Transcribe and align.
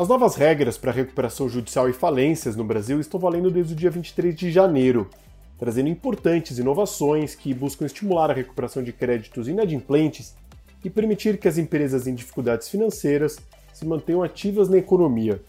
As 0.00 0.08
novas 0.08 0.34
regras 0.34 0.78
para 0.78 0.92
recuperação 0.92 1.46
judicial 1.46 1.86
e 1.86 1.92
falências 1.92 2.56
no 2.56 2.64
Brasil 2.64 2.98
estão 2.98 3.20
valendo 3.20 3.50
desde 3.50 3.74
o 3.74 3.76
dia 3.76 3.90
23 3.90 4.34
de 4.34 4.50
janeiro, 4.50 5.10
trazendo 5.58 5.90
importantes 5.90 6.58
inovações 6.58 7.34
que 7.34 7.52
buscam 7.52 7.84
estimular 7.84 8.30
a 8.30 8.32
recuperação 8.32 8.82
de 8.82 8.94
créditos 8.94 9.46
inadimplentes 9.46 10.34
e 10.82 10.88
permitir 10.88 11.36
que 11.36 11.46
as 11.46 11.58
empresas 11.58 12.06
em 12.06 12.14
dificuldades 12.14 12.70
financeiras 12.70 13.40
se 13.74 13.84
mantenham 13.84 14.22
ativas 14.22 14.70
na 14.70 14.78
economia. 14.78 15.42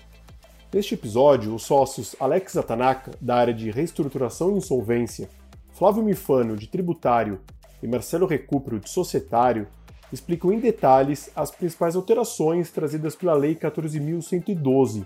Neste 0.73 0.95
episódio, 0.95 1.55
os 1.55 1.63
sócios 1.63 2.13
Alex 2.19 2.57
Atanaka, 2.57 3.13
da 3.21 3.37
área 3.37 3.53
de 3.53 3.71
reestruturação 3.71 4.51
e 4.51 4.57
insolvência, 4.57 5.29
Flávio 5.71 6.03
Mifano, 6.03 6.57
de 6.57 6.67
tributário, 6.67 7.39
e 7.81 7.87
Marcelo 7.87 8.27
Recupero, 8.27 8.81
de 8.81 8.89
societário, 8.89 9.65
explicam 10.11 10.51
em 10.51 10.59
detalhes 10.59 11.29
as 11.35 11.51
principais 11.51 11.95
alterações 11.95 12.69
trazidas 12.69 13.15
pela 13.15 13.33
Lei 13.33 13.55
14.112. 13.55 15.05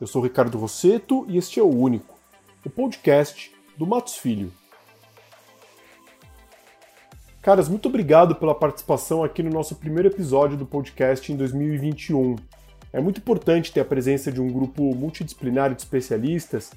Eu 0.00 0.06
sou 0.06 0.22
Ricardo 0.22 0.58
Rosseto 0.58 1.24
e 1.28 1.38
este 1.38 1.58
é 1.58 1.62
o 1.62 1.68
Único, 1.68 2.14
o 2.64 2.70
podcast 2.70 3.52
do 3.76 3.86
Matos 3.86 4.16
Filho. 4.16 4.52
Caras, 7.40 7.68
muito 7.68 7.88
obrigado 7.88 8.34
pela 8.34 8.54
participação 8.54 9.24
aqui 9.24 9.42
no 9.42 9.50
nosso 9.50 9.74
primeiro 9.76 10.08
episódio 10.08 10.56
do 10.56 10.66
podcast 10.66 11.32
em 11.32 11.36
2021. 11.36 12.36
É 12.92 13.00
muito 13.00 13.18
importante 13.18 13.72
ter 13.72 13.80
a 13.80 13.84
presença 13.84 14.30
de 14.30 14.40
um 14.40 14.48
grupo 14.48 14.94
multidisciplinar 14.94 15.74
de 15.74 15.80
especialistas 15.80 16.72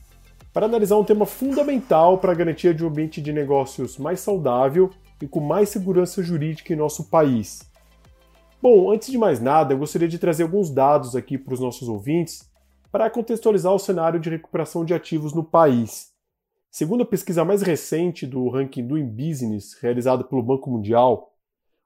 para 0.54 0.66
analisar 0.66 0.98
um 0.98 1.04
tema 1.04 1.26
fundamental 1.26 2.18
para 2.18 2.32
a 2.32 2.36
garantia 2.36 2.74
de 2.74 2.84
um 2.84 2.88
ambiente 2.88 3.22
de 3.22 3.34
negócios 3.34 3.98
mais 3.98 4.20
saudável 4.20 4.90
e 5.22 5.28
com 5.28 5.40
mais 5.40 5.70
segurança 5.70 6.24
jurídica 6.24 6.74
em 6.74 6.76
nosso 6.76 7.10
país. 7.10 7.70
Bom, 8.62 8.92
antes 8.92 9.10
de 9.10 9.18
mais 9.18 9.40
nada, 9.40 9.74
eu 9.74 9.78
gostaria 9.78 10.08
de 10.08 10.20
trazer 10.20 10.44
alguns 10.44 10.70
dados 10.70 11.16
aqui 11.16 11.38
para 11.38 11.54
os 11.54 11.60
nossos 11.60 11.88
ouvintes 11.88 12.50
para 12.92 13.10
contextualizar 13.10 13.74
o 13.74 13.80
cenário 13.80 14.20
de 14.20 14.30
recuperação 14.30 14.86
de 14.86 14.94
ativos 14.94 15.34
no 15.34 15.44
país. 15.44 16.12
Segundo 16.70 17.04
a 17.04 17.06
pesquisa 17.06 17.44
mais 17.44 17.62
recente 17.62 18.26
do 18.26 18.50
ranking 18.50 18.86
Doing 18.86 19.08
Business, 19.08 19.74
realizado 19.82 20.26
pelo 20.26 20.44
Banco 20.44 20.70
Mundial, 20.70 21.34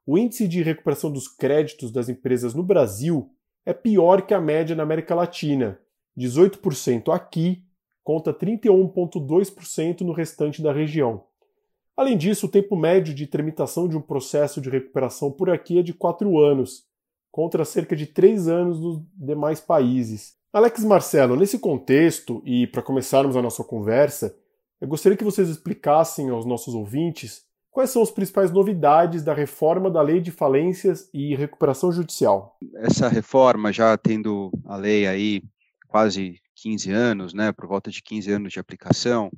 o 0.06 0.16
índice 0.16 0.46
de 0.46 0.62
recuperação 0.62 1.10
dos 1.10 1.26
créditos 1.26 1.90
das 1.90 2.08
empresas 2.08 2.54
no 2.54 2.62
Brasil 2.62 3.30
é 3.64 3.72
pior 3.72 4.22
que 4.22 4.32
a 4.32 4.40
média 4.40 4.76
na 4.76 4.84
América 4.84 5.14
Latina, 5.14 5.78
18% 6.16 7.12
aqui 7.12 7.64
contra 8.04 8.32
31,2% 8.32 10.02
no 10.02 10.12
restante 10.12 10.62
da 10.62 10.72
região. 10.72 11.24
Além 11.96 12.16
disso, 12.16 12.46
o 12.46 12.50
tempo 12.50 12.76
médio 12.76 13.14
de 13.14 13.26
tramitação 13.26 13.88
de 13.88 13.96
um 13.96 14.02
processo 14.02 14.60
de 14.60 14.68
recuperação 14.68 15.32
por 15.32 15.48
aqui 15.48 15.78
é 15.78 15.82
de 15.82 15.94
4 15.94 16.38
anos, 16.38 16.84
contra 17.30 17.64
cerca 17.64 17.96
de 17.96 18.06
3 18.06 18.48
anos 18.48 18.78
nos 18.78 19.02
demais 19.14 19.60
países. 19.60 20.36
Alex 20.52 20.84
Marcelo, 20.84 21.36
nesse 21.36 21.58
contexto, 21.58 22.42
e 22.44 22.66
para 22.66 22.82
começarmos 22.82 23.36
a 23.36 23.42
nossa 23.42 23.64
conversa, 23.64 24.36
eu 24.80 24.88
gostaria 24.88 25.16
que 25.16 25.24
vocês 25.24 25.48
explicassem 25.48 26.28
aos 26.28 26.44
nossos 26.44 26.74
ouvintes 26.74 27.44
quais 27.70 27.90
são 27.90 28.02
as 28.02 28.10
principais 28.10 28.50
novidades 28.50 29.22
da 29.22 29.34
reforma 29.34 29.90
da 29.90 30.00
Lei 30.00 30.20
de 30.20 30.30
Falências 30.30 31.10
e 31.12 31.34
Recuperação 31.34 31.92
Judicial. 31.92 32.58
Essa 32.76 33.08
reforma, 33.08 33.72
já 33.72 33.96
tendo 33.96 34.50
a 34.64 34.76
lei 34.76 35.06
aí 35.06 35.42
quase 35.88 36.40
15 36.54 36.90
anos, 36.90 37.34
né, 37.34 37.52
por 37.52 37.66
volta 37.66 37.90
de 37.90 38.02
15 38.02 38.32
anos 38.32 38.52
de 38.52 38.58
aplicação, 38.58 39.30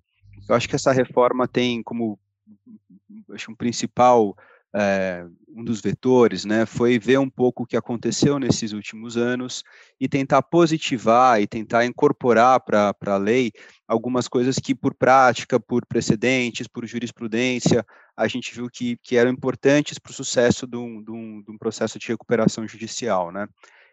eu 0.49 0.55
acho 0.55 0.69
que 0.69 0.77
essa 0.77 0.93
reforma 0.93 1.49
tem 1.49 1.83
como 1.83 2.19
acho 3.35 3.51
um 3.51 3.55
principal 3.55 4.37
é, 4.75 5.25
um 5.49 5.65
dos 5.65 5.81
vetores, 5.81 6.45
né, 6.45 6.67
foi 6.67 6.99
ver 6.99 7.19
um 7.19 7.29
pouco 7.29 7.63
o 7.63 7.67
que 7.67 7.77
aconteceu 7.77 8.39
nesses 8.39 8.73
últimos 8.73 9.17
anos 9.17 9.65
e 9.99 10.07
tentar 10.07 10.43
positivar 10.43 11.41
e 11.41 11.47
tentar 11.47 11.87
incorporar 11.87 12.61
para 12.61 12.95
a 13.07 13.17
lei 13.17 13.53
algumas 13.87 14.29
coisas 14.29 14.57
que, 14.57 14.75
por 14.75 14.95
prática, 14.95 15.59
por 15.59 15.87
precedentes, 15.87 16.67
por 16.67 16.87
jurisprudência, 16.87 17.85
a 18.17 18.29
gente 18.29 18.55
viu 18.55 18.69
que, 18.71 18.99
que 19.03 19.17
eram 19.17 19.31
importantes 19.31 19.99
para 19.99 20.11
o 20.11 20.15
sucesso 20.15 20.67
de 20.67 20.77
um, 20.77 21.03
de, 21.03 21.11
um, 21.11 21.43
de 21.43 21.51
um, 21.51 21.59
processo 21.59 21.99
de 21.99 22.09
recuperação 22.09 22.67
judicial, 22.69 23.33
né. 23.33 23.49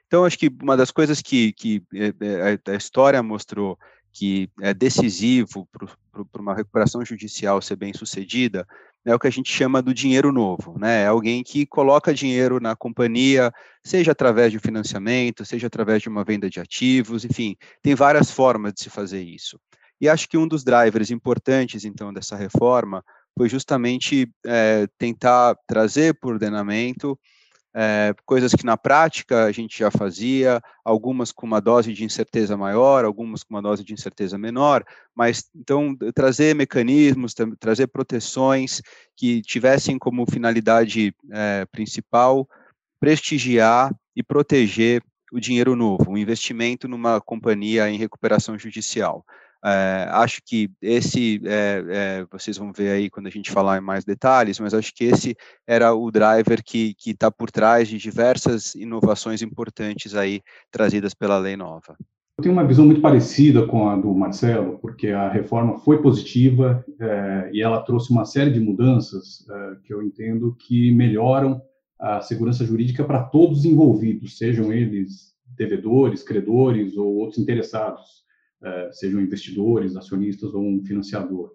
Então, 0.08 0.24
acho 0.24 0.38
que 0.38 0.52
uma 0.62 0.78
das 0.78 0.92
coisas 0.92 1.20
que, 1.20 1.52
que 1.54 1.82
eh, 1.92 2.60
a 2.72 2.76
história 2.76 3.24
mostrou 3.24 3.76
que 4.16 4.50
é 4.62 4.74
decisivo 4.74 5.68
para 6.31 6.42
uma 6.42 6.56
recuperação 6.56 7.03
judicial 7.03 7.62
ser 7.62 7.76
bem 7.76 7.94
sucedida 7.94 8.66
é 9.06 9.14
o 9.14 9.20
que 9.20 9.28
a 9.28 9.31
gente 9.31 9.52
chama 9.52 9.81
do 9.81 9.94
dinheiro 9.94 10.31
novo, 10.31 10.80
né? 10.80 11.03
É 11.03 11.08
alguém 11.08 11.44
que 11.44 11.66
coloca 11.66 12.14
dinheiro 12.14 12.59
na 12.59 12.76
companhia, 12.76 13.53
seja 13.84 14.14
através 14.14 14.52
de 14.52 14.58
financiamento, 14.58 15.46
seja 15.46 15.68
através 15.68 16.02
de 16.02 16.09
uma 16.09 16.24
venda 16.24 16.50
de 16.50 16.59
ativos, 16.59 17.24
enfim, 17.24 17.56
tem 17.84 17.94
várias 17.94 18.31
formas 18.31 18.74
de 18.74 18.81
se 18.81 18.90
fazer 18.90 19.22
isso. 19.22 19.59
E 20.02 20.09
acho 20.09 20.28
que 20.28 20.38
um 20.38 20.47
dos 20.47 20.64
drivers 20.64 21.12
importantes, 21.12 21.86
então, 21.86 22.12
dessa 22.12 22.36
reforma 22.36 23.03
foi 23.38 23.47
justamente 23.47 24.28
é, 24.46 24.88
tentar 24.97 25.56
trazer 25.68 26.18
o 26.24 26.28
ordenamento 26.28 27.20
é, 27.78 28.16
coisas 28.25 28.53
que 28.53 28.66
na 28.66 28.78
prática 28.78 29.44
a 29.44 29.52
gente 29.52 29.78
já 29.78 29.91
fazia, 29.91 30.62
algumas 30.84 31.34
com 31.34 31.46
uma 31.46 31.59
dose 31.59 31.91
de 31.91 32.06
incerteza 32.06 32.56
maior, 32.56 33.03
algumas 33.03 33.44
com 33.44 33.53
uma 33.53 33.62
dose 33.62 33.84
de 33.84 33.94
incerteza 33.94 34.38
menor, 34.38 34.86
mas 35.13 35.50
então 35.53 35.94
trazer 36.14 36.56
mecanismos, 36.56 37.35
trazer 37.59 37.88
proteções 37.88 38.81
que 39.14 39.41
tivessem 39.41 40.00
como 40.00 40.25
finalidade 40.25 41.14
é, 41.30 41.66
principal 41.66 42.47
prestigiar 42.97 43.94
e 44.16 44.24
proteger 44.24 45.03
o 45.34 45.40
dinheiro 45.40 45.75
novo, 45.75 46.12
o 46.12 46.18
investimento 46.18 46.88
numa 46.88 47.19
companhia 47.19 47.90
em 47.90 47.97
recuperação 47.97 48.58
judicial. 48.58 49.25
É, 49.66 50.08
acho 50.12 50.42
que 50.46 50.70
esse, 50.80 51.42
é, 51.44 51.84
é, 51.88 52.26
vocês 52.31 52.56
vão 52.56 52.72
ver 52.72 52.92
aí 52.92 53.09
quando 53.09 53.26
a 53.26 53.31
gente 53.31 53.50
falar 53.50 53.80
em 53.80 53.81
mais 53.81 54.06
detalhes, 54.06 54.59
mas 54.59 54.76
acho 54.76 54.94
que 54.94 55.06
esse 55.06 55.36
era 55.66 55.92
o 55.94 56.12
driver 56.12 56.64
que 56.64 56.96
está 57.08 57.31
por 57.31 57.50
trás 57.50 57.88
de 57.88 57.98
diversas 57.98 58.76
inovações 58.76 59.42
importantes 59.42 60.14
aí 60.14 60.42
trazidas 60.70 61.16
pela 61.16 61.40
lei 61.40 61.58
nova. 61.58 61.98
Eu 62.38 62.44
tenho 62.44 62.53
uma 62.53 62.68
visão 62.68 62.86
muito 62.86 63.00
parecida 63.00 63.66
com 63.66 63.88
a 63.88 63.96
do 63.96 64.14
Marcelo, 64.14 64.78
porque 64.80 65.08
a 65.08 65.30
reforma 65.30 65.80
foi 65.80 66.02
positiva 66.02 66.84
é, 67.00 67.50
e 67.53 67.62
ela 67.62 67.82
trouxe 67.82 68.12
uma 68.12 68.26
série 68.26 68.52
de 68.52 68.59
mudanças 68.59 69.47
é, 69.50 69.78
que 69.86 69.94
eu 69.94 70.03
entendo 70.03 70.53
que 70.59 70.92
melhoram 70.92 71.62
a 71.97 72.20
segurança 72.20 72.66
jurídica 72.66 73.06
para 73.06 73.24
todos 73.24 73.59
os 73.59 73.66
envolvidos, 73.66 74.38
sejam 74.38 74.72
eles 74.72 75.34
devedores, 75.56 76.24
credores 76.24 76.97
ou 76.97 77.16
outros 77.16 77.40
interessados. 77.40 78.25
É, 78.64 78.90
sejam 78.92 79.22
investidores, 79.22 79.96
acionistas 79.96 80.54
ou 80.54 80.64
um 80.64 80.84
financiador. 80.84 81.54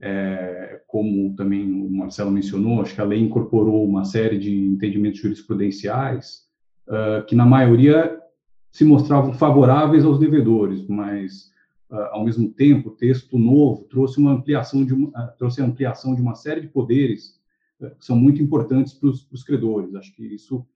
É, 0.00 0.80
como 0.86 1.34
também 1.34 1.70
o 1.70 1.90
Marcelo 1.90 2.30
mencionou, 2.30 2.80
acho 2.80 2.94
que 2.94 3.00
a 3.00 3.04
lei 3.04 3.20
incorporou 3.20 3.84
uma 3.84 4.04
série 4.04 4.38
de 4.38 4.54
entendimentos 4.54 5.20
jurisprudenciais 5.20 6.46
uh, 6.86 7.26
que, 7.26 7.34
na 7.34 7.44
maioria, 7.44 8.18
se 8.70 8.84
mostravam 8.84 9.34
favoráveis 9.34 10.04
aos 10.04 10.18
devedores, 10.18 10.86
mas, 10.86 11.50
uh, 11.90 12.12
ao 12.12 12.24
mesmo 12.24 12.48
tempo, 12.48 12.90
o 12.90 12.96
texto 12.96 13.36
novo 13.38 13.84
trouxe 13.84 14.18
uma 14.18 14.32
ampliação 14.32 14.84
de 14.84 14.94
uma, 14.94 15.08
uh, 15.08 15.36
trouxe 15.36 15.60
a 15.60 15.64
ampliação 15.64 16.14
de 16.14 16.22
uma 16.22 16.34
série 16.34 16.62
de 16.62 16.68
poderes 16.68 17.36
que 17.78 18.04
são 18.04 18.16
muito 18.16 18.42
importantes 18.42 18.92
para 18.92 19.08
os 19.08 19.44
credores. 19.44 19.94
Acho 19.94 20.12
que 20.16 20.24
isso 20.34 20.66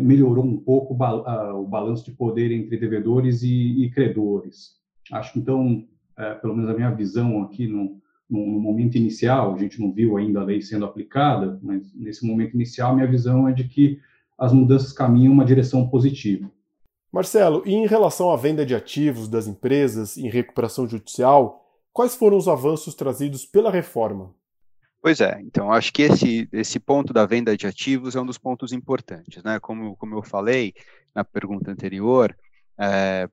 melhorou 0.00 0.44
um 0.44 0.58
pouco 0.58 0.92
o 0.92 1.66
balanço 1.68 2.04
de 2.04 2.10
poder 2.10 2.50
entre 2.50 2.76
devedores 2.76 3.44
e, 3.44 3.84
e 3.84 3.90
credores. 3.90 4.81
Acho 5.12 5.34
que, 5.34 5.38
então, 5.38 5.86
é, 6.16 6.34
pelo 6.34 6.56
menos 6.56 6.70
a 6.70 6.74
minha 6.74 6.90
visão 6.90 7.42
aqui 7.42 7.66
no, 7.66 8.00
no, 8.28 8.46
no, 8.46 8.60
momento 8.60 8.96
inicial, 8.96 9.54
a 9.54 9.58
gente 9.58 9.78
não 9.78 9.92
viu 9.92 10.16
ainda 10.16 10.40
a 10.40 10.44
lei 10.44 10.62
sendo 10.62 10.86
aplicada, 10.86 11.60
mas 11.62 11.94
nesse 11.94 12.26
momento 12.26 12.54
inicial, 12.54 12.94
minha 12.94 13.06
visão 13.06 13.46
é 13.46 13.52
de 13.52 13.64
que 13.64 14.00
as 14.38 14.52
mudanças 14.52 14.92
caminham 14.92 15.32
uma 15.32 15.44
direção 15.44 15.86
positiva. 15.88 16.50
Marcelo, 17.12 17.62
e 17.66 17.74
em 17.74 17.86
relação 17.86 18.32
à 18.32 18.36
venda 18.36 18.64
de 18.64 18.74
ativos 18.74 19.28
das 19.28 19.46
empresas 19.46 20.16
em 20.16 20.30
recuperação 20.30 20.88
judicial, 20.88 21.62
quais 21.92 22.16
foram 22.16 22.38
os 22.38 22.48
avanços 22.48 22.94
trazidos 22.94 23.44
pela 23.44 23.70
reforma? 23.70 24.34
Pois 25.02 25.20
é, 25.20 25.38
então 25.42 25.70
acho 25.70 25.92
que 25.92 26.02
esse, 26.02 26.48
esse 26.52 26.80
ponto 26.80 27.12
da 27.12 27.26
venda 27.26 27.54
de 27.56 27.66
ativos 27.66 28.16
é 28.16 28.20
um 28.20 28.24
dos 28.24 28.38
pontos 28.38 28.72
importantes, 28.72 29.42
né? 29.42 29.60
Como, 29.60 29.94
como 29.96 30.14
eu 30.14 30.22
falei 30.22 30.72
na 31.14 31.22
pergunta 31.22 31.70
anterior, 31.70 32.34
é, 32.78 33.28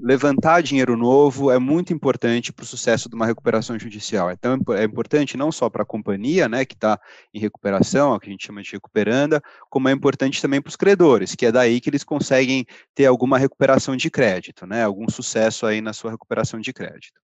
levantar 0.00 0.62
dinheiro 0.62 0.96
novo 0.96 1.50
é 1.50 1.58
muito 1.58 1.92
importante 1.92 2.52
para 2.52 2.62
o 2.62 2.66
sucesso 2.66 3.08
de 3.08 3.14
uma 3.14 3.26
recuperação 3.26 3.78
judicial. 3.78 4.30
É, 4.30 4.36
tão, 4.36 4.58
é 4.74 4.84
importante 4.84 5.36
não 5.36 5.50
só 5.50 5.68
para 5.68 5.82
a 5.82 5.86
companhia, 5.86 6.48
né, 6.48 6.64
que 6.64 6.74
está 6.74 7.00
em 7.32 7.38
recuperação, 7.38 8.12
o 8.12 8.20
que 8.20 8.28
a 8.28 8.30
gente 8.30 8.46
chama 8.46 8.62
de 8.62 8.70
recuperanda, 8.72 9.42
como 9.70 9.88
é 9.88 9.92
importante 9.92 10.40
também 10.40 10.60
para 10.60 10.68
os 10.70 10.76
credores, 10.76 11.34
que 11.34 11.46
é 11.46 11.52
daí 11.52 11.80
que 11.80 11.90
eles 11.90 12.04
conseguem 12.04 12.66
ter 12.94 13.06
alguma 13.06 13.38
recuperação 13.38 13.96
de 13.96 14.10
crédito, 14.10 14.66
né, 14.66 14.84
algum 14.84 15.08
sucesso 15.08 15.66
aí 15.66 15.80
na 15.80 15.92
sua 15.92 16.10
recuperação 16.10 16.60
de 16.60 16.72
crédito. 16.72 17.20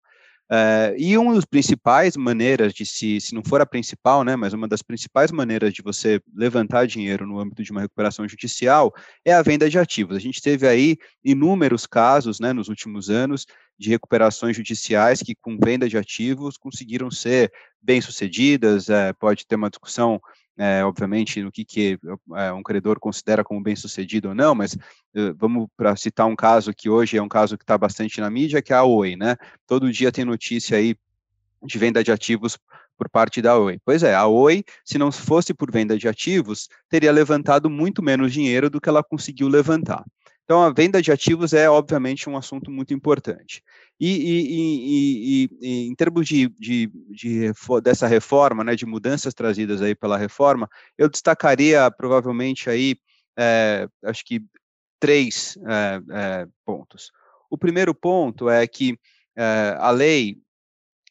É, 0.51 0.93
e 0.97 1.17
uma 1.17 1.33
das 1.33 1.45
principais 1.45 2.17
maneiras 2.17 2.73
de 2.73 2.85
se, 2.85 3.19
se 3.19 3.33
não 3.33 3.41
for 3.43 3.61
a 3.61 3.65
principal, 3.65 4.23
né, 4.23 4.35
mas 4.35 4.53
uma 4.53 4.67
das 4.67 4.81
principais 4.81 5.31
maneiras 5.31 5.73
de 5.73 5.81
você 5.81 6.21
levantar 6.35 6.85
dinheiro 6.85 7.25
no 7.25 7.39
âmbito 7.39 7.63
de 7.63 7.71
uma 7.71 7.81
recuperação 7.81 8.27
judicial 8.27 8.93
é 9.25 9.33
a 9.33 9.41
venda 9.41 9.69
de 9.69 9.79
ativos. 9.79 10.15
A 10.15 10.19
gente 10.19 10.41
teve 10.41 10.67
aí 10.67 10.97
inúmeros 11.23 11.85
casos, 11.85 12.39
né, 12.39 12.53
nos 12.53 12.67
últimos 12.67 13.09
anos 13.09 13.45
de 13.79 13.89
recuperações 13.89 14.55
judiciais 14.55 15.21
que, 15.21 15.33
com 15.33 15.57
venda 15.57 15.89
de 15.89 15.97
ativos, 15.97 16.57
conseguiram 16.57 17.09
ser 17.09 17.51
bem-sucedidas. 17.81 18.89
É, 18.89 19.11
pode 19.13 19.47
ter 19.47 19.55
uma 19.55 19.69
discussão 19.69 20.21
é, 20.57 20.83
obviamente, 20.85 21.41
no 21.41 21.51
que, 21.51 21.65
que 21.65 21.99
é, 22.35 22.51
um 22.51 22.61
credor 22.61 22.99
considera 22.99 23.43
como 23.43 23.61
bem-sucedido 23.61 24.29
ou 24.29 24.35
não, 24.35 24.53
mas 24.53 24.73
uh, 24.73 25.33
vamos 25.35 25.67
para 25.75 25.95
citar 25.95 26.27
um 26.27 26.35
caso 26.35 26.73
que 26.73 26.89
hoje 26.89 27.17
é 27.17 27.21
um 27.21 27.27
caso 27.27 27.57
que 27.57 27.63
está 27.63 27.77
bastante 27.77 28.21
na 28.21 28.29
mídia, 28.29 28.61
que 28.61 28.71
é 28.71 28.75
a 28.75 28.83
Oi, 28.83 29.15
né? 29.15 29.35
Todo 29.65 29.91
dia 29.91 30.11
tem 30.11 30.25
notícia 30.25 30.77
aí 30.77 30.95
de 31.63 31.77
venda 31.79 32.03
de 32.03 32.11
ativos 32.11 32.57
por 33.03 33.09
parte 33.09 33.41
da 33.41 33.57
Oi. 33.57 33.79
Pois 33.83 34.01
é, 34.01 34.15
a 34.15 34.25
Oi, 34.27 34.63
se 34.85 34.97
não 34.97 35.11
fosse 35.11 35.53
por 35.53 35.69
venda 35.69 35.97
de 35.97 36.07
ativos, 36.07 36.69
teria 36.89 37.11
levantado 37.11 37.69
muito 37.69 38.01
menos 38.01 38.31
dinheiro 38.31 38.69
do 38.69 38.79
que 38.79 38.87
ela 38.87 39.03
conseguiu 39.03 39.49
levantar. 39.49 40.05
Então, 40.45 40.61
a 40.61 40.71
venda 40.71 41.01
de 41.01 41.11
ativos 41.11 41.53
é, 41.53 41.69
obviamente, 41.69 42.29
um 42.29 42.37
assunto 42.37 42.71
muito 42.71 42.93
importante. 42.93 43.61
E, 43.99 44.09
e, 44.09 45.47
e, 45.47 45.49
e 45.61 45.87
em 45.87 45.95
termos 45.95 46.27
de, 46.27 46.47
de, 46.57 46.89
de, 47.09 47.51
dessa 47.81 48.07
reforma, 48.07 48.63
né, 48.63 48.75
de 48.75 48.85
mudanças 48.85 49.33
trazidas 49.33 49.81
aí 49.81 49.95
pela 49.95 50.17
reforma, 50.17 50.69
eu 50.97 51.09
destacaria 51.09 51.89
provavelmente 51.91 52.69
aí, 52.69 52.95
é, 53.37 53.87
acho 54.05 54.23
que 54.25 54.41
três 54.99 55.57
é, 55.67 56.01
é, 56.11 56.47
pontos. 56.65 57.11
O 57.49 57.57
primeiro 57.57 57.93
ponto 57.93 58.49
é 58.49 58.65
que 58.65 58.97
a 59.79 59.89
lei 59.89 60.42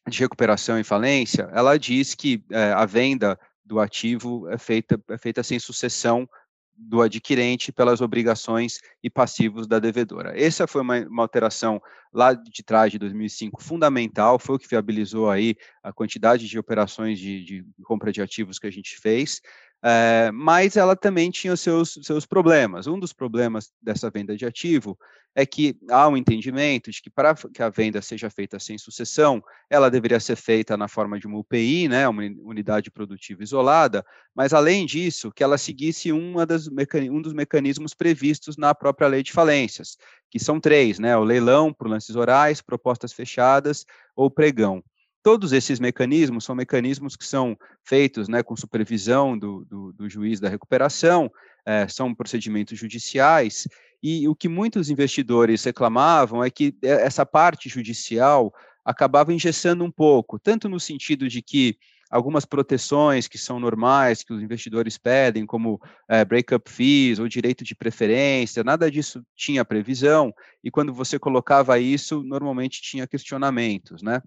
de 0.07 0.19
recuperação 0.19 0.79
e 0.79 0.83
falência, 0.83 1.49
ela 1.53 1.77
diz 1.77 2.13
que 2.13 2.43
a 2.75 2.85
venda 2.85 3.39
do 3.63 3.79
ativo 3.79 4.49
é 4.49 4.57
feita, 4.57 5.01
é 5.09 5.17
feita 5.17 5.41
sem 5.41 5.57
sucessão 5.59 6.27
do 6.75 7.01
adquirente 7.01 7.71
pelas 7.71 8.01
obrigações 8.01 8.79
e 9.01 9.09
passivos 9.09 9.67
da 9.67 9.79
devedora. 9.79 10.33
Essa 10.39 10.67
foi 10.67 10.81
uma, 10.81 10.99
uma, 11.01 11.23
alteração 11.23 11.81
lá 12.11 12.33
de 12.33 12.63
trás 12.63 12.91
de 12.91 12.97
2005 12.97 13.63
fundamental, 13.63 14.39
foi 14.39 14.55
o 14.55 14.59
que 14.59 14.67
viabilizou 14.67 15.29
aí 15.29 15.55
a 15.83 15.93
quantidade 15.93 16.47
de 16.47 16.59
operações 16.59 17.19
de, 17.19 17.43
de 17.43 17.65
compra 17.83 18.11
de 18.11 18.21
ativos 18.21 18.59
que 18.59 18.67
a 18.67 18.71
gente 18.71 18.97
fez, 18.99 19.39
é, 19.85 20.31
mas 20.31 20.77
ela 20.77 20.95
também 20.95 21.29
tinha 21.29 21.51
os 21.51 21.59
seus, 21.59 21.99
seus 22.03 22.25
problemas. 22.25 22.87
Um 22.87 22.97
dos 22.97 23.11
problemas 23.11 23.69
dessa 23.81 24.09
venda 24.09 24.35
de 24.37 24.45
ativo 24.45 24.97
é 25.35 25.45
que 25.45 25.75
há 25.89 26.07
um 26.07 26.15
entendimento 26.15 26.89
de 26.89 27.01
que 27.01 27.09
para 27.09 27.35
que 27.35 27.61
a 27.61 27.69
venda 27.69 28.01
seja 28.01 28.29
feita 28.29 28.59
sem 28.59 28.77
sucessão, 28.77 29.43
ela 29.69 29.89
deveria 29.89 30.19
ser 30.19 30.37
feita 30.37 30.77
na 30.77 30.87
forma 30.87 31.19
de 31.19 31.27
uma 31.27 31.39
UPI, 31.39 31.89
né, 31.89 32.07
uma 32.07 32.21
unidade 32.43 32.91
produtiva 32.91 33.43
isolada, 33.43 34.05
mas 34.33 34.53
além 34.53 34.85
disso, 34.85 35.31
que 35.31 35.43
ela 35.43 35.57
seguisse 35.57 36.11
uma 36.11 36.45
das 36.45 36.69
um 37.11 37.21
dos 37.21 37.33
mecanismos 37.33 37.93
previstos 37.93 38.55
na 38.55 38.75
própria 38.75 39.07
lei 39.07 39.23
de 39.23 39.31
falências, 39.31 39.97
que 40.29 40.39
são 40.39 40.59
três, 40.59 40.99
né, 40.99 41.17
o 41.17 41.23
leilão 41.23 41.73
por 41.73 41.87
lances 41.87 42.15
orais, 42.15 42.61
propostas 42.61 43.11
fechadas 43.11 43.85
ou 44.15 44.29
pregão 44.29 44.83
todos 45.23 45.53
esses 45.53 45.79
mecanismos 45.79 46.43
são 46.43 46.53
mecanismos 46.53 47.15
que 47.15 47.25
são 47.25 47.57
feitos 47.83 48.27
né, 48.27 48.43
com 48.43 48.55
supervisão 48.55 49.37
do, 49.37 49.65
do, 49.65 49.93
do 49.93 50.09
juiz 50.09 50.39
da 50.39 50.49
recuperação, 50.49 51.31
é, 51.65 51.87
são 51.87 52.13
procedimentos 52.13 52.77
judiciais, 52.77 53.67
e 54.03 54.27
o 54.27 54.35
que 54.35 54.49
muitos 54.49 54.89
investidores 54.89 55.63
reclamavam 55.63 56.43
é 56.43 56.49
que 56.49 56.75
essa 56.81 57.25
parte 57.25 57.69
judicial 57.69 58.53
acabava 58.83 59.31
engessando 59.31 59.85
um 59.85 59.91
pouco, 59.91 60.37
tanto 60.37 60.67
no 60.67 60.77
sentido 60.77 61.29
de 61.29 61.41
que 61.41 61.77
algumas 62.11 62.43
proteções 62.45 63.27
que 63.27 63.37
são 63.37 63.59
normais, 63.59 64.23
que 64.23 64.33
os 64.33 64.43
investidores 64.43 64.97
pedem, 64.97 65.45
como 65.45 65.81
é, 66.07 66.23
break-up 66.23 66.69
fees 66.69 67.17
ou 67.17 67.29
direito 67.29 67.63
de 67.63 67.73
preferência, 67.73 68.63
nada 68.63 68.91
disso 68.91 69.25
tinha 69.35 69.63
previsão, 69.63 70.33
e 70.61 70.69
quando 70.69 70.93
você 70.93 71.17
colocava 71.17 71.79
isso, 71.79 72.21
normalmente 72.21 72.81
tinha 72.81 73.07
questionamentos, 73.07 74.03
né? 74.03 74.21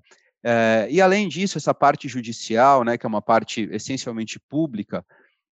É, 0.48 0.86
e 0.88 1.00
além 1.00 1.28
disso, 1.28 1.58
essa 1.58 1.74
parte 1.74 2.06
judicial, 2.06 2.84
né, 2.84 2.96
que 2.96 3.04
é 3.04 3.08
uma 3.08 3.20
parte 3.20 3.68
essencialmente 3.72 4.38
pública, 4.38 5.04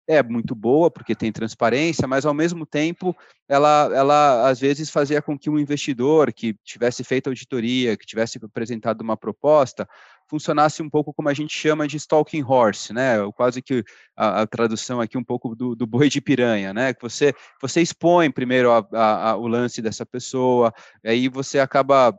é 0.07 0.23
muito 0.23 0.55
boa 0.55 0.89
porque 0.89 1.17
tem 1.17 1.33
transparência, 1.33 2.07
mas 2.07 2.25
ao 2.25 2.33
mesmo 2.33 2.65
tempo 2.65 3.17
ela, 3.49 3.91
ela 3.93 4.49
às 4.49 4.61
vezes 4.61 4.91
fazia 4.91 5.21
com 5.21 5.37
que 5.37 5.51
um 5.51 5.59
investidor 5.59 6.33
que 6.33 6.55
tivesse 6.63 7.03
feito 7.03 7.27
auditoria, 7.27 7.97
que 7.97 8.07
tivesse 8.07 8.39
apresentado 8.41 9.01
uma 9.01 9.17
proposta, 9.17 9.89
funcionasse 10.29 10.81
um 10.81 10.89
pouco 10.89 11.13
como 11.13 11.29
a 11.29 11.35
gente 11.35 11.53
chama 11.53 11.89
de 11.89 11.97
stalking 11.97 12.45
horse, 12.45 12.93
né? 12.93 13.17
Quase 13.35 13.61
que 13.61 13.83
a, 14.17 14.43
a 14.43 14.47
tradução 14.47 15.01
aqui 15.01 15.19
um 15.19 15.25
pouco 15.25 15.57
do, 15.57 15.75
do, 15.75 15.87
boi 15.89 16.09
de 16.09 16.21
piranha, 16.21 16.73
né? 16.73 16.95
Que 16.95 17.03
você 17.03 17.35
você 17.61 17.83
expõe 17.83 18.31
primeiro 18.31 18.71
a, 18.71 18.87
a, 18.93 19.37
o 19.37 19.49
lance 19.49 19.83
dessa 19.83 20.07
pessoa, 20.07 20.73
aí 21.05 21.29
você 21.29 21.59
acaba 21.59 22.17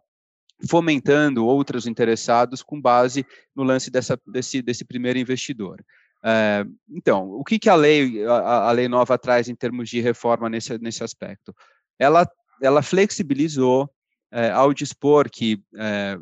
fomentando 0.70 1.46
outros 1.46 1.86
interessados 1.86 2.64
com 2.64 2.80
base 2.80 3.26
no 3.56 3.64
lance 3.64 3.92
dessa, 3.92 4.20
desse, 4.26 4.62
desse 4.62 4.86
primeiro 4.86 5.20
investidor. 5.20 5.84
É, 6.24 6.66
então, 6.90 7.30
o 7.32 7.44
que, 7.44 7.60
que 7.60 7.70
a 7.70 7.76
lei 7.76 8.26
a, 8.26 8.70
a, 8.70 8.72
lei 8.72 8.88
nova 8.88 9.18
traz 9.18 9.48
em 9.48 9.56
termos 9.56 9.90
de 9.90 10.02
reforma 10.02 10.50
nesse, 10.50 10.78
nesse 10.80 11.04
aspecto? 11.04 11.56
Ela, 12.00 12.28
ela 12.62 12.82
flexibilizou 12.82 13.90
é, 14.32 14.50
ao 14.50 14.74
dispor 14.74 15.30
que 15.30 15.62
é, 15.78 16.18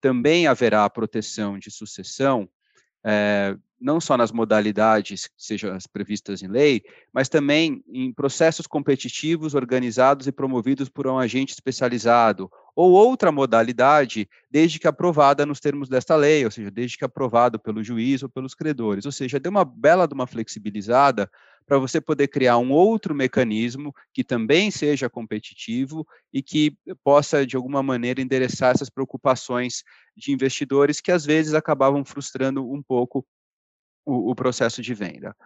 também 0.00 0.46
haverá 0.46 0.88
proteção 0.88 1.58
de 1.58 1.70
sucessão 1.70 2.48
não 3.80 4.00
só 4.00 4.16
nas 4.16 4.32
modalidades, 4.32 5.28
sejam 5.36 5.74
as 5.74 5.86
previstas 5.86 6.42
em 6.42 6.48
lei, 6.48 6.82
mas 7.12 7.28
também 7.28 7.82
em 7.88 8.12
processos 8.12 8.66
competitivos 8.66 9.54
organizados 9.54 10.26
e 10.26 10.32
promovidos 10.32 10.88
por 10.88 11.06
um 11.06 11.18
agente 11.18 11.52
especializado 11.52 12.50
ou 12.74 12.92
outra 12.92 13.32
modalidade, 13.32 14.28
desde 14.50 14.78
que 14.78 14.86
aprovada 14.86 15.46
nos 15.46 15.60
termos 15.60 15.88
desta 15.88 16.14
lei, 16.14 16.44
ou 16.44 16.50
seja, 16.50 16.70
desde 16.70 16.98
que 16.98 17.04
aprovado 17.04 17.58
pelo 17.58 17.82
juiz 17.82 18.22
ou 18.22 18.28
pelos 18.28 18.54
credores. 18.54 19.06
Ou 19.06 19.12
seja, 19.12 19.40
deu 19.40 19.50
uma 19.50 19.64
bela 19.64 20.06
de 20.06 20.14
uma 20.14 20.26
flexibilizada 20.26 21.30
para 21.66 21.78
você 21.78 22.00
poder 22.00 22.28
criar 22.28 22.58
um 22.58 22.70
outro 22.70 23.14
mecanismo 23.14 23.94
que 24.12 24.22
também 24.22 24.70
seja 24.70 25.10
competitivo 25.10 26.06
e 26.32 26.42
que 26.42 26.76
possa, 27.02 27.44
de 27.44 27.56
alguma 27.56 27.82
maneira, 27.82 28.20
endereçar 28.20 28.74
essas 28.74 28.88
preocupações 28.88 29.82
de 30.16 30.32
investidores 30.32 31.00
que, 31.00 31.10
às 31.10 31.24
vezes, 31.24 31.54
acabavam 31.54 32.04
frustrando 32.04 32.70
um 32.70 32.82
pouco 32.82 33.26
o, 34.06 34.30
o 34.30 34.34
processo 34.34 34.80
de 34.80 34.94
venda. 34.94 35.36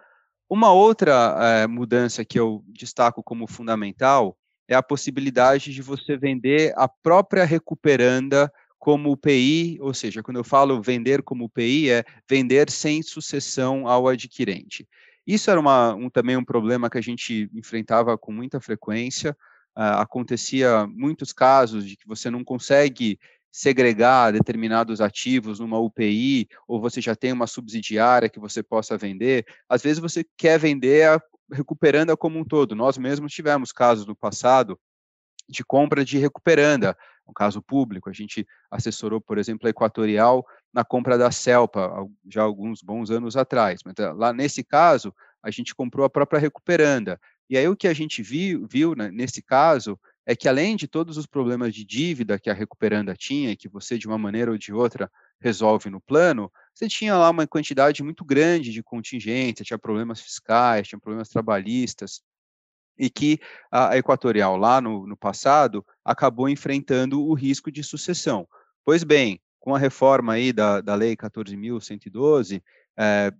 Uma 0.49 0.71
outra 0.71 1.35
é, 1.39 1.67
mudança 1.67 2.23
que 2.23 2.39
eu 2.39 2.63
destaco 2.67 3.23
como 3.23 3.47
fundamental 3.47 4.37
é 4.67 4.75
a 4.75 4.83
possibilidade 4.83 5.73
de 5.73 5.81
você 5.81 6.15
vender 6.15 6.73
a 6.77 6.87
própria 6.87 7.43
recuperanda 7.43 8.51
como 8.77 9.11
UPI, 9.11 9.77
ou 9.79 9.93
seja, 9.93 10.23
quando 10.23 10.37
eu 10.37 10.43
falo 10.43 10.81
vender 10.81 11.21
como 11.21 11.45
UPI, 11.45 11.89
é 11.89 12.03
vender 12.29 12.69
sem 12.69 13.01
sucessão 13.01 13.87
ao 13.87 14.07
adquirente. 14.07 14.87
Isso 15.25 15.51
era 15.51 15.59
uma, 15.59 15.93
um, 15.93 16.09
também 16.09 16.35
um 16.35 16.43
problema 16.43 16.89
que 16.89 16.97
a 16.97 17.01
gente 17.01 17.49
enfrentava 17.53 18.17
com 18.17 18.31
muita 18.31 18.59
frequência. 18.59 19.37
Uh, 19.77 20.01
acontecia 20.01 20.87
muitos 20.87 21.31
casos 21.31 21.85
de 21.85 21.95
que 21.95 22.07
você 22.07 22.29
não 22.29 22.43
consegue 22.43 23.19
segregar 23.51 24.31
determinados 24.31 25.01
ativos 25.01 25.59
numa 25.59 25.77
UPI, 25.77 26.47
ou 26.67 26.79
você 26.79 27.01
já 27.01 27.15
tem 27.15 27.33
uma 27.33 27.47
subsidiária 27.47 28.29
que 28.29 28.39
você 28.39 28.63
possa 28.63 28.97
vender. 28.97 29.45
Às 29.67 29.81
vezes 29.81 29.99
você 29.99 30.25
quer 30.37 30.57
vender 30.57 31.07
a, 31.07 31.21
recuperanda 31.51 32.15
como 32.15 32.39
um 32.39 32.45
todo. 32.45 32.75
Nós 32.75 32.97
mesmos 32.97 33.33
tivemos 33.33 33.71
casos 33.71 34.05
no 34.05 34.15
passado 34.15 34.79
de 35.49 35.63
compra 35.65 36.05
de 36.05 36.17
recuperanda, 36.17 36.97
um 37.27 37.33
caso 37.33 37.61
público. 37.61 38.09
A 38.09 38.13
gente 38.13 38.47
assessorou, 38.69 39.19
por 39.19 39.37
exemplo, 39.37 39.67
a 39.67 39.69
Equatorial 39.69 40.45
na 40.73 40.85
compra 40.85 41.17
da 41.17 41.29
Celpa, 41.29 41.91
já 42.29 42.41
alguns 42.41 42.81
bons 42.81 43.11
anos 43.11 43.35
atrás. 43.35 43.81
Mas 43.85 43.95
ah, 43.99 44.13
lá 44.13 44.31
nesse 44.31 44.63
caso, 44.63 45.13
a 45.43 45.51
gente 45.51 45.75
comprou 45.75 46.05
a 46.05 46.09
própria 46.09 46.39
recuperanda. 46.39 47.19
E 47.49 47.57
aí 47.57 47.67
o 47.67 47.75
que 47.75 47.87
a 47.87 47.93
gente 47.93 48.23
viu, 48.23 48.65
viu 48.65 48.95
né, 48.95 49.11
nesse 49.11 49.41
caso 49.41 49.99
é 50.25 50.35
que 50.35 50.47
além 50.47 50.75
de 50.75 50.87
todos 50.87 51.17
os 51.17 51.25
problemas 51.25 51.73
de 51.73 51.83
dívida 51.83 52.39
que 52.39 52.49
a 52.49 52.53
recuperanda 52.53 53.15
tinha, 53.15 53.55
que 53.55 53.67
você 53.67 53.97
de 53.97 54.07
uma 54.07 54.17
maneira 54.17 54.51
ou 54.51 54.57
de 54.57 54.71
outra 54.71 55.11
resolve 55.39 55.89
no 55.89 55.99
plano, 55.99 56.51
você 56.73 56.87
tinha 56.87 57.17
lá 57.17 57.29
uma 57.29 57.47
quantidade 57.47 58.03
muito 58.03 58.23
grande 58.23 58.71
de 58.71 58.83
contingência, 58.83 59.65
tinha 59.65 59.79
problemas 59.79 60.21
fiscais, 60.21 60.87
tinha 60.87 60.99
problemas 60.99 61.29
trabalhistas, 61.29 62.21
e 62.97 63.09
que 63.09 63.39
a 63.71 63.97
Equatorial 63.97 64.57
lá 64.57 64.79
no, 64.79 65.07
no 65.07 65.17
passado 65.17 65.83
acabou 66.05 66.47
enfrentando 66.47 67.23
o 67.23 67.33
risco 67.33 67.71
de 67.71 67.83
sucessão. 67.83 68.47
Pois 68.85 69.03
bem, 69.03 69.41
com 69.59 69.73
a 69.73 69.79
reforma 69.79 70.33
aí 70.33 70.53
da, 70.53 70.81
da 70.81 70.93
Lei 70.93 71.15
14.112, 71.15 72.61
é, 72.97 73.33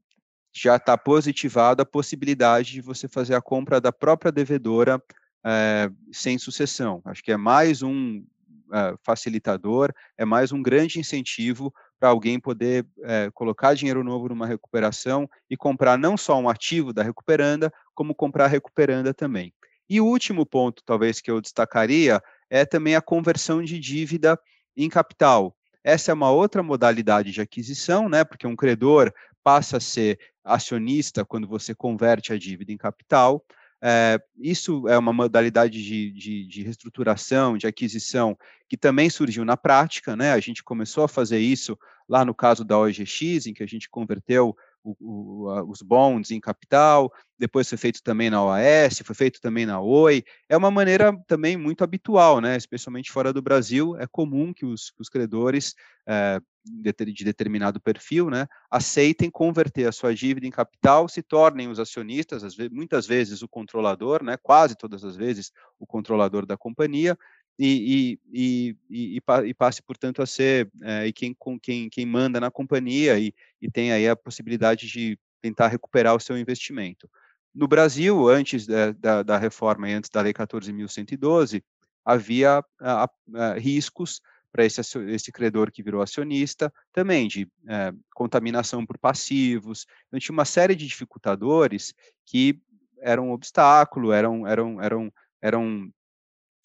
já 0.53 0.77
está 0.77 0.97
positivada 0.97 1.83
a 1.83 1.85
possibilidade 1.85 2.71
de 2.71 2.81
você 2.81 3.07
fazer 3.07 3.35
a 3.35 3.41
compra 3.41 3.79
da 3.79 3.91
própria 3.91 4.31
devedora 4.31 5.01
é, 5.45 5.89
sem 6.11 6.37
sucessão. 6.37 7.01
Acho 7.05 7.23
que 7.23 7.31
é 7.31 7.37
mais 7.37 7.81
um, 7.81 8.23
uh, 8.71 8.97
facilitador, 9.03 9.93
é 10.17 10.25
mais 10.25 10.51
um 10.51 10.61
grande 10.61 10.99
incentivo 10.99 11.73
para 11.99 12.09
alguém 12.09 12.39
poder 12.39 12.85
uh, 12.99 13.31
colocar 13.33 13.75
dinheiro 13.75 14.03
novo 14.03 14.29
numa 14.29 14.47
recuperação 14.47 15.29
e 15.49 15.55
comprar 15.55 15.97
não 15.97 16.17
só 16.17 16.39
um 16.39 16.49
ativo 16.49 16.91
da 16.91 17.03
recuperanda, 17.03 17.71
como 17.93 18.15
comprar 18.15 18.45
a 18.45 18.47
recuperanda 18.47 19.13
também. 19.13 19.53
E 19.89 19.99
o 19.99 20.05
último 20.05 20.45
ponto, 20.45 20.81
talvez, 20.85 21.19
que 21.19 21.29
eu 21.29 21.41
destacaria 21.41 22.21
é 22.49 22.65
também 22.65 22.95
a 22.95 23.01
conversão 23.01 23.61
de 23.61 23.77
dívida 23.77 24.39
em 24.75 24.89
capital. 24.89 25.55
Essa 25.83 26.11
é 26.11 26.13
uma 26.13 26.31
outra 26.31 26.63
modalidade 26.63 27.31
de 27.31 27.41
aquisição, 27.41 28.07
né? 28.07 28.23
Porque 28.23 28.47
um 28.47 28.55
credor 28.55 29.11
passa 29.43 29.77
a 29.77 29.81
ser 29.81 30.17
acionista 30.43 31.25
quando 31.25 31.47
você 31.47 31.75
converte 31.75 32.31
a 32.31 32.37
dívida 32.37 32.71
em 32.71 32.77
capital. 32.77 33.43
É, 33.83 34.21
isso 34.37 34.87
é 34.87 34.97
uma 34.97 35.11
modalidade 35.11 35.83
de, 35.83 36.11
de, 36.11 36.45
de, 36.45 36.61
reestruturação, 36.61 37.57
de 37.57 37.65
aquisição, 37.65 38.37
que 38.69 38.77
também 38.77 39.09
surgiu 39.09 39.43
na 39.43 39.57
prática, 39.57 40.15
né? 40.15 40.33
A 40.33 40.39
gente 40.39 40.63
começou 40.63 41.03
a 41.03 41.07
fazer 41.07 41.39
isso 41.39 41.77
lá 42.07 42.23
no 42.23 42.35
caso 42.35 42.63
da 42.63 42.77
OGX, 42.77 43.47
em 43.47 43.53
que 43.53 43.63
a 43.63 43.67
gente 43.67 43.89
converteu 43.89 44.55
o, 44.83 44.95
o, 44.99 45.49
a, 45.49 45.63
os 45.63 45.81
bonds 45.81 46.31
em 46.31 46.39
capital, 46.39 47.11
depois 47.37 47.67
foi 47.67 47.77
feito 47.77 48.01
também 48.03 48.29
na 48.29 48.43
OAS, 48.43 49.01
foi 49.03 49.15
feito 49.15 49.41
também 49.41 49.65
na 49.65 49.79
Oi. 49.79 50.23
É 50.47 50.55
uma 50.55 50.69
maneira 50.69 51.11
também 51.27 51.57
muito 51.57 51.83
habitual, 51.83 52.39
né? 52.39 52.55
especialmente 52.55 53.11
fora 53.11 53.33
do 53.33 53.41
Brasil, 53.41 53.95
é 53.97 54.05
comum 54.07 54.53
que 54.53 54.65
os, 54.65 54.93
os 54.99 55.09
credores 55.09 55.73
é, 56.07 56.39
de, 56.63 57.13
de, 57.13 57.23
determinado 57.23 57.79
perfil 57.79 58.29
né, 58.29 58.47
aceitem 58.69 59.29
converter 59.29 59.87
a 59.87 59.91
sua 59.91 60.13
dívida 60.13 60.45
em 60.45 60.51
capital, 60.51 61.07
se 61.07 61.21
tornem 61.21 61.67
os 61.69 61.79
acionistas, 61.79 62.41
vezes, 62.41 62.71
muitas 62.71 63.07
vezes 63.07 63.41
o 63.41 63.47
controlador, 63.47 64.23
né, 64.23 64.37
quase 64.37 64.75
todas 64.75 65.03
as 65.03 65.15
vezes 65.15 65.51
o 65.79 65.87
controlador 65.87 66.45
da 66.45 66.57
companhia, 66.57 67.17
e, 67.59 68.19
e, 68.33 68.77
e, 68.89 69.21
e, 69.45 69.53
passe, 69.53 69.81
portanto, 69.83 70.21
a 70.21 70.25
ser 70.25 70.69
é, 70.81 71.11
quem, 71.11 71.35
quem, 71.61 71.89
quem 71.89 72.05
manda 72.05 72.39
na 72.39 72.49
companhia 72.49 73.19
e, 73.19 73.33
e 73.61 73.69
tem 73.69 73.91
aí 73.91 74.07
a 74.07 74.15
possibilidade 74.15 74.87
de 74.87 75.17
tentar 75.41 75.67
recuperar 75.67 76.15
o 76.15 76.19
seu 76.19 76.37
investimento. 76.37 77.09
No 77.53 77.67
Brasil, 77.67 78.29
antes 78.29 78.65
da, 78.65 78.91
da, 78.91 79.23
da 79.23 79.37
reforma 79.37 79.89
e 79.89 79.93
antes 79.93 80.09
da 80.09 80.21
Lei 80.21 80.33
14.112, 80.33 81.61
havia 82.05 82.63
a, 82.79 83.09
a, 83.35 83.53
riscos 83.55 84.21
para 84.51 84.65
esse, 84.65 84.81
esse 85.09 85.31
credor 85.31 85.71
que 85.71 85.83
virou 85.83 86.01
acionista, 86.01 86.73
também 86.91 87.27
de 87.27 87.47
é, 87.67 87.93
contaminação 88.13 88.85
por 88.85 88.97
passivos. 88.97 89.85
Então, 90.07 90.19
tinha 90.19 90.33
uma 90.33 90.45
série 90.45 90.75
de 90.75 90.85
dificultadores 90.85 91.93
que 92.25 92.59
eram 92.99 93.29
um 93.29 93.31
obstáculo, 93.31 94.11
eram, 94.11 94.45
eram, 94.45 94.81
eram, 94.81 95.13
eram 95.41 95.93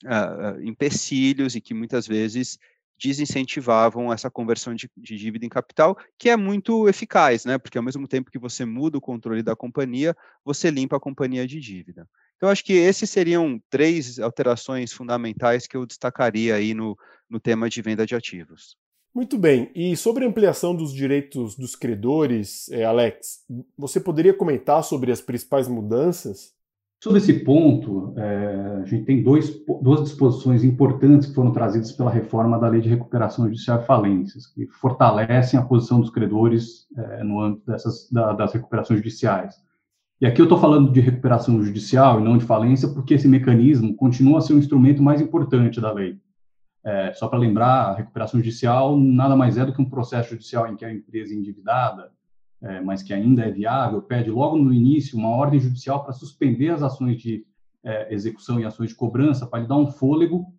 uh, 0.05 0.61
empecilhos 0.63 1.55
e 1.55 1.61
que 1.61 1.75
muitas 1.75 2.07
vezes 2.07 2.59
desincentivavam 3.03 4.13
essa 4.13 4.31
conversão 4.31 4.75
de, 4.75 4.91
de, 4.97 5.17
dívida 5.17 5.45
em 5.45 5.51
capital, 5.51 5.97
que 6.19 6.31
é 6.31 6.37
muito 6.37 6.89
eficaz, 6.89 7.45
né? 7.45 7.59
Porque 7.59 7.77
ao 7.77 7.85
mesmo 7.85 8.09
tempo 8.09 8.31
que 8.31 8.39
você 8.39 8.65
muda 8.65 8.97
o 8.97 9.03
controle 9.03 9.43
da 9.43 9.55
companhia, 9.55 10.17
você 10.45 10.71
limpa 10.71 10.97
a 10.97 11.01
companhia 11.01 11.47
de 11.47 11.61
dívida. 11.61 12.09
Então, 12.37 12.49
acho 12.49 12.65
que 12.65 12.75
esses 12.75 13.09
seriam 13.09 13.61
três 13.71 14.19
alterações 14.19 14.93
fundamentais 14.93 15.67
que 15.67 15.77
eu 15.77 15.87
destacaria 15.87 16.55
aí 16.55 16.75
no, 16.75 16.97
no 17.29 17.41
tema 17.41 17.69
de 17.69 17.81
venda 17.83 18.07
de 18.07 18.15
ativos. 18.15 18.77
Muito 19.15 19.39
bem. 19.39 19.71
E 19.75 19.97
sobre 19.97 20.25
a 20.25 20.29
ampliação 20.29 20.77
dos 20.77 20.93
direitos 20.93 21.57
dos 21.57 21.75
credores, 21.75 22.69
eh, 22.69 22.85
Alex, 22.85 23.45
você 23.77 23.99
poderia 23.99 24.35
comentar 24.35 24.85
sobre 24.85 25.11
as 25.11 25.23
principais 25.23 25.67
mudanças? 25.67 26.53
Sobre 27.03 27.19
esse 27.19 27.33
ponto, 27.41 28.15
é, 28.17 28.81
a 28.83 28.85
gente 28.87 29.05
tem 29.05 29.23
dois, 29.23 29.63
duas 29.83 30.03
disposições 30.03 30.65
importantes 30.65 31.29
que 31.29 31.35
foram 31.35 31.53
trazidas 31.53 31.93
pela 31.93 32.11
reforma 32.11 32.59
da 32.59 32.69
Lei 32.69 32.81
de 32.81 32.89
Recuperação 32.89 33.45
Judicial 33.45 33.81
e 33.81 33.87
Falências, 33.87 34.47
que 34.47 34.67
fortalecem 34.67 35.61
a 35.61 35.63
posição 35.63 36.01
dos 36.01 36.11
credores 36.11 36.87
é, 36.97 37.23
no 37.23 37.41
âmbito 37.41 37.67
dessas, 37.67 38.11
da, 38.11 38.33
das 38.33 38.55
recuperações 38.55 38.99
judiciais. 39.01 39.55
E 40.19 40.27
aqui 40.27 40.41
eu 40.41 40.47
estou 40.47 40.59
falando 40.59 40.91
de 40.91 41.01
recuperação 41.01 41.63
judicial 41.63 42.19
e 42.19 42.25
não 42.25 42.39
de 42.39 42.47
falência, 42.47 42.89
porque 42.89 43.15
esse 43.15 43.29
mecanismo 43.29 43.95
continua 43.95 44.39
a 44.39 44.41
ser 44.41 44.55
o 44.55 44.59
instrumento 44.59 45.03
mais 45.03 45.21
importante 45.21 45.79
da 45.79 45.93
lei. 45.93 46.19
É, 46.83 47.13
só 47.13 47.29
para 47.29 47.39
lembrar, 47.39 47.91
a 47.91 47.95
recuperação 47.95 48.41
judicial 48.41 48.97
nada 48.97 49.37
mais 49.37 49.59
é 49.59 49.67
do 49.67 49.75
que 49.75 49.83
um 49.83 49.91
processo 49.91 50.31
judicial 50.31 50.67
em 50.67 50.77
que 50.77 50.85
a 50.85 50.93
empresa 50.93 51.35
endividada 51.35 52.11
é, 52.63 52.81
mas 52.81 53.03
que 53.03 53.13
ainda 53.13 53.43
é 53.43 53.51
viável, 53.51 54.01
pede 54.03 54.31
logo 54.31 54.57
no 54.57 54.73
início 54.73 55.19
uma 55.19 55.29
ordem 55.29 55.61
judicial 55.61 56.03
para 56.03 56.13
suspender 56.13 56.71
as 56.71 56.83
ações 56.83 57.21
de 57.21 57.47
é, 57.85 58.13
execução 58.13 58.59
e 58.59 58.65
ações 58.65 58.91
de 58.91 58.97
cobrança, 58.97 59.47
para 59.47 59.61
lhe 59.61 59.69
dar 59.69 59.77
um 59.77 59.91
fôlego 59.91 60.53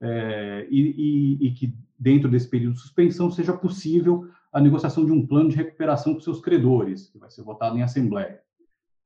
é, 0.00 0.66
e, 0.70 0.80
e, 0.80 1.46
e, 1.46 1.50
que 1.52 1.74
dentro 1.98 2.28
desse 2.28 2.48
período 2.48 2.74
de 2.74 2.80
suspensão 2.80 3.30
seja 3.30 3.52
possível 3.52 4.28
a 4.52 4.60
negociação 4.60 5.04
de 5.04 5.12
um 5.12 5.26
plano 5.26 5.48
de 5.48 5.56
recuperação 5.56 6.14
com 6.14 6.20
seus 6.20 6.40
credores, 6.40 7.08
que 7.08 7.18
vai 7.18 7.30
ser 7.30 7.42
votado 7.42 7.78
em 7.78 7.82
assembleia. 7.82 8.40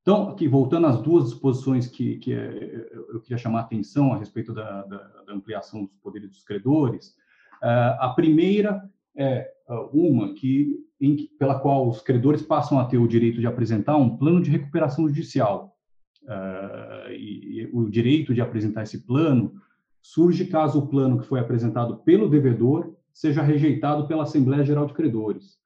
Então, 0.03 0.31
aqui 0.31 0.49
voltando 0.49 0.87
às 0.87 1.01
duas 1.01 1.31
disposições 1.31 1.87
que, 1.87 2.17
que 2.17 2.33
é, 2.33 2.91
eu 3.11 3.21
queria 3.21 3.39
chamar 3.39 3.61
a 3.61 3.63
atenção 3.63 4.13
a 4.13 4.19
respeito 4.19 4.53
da, 4.53 4.83
da, 4.85 4.97
da 5.27 5.33
ampliação 5.35 5.85
dos 5.85 5.95
poderes 5.99 6.31
dos 6.31 6.43
credores, 6.43 7.15
é, 7.63 7.97
a 8.01 8.09
primeira 8.09 8.91
é 9.17 9.53
uma 9.93 10.33
que 10.35 10.88
em, 11.01 11.29
pela 11.39 11.59
qual 11.59 11.89
os 11.89 12.01
credores 12.01 12.43
passam 12.43 12.79
a 12.79 12.85
ter 12.85 12.99
o 12.99 13.09
direito 13.09 13.41
de 13.41 13.47
apresentar 13.47 13.97
um 13.97 14.17
plano 14.17 14.43
de 14.43 14.51
recuperação 14.51 15.09
judicial. 15.09 15.77
Uh, 16.25 17.11
e, 17.13 17.63
e, 17.63 17.71
o 17.73 17.89
direito 17.89 18.35
de 18.35 18.41
apresentar 18.41 18.83
esse 18.83 19.07
plano 19.07 19.55
surge 20.03 20.45
caso 20.47 20.79
o 20.79 20.87
plano 20.87 21.19
que 21.19 21.27
foi 21.27 21.41
apresentado 21.41 21.99
pelo 21.99 22.29
devedor 22.29 22.95
seja 23.13 23.43
rejeitado 23.43 24.07
pela 24.07 24.25
Assembleia 24.25 24.65
Geral 24.65 24.87
de 24.87 24.95
Credores. 24.95 25.59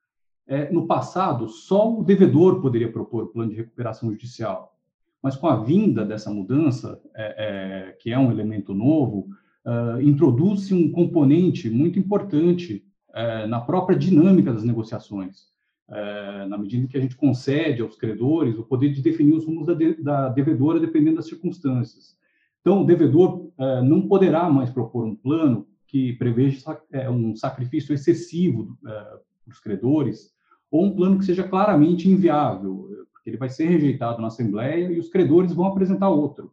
É, 0.47 0.73
no 0.73 0.87
passado, 0.87 1.49
só 1.49 1.99
o 1.99 2.03
devedor 2.03 2.61
poderia 2.61 2.91
propor 2.91 3.25
o 3.25 3.29
plano 3.29 3.51
de 3.51 3.57
recuperação 3.57 4.11
judicial. 4.11 4.77
Mas 5.23 5.37
com 5.37 5.47
a 5.47 5.57
vinda 5.63 6.05
dessa 6.05 6.31
mudança, 6.31 7.01
é, 7.15 7.91
é, 7.91 7.93
que 7.93 8.11
é 8.11 8.19
um 8.19 8.31
elemento 8.31 8.75
novo, 8.75 9.29
uh, 9.65 10.01
introduz-se 10.01 10.75
um 10.75 10.91
componente 10.91 11.71
muito 11.71 11.99
importante 11.99 12.82
é, 13.15 13.47
na 13.47 13.61
própria 13.61 13.97
dinâmica 13.97 14.53
das 14.53 14.65
negociações, 14.65 15.47
é, 15.91 16.47
na 16.47 16.57
medida 16.57 16.85
em 16.85 16.89
que 16.89 16.97
a 16.97 17.01
gente 17.01 17.17
concede 17.17 17.83
aos 17.83 17.97
credores 17.97 18.59
o 18.59 18.65
poder 18.65 18.91
de 18.93 19.03
definir 19.03 19.35
os 19.35 19.45
rumos 19.45 19.67
da, 19.67 19.75
de, 19.75 20.03
da 20.03 20.29
devedora 20.29 20.81
dependendo 20.81 21.17
das 21.17 21.27
circunstâncias. 21.27 22.17
Então, 22.61 22.83
o 22.83 22.87
devedor 22.87 23.51
é, 23.59 23.83
não 23.83 24.09
poderá 24.09 24.49
mais 24.49 24.71
propor 24.71 25.05
um 25.05 25.15
plano 25.15 25.67
que 25.87 26.15
preveja 26.15 26.81
é, 26.91 27.11
um 27.11 27.37
sacrifício 27.37 27.93
excessivo 27.93 28.79
é, 28.87 29.19
dos 29.47 29.59
credores 29.59 30.33
ou 30.71 30.85
um 30.87 30.97
plano 30.97 31.19
que 31.19 31.25
seja 31.27 31.47
claramente 31.47 32.09
inviável, 32.09 32.89
porque 33.13 33.29
ele 33.29 33.37
vai 33.37 33.51
ser 33.51 33.67
rejeitado 33.67 34.23
na 34.23 34.29
Assembleia 34.29 34.91
e 34.91 34.99
os 34.99 35.11
credores 35.11 35.53
vão 35.53 35.67
apresentar 35.67 36.09
outro. 36.09 36.51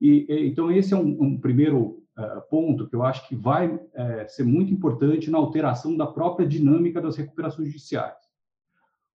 E, 0.00 0.26
então, 0.46 0.70
esse 0.70 0.94
é 0.94 0.96
um, 0.96 1.16
um 1.20 1.40
primeiro 1.40 2.05
ponto 2.48 2.88
que 2.88 2.96
eu 2.96 3.02
acho 3.02 3.28
que 3.28 3.36
vai 3.36 3.68
uh, 3.68 3.80
ser 4.28 4.44
muito 4.44 4.72
importante 4.72 5.30
na 5.30 5.38
alteração 5.38 5.96
da 5.96 6.06
própria 6.06 6.46
dinâmica 6.46 7.00
das 7.00 7.16
recuperações 7.16 7.68
judiciais. 7.68 8.16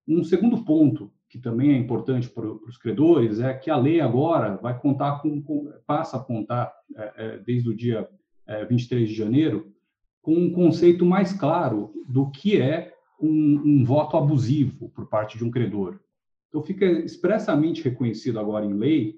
Um 0.08 0.24
segundo 0.24 0.64
ponto 0.64 1.12
que 1.28 1.40
também 1.40 1.74
é 1.74 1.78
importante 1.78 2.30
para, 2.30 2.46
os 2.46 2.78
credores 2.78 3.40
é 3.40 3.54
que 3.54 3.72
a 3.72 3.78
lei 3.78 4.02
agora 4.02 4.58
vai 4.58 4.78
contar 4.78 5.22
com, 5.22 5.42
com 5.42 5.72
passa 5.88 6.18
a 6.18 6.20
contar 6.20 6.72
uh, 6.92 7.44
desde 7.44 7.70
o 7.70 7.76
dia 7.76 8.08
23 8.68 9.08
de 9.08 9.16
janeiro 9.16 9.72
com 10.22 10.36
um 10.36 10.52
conceito 10.52 11.06
mais 11.06 11.32
claro 11.32 11.94
do 12.10 12.30
que 12.30 12.60
é 12.62 12.94
um, 13.20 13.62
um 13.64 13.86
voto 13.86 14.18
abusivo 14.18 14.90
por 14.90 15.08
parte 15.08 15.38
de 15.38 15.46
um 15.46 15.50
credor. 15.50 16.00
Então 16.50 16.62
fica 16.62 16.86
expressamente 16.86 17.82
reconhecido 17.82 18.40
agora 18.40 18.66
em 18.66 18.74
lei 18.74 19.16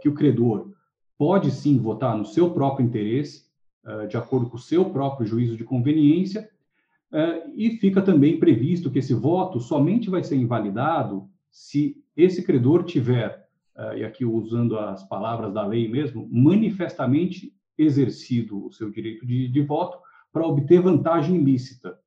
que 0.00 0.08
o 0.08 0.14
credor 0.14 0.72
pode 1.18 1.50
sim 1.50 1.78
votar 1.78 2.16
no 2.16 2.24
seu 2.24 2.50
próprio 2.50 2.86
interesse, 2.86 3.44
uh, 3.84 4.06
de 4.06 4.16
acordo 4.16 4.50
com 4.50 4.56
o 4.56 4.60
seu 4.60 4.90
próprio 4.90 5.26
juízo 5.26 5.56
de 5.56 5.64
conveniência, 5.64 6.48
uh, 7.12 7.50
e 7.54 7.76
fica 7.78 8.02
também 8.02 8.38
previsto 8.38 8.90
que 8.90 8.98
esse 8.98 9.14
voto 9.14 9.60
somente 9.60 10.10
vai 10.10 10.22
ser 10.22 10.36
invalidado 10.36 11.28
se 11.50 12.02
esse 12.16 12.42
credor 12.42 12.84
tiver, 12.84 13.48
uh, 13.76 13.96
e 13.96 14.04
aqui 14.04 14.24
usando 14.24 14.78
as 14.78 15.06
palavras 15.08 15.52
da 15.52 15.66
lei 15.66 15.88
mesmo, 15.88 16.28
manifestamente 16.30 17.54
exercido 17.78 18.66
o 18.66 18.72
seu 18.72 18.90
direito 18.90 19.26
de, 19.26 19.48
de 19.48 19.60
voto 19.62 19.98
para 20.32 20.46
obter 20.46 20.80
vantagem 20.80 21.36
ilícita. 21.36 21.98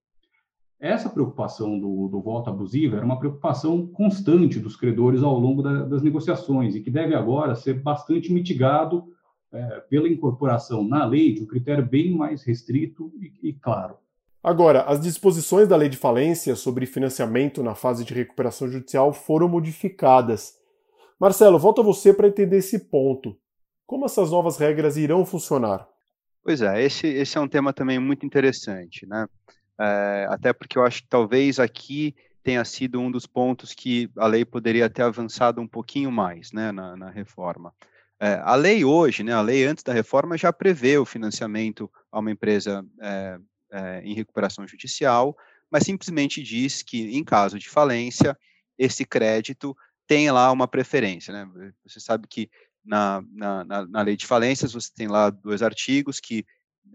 Essa 0.79 1.09
preocupação 1.09 1.77
do, 1.77 2.07
do, 2.07 2.21
voto 2.21 2.49
abusivo 2.49 2.95
era 2.95 3.05
uma 3.05 3.19
preocupação 3.19 3.85
constante 3.87 4.59
dos 4.59 4.77
credores 4.77 5.21
ao 5.21 5.37
longo 5.37 5.61
da, 5.61 5.83
das 5.83 6.01
negociações 6.01 6.73
e 6.73 6.79
que 6.79 6.89
deve 6.89 7.13
agora 7.13 7.53
ser 7.53 7.73
bastante 7.73 8.31
mitigado 8.31 9.03
é, 9.51 9.81
pela 9.89 10.07
incorporação 10.07 10.81
na 10.87 11.03
lei 11.03 11.33
de 11.33 11.41
um 11.41 11.45
critério 11.45 11.85
bem 11.85 12.15
mais 12.15 12.43
restrito 12.43 13.11
e, 13.19 13.49
e 13.49 13.53
claro. 13.53 13.97
Agora, 14.41 14.83
as 14.83 15.01
disposições 15.01 15.67
da 15.67 15.75
lei 15.75 15.89
de 15.89 15.97
falência 15.97 16.55
sobre 16.55 16.85
financiamento 16.85 17.61
na 17.61 17.75
fase 17.75 18.05
de 18.05 18.13
recuperação 18.13 18.69
judicial 18.69 19.11
foram 19.11 19.49
modificadas. 19.49 20.53
Marcelo, 21.19 21.59
volto 21.59 21.81
a 21.81 21.83
você 21.83 22.13
para 22.13 22.29
entender 22.29 22.57
esse 22.57 22.79
ponto. 22.87 23.35
Como 23.85 24.05
essas 24.05 24.31
novas 24.31 24.57
regras 24.57 24.95
irão 24.95 25.25
funcionar? 25.25 25.85
Pois 26.41 26.61
é, 26.61 26.81
esse, 26.81 27.05
esse 27.07 27.37
é 27.37 27.41
um 27.41 27.49
tema 27.49 27.73
também 27.73 27.99
muito 27.99 28.25
interessante, 28.25 29.05
né? 29.05 29.27
É, 29.79 30.27
até 30.29 30.51
porque 30.51 30.77
eu 30.77 30.83
acho 30.83 31.03
que 31.03 31.07
talvez 31.07 31.59
aqui 31.59 32.15
tenha 32.43 32.63
sido 32.65 32.99
um 32.99 33.11
dos 33.11 33.25
pontos 33.25 33.73
que 33.73 34.09
a 34.17 34.27
lei 34.27 34.43
poderia 34.43 34.89
ter 34.89 35.03
avançado 35.03 35.61
um 35.61 35.67
pouquinho 35.67 36.11
mais, 36.11 36.51
né, 36.51 36.71
na, 36.71 36.95
na 36.95 37.09
reforma. 37.09 37.73
É, 38.19 38.33
a 38.43 38.55
lei 38.55 38.83
hoje, 38.83 39.23
né, 39.23 39.33
a 39.33 39.41
lei 39.41 39.65
antes 39.65 39.83
da 39.83 39.93
reforma 39.93 40.37
já 40.37 40.51
prevê 40.51 40.97
o 40.97 41.05
financiamento 41.05 41.89
a 42.11 42.19
uma 42.19 42.31
empresa 42.31 42.85
é, 43.01 43.39
é, 43.71 44.01
em 44.03 44.13
recuperação 44.13 44.67
judicial, 44.67 45.37
mas 45.71 45.83
simplesmente 45.83 46.43
diz 46.43 46.81
que, 46.81 47.15
em 47.15 47.23
caso 47.23 47.57
de 47.57 47.69
falência, 47.69 48.37
esse 48.77 49.05
crédito 49.05 49.75
tem 50.07 50.29
lá 50.31 50.51
uma 50.51 50.67
preferência. 50.67 51.31
Né? 51.33 51.71
Você 51.85 51.99
sabe 51.99 52.27
que 52.27 52.49
na, 52.83 53.23
na, 53.31 53.85
na 53.85 54.01
lei 54.01 54.17
de 54.17 54.25
falências 54.25 54.73
você 54.73 54.89
tem 54.93 55.07
lá 55.07 55.29
dois 55.29 55.61
artigos 55.61 56.19
que 56.19 56.45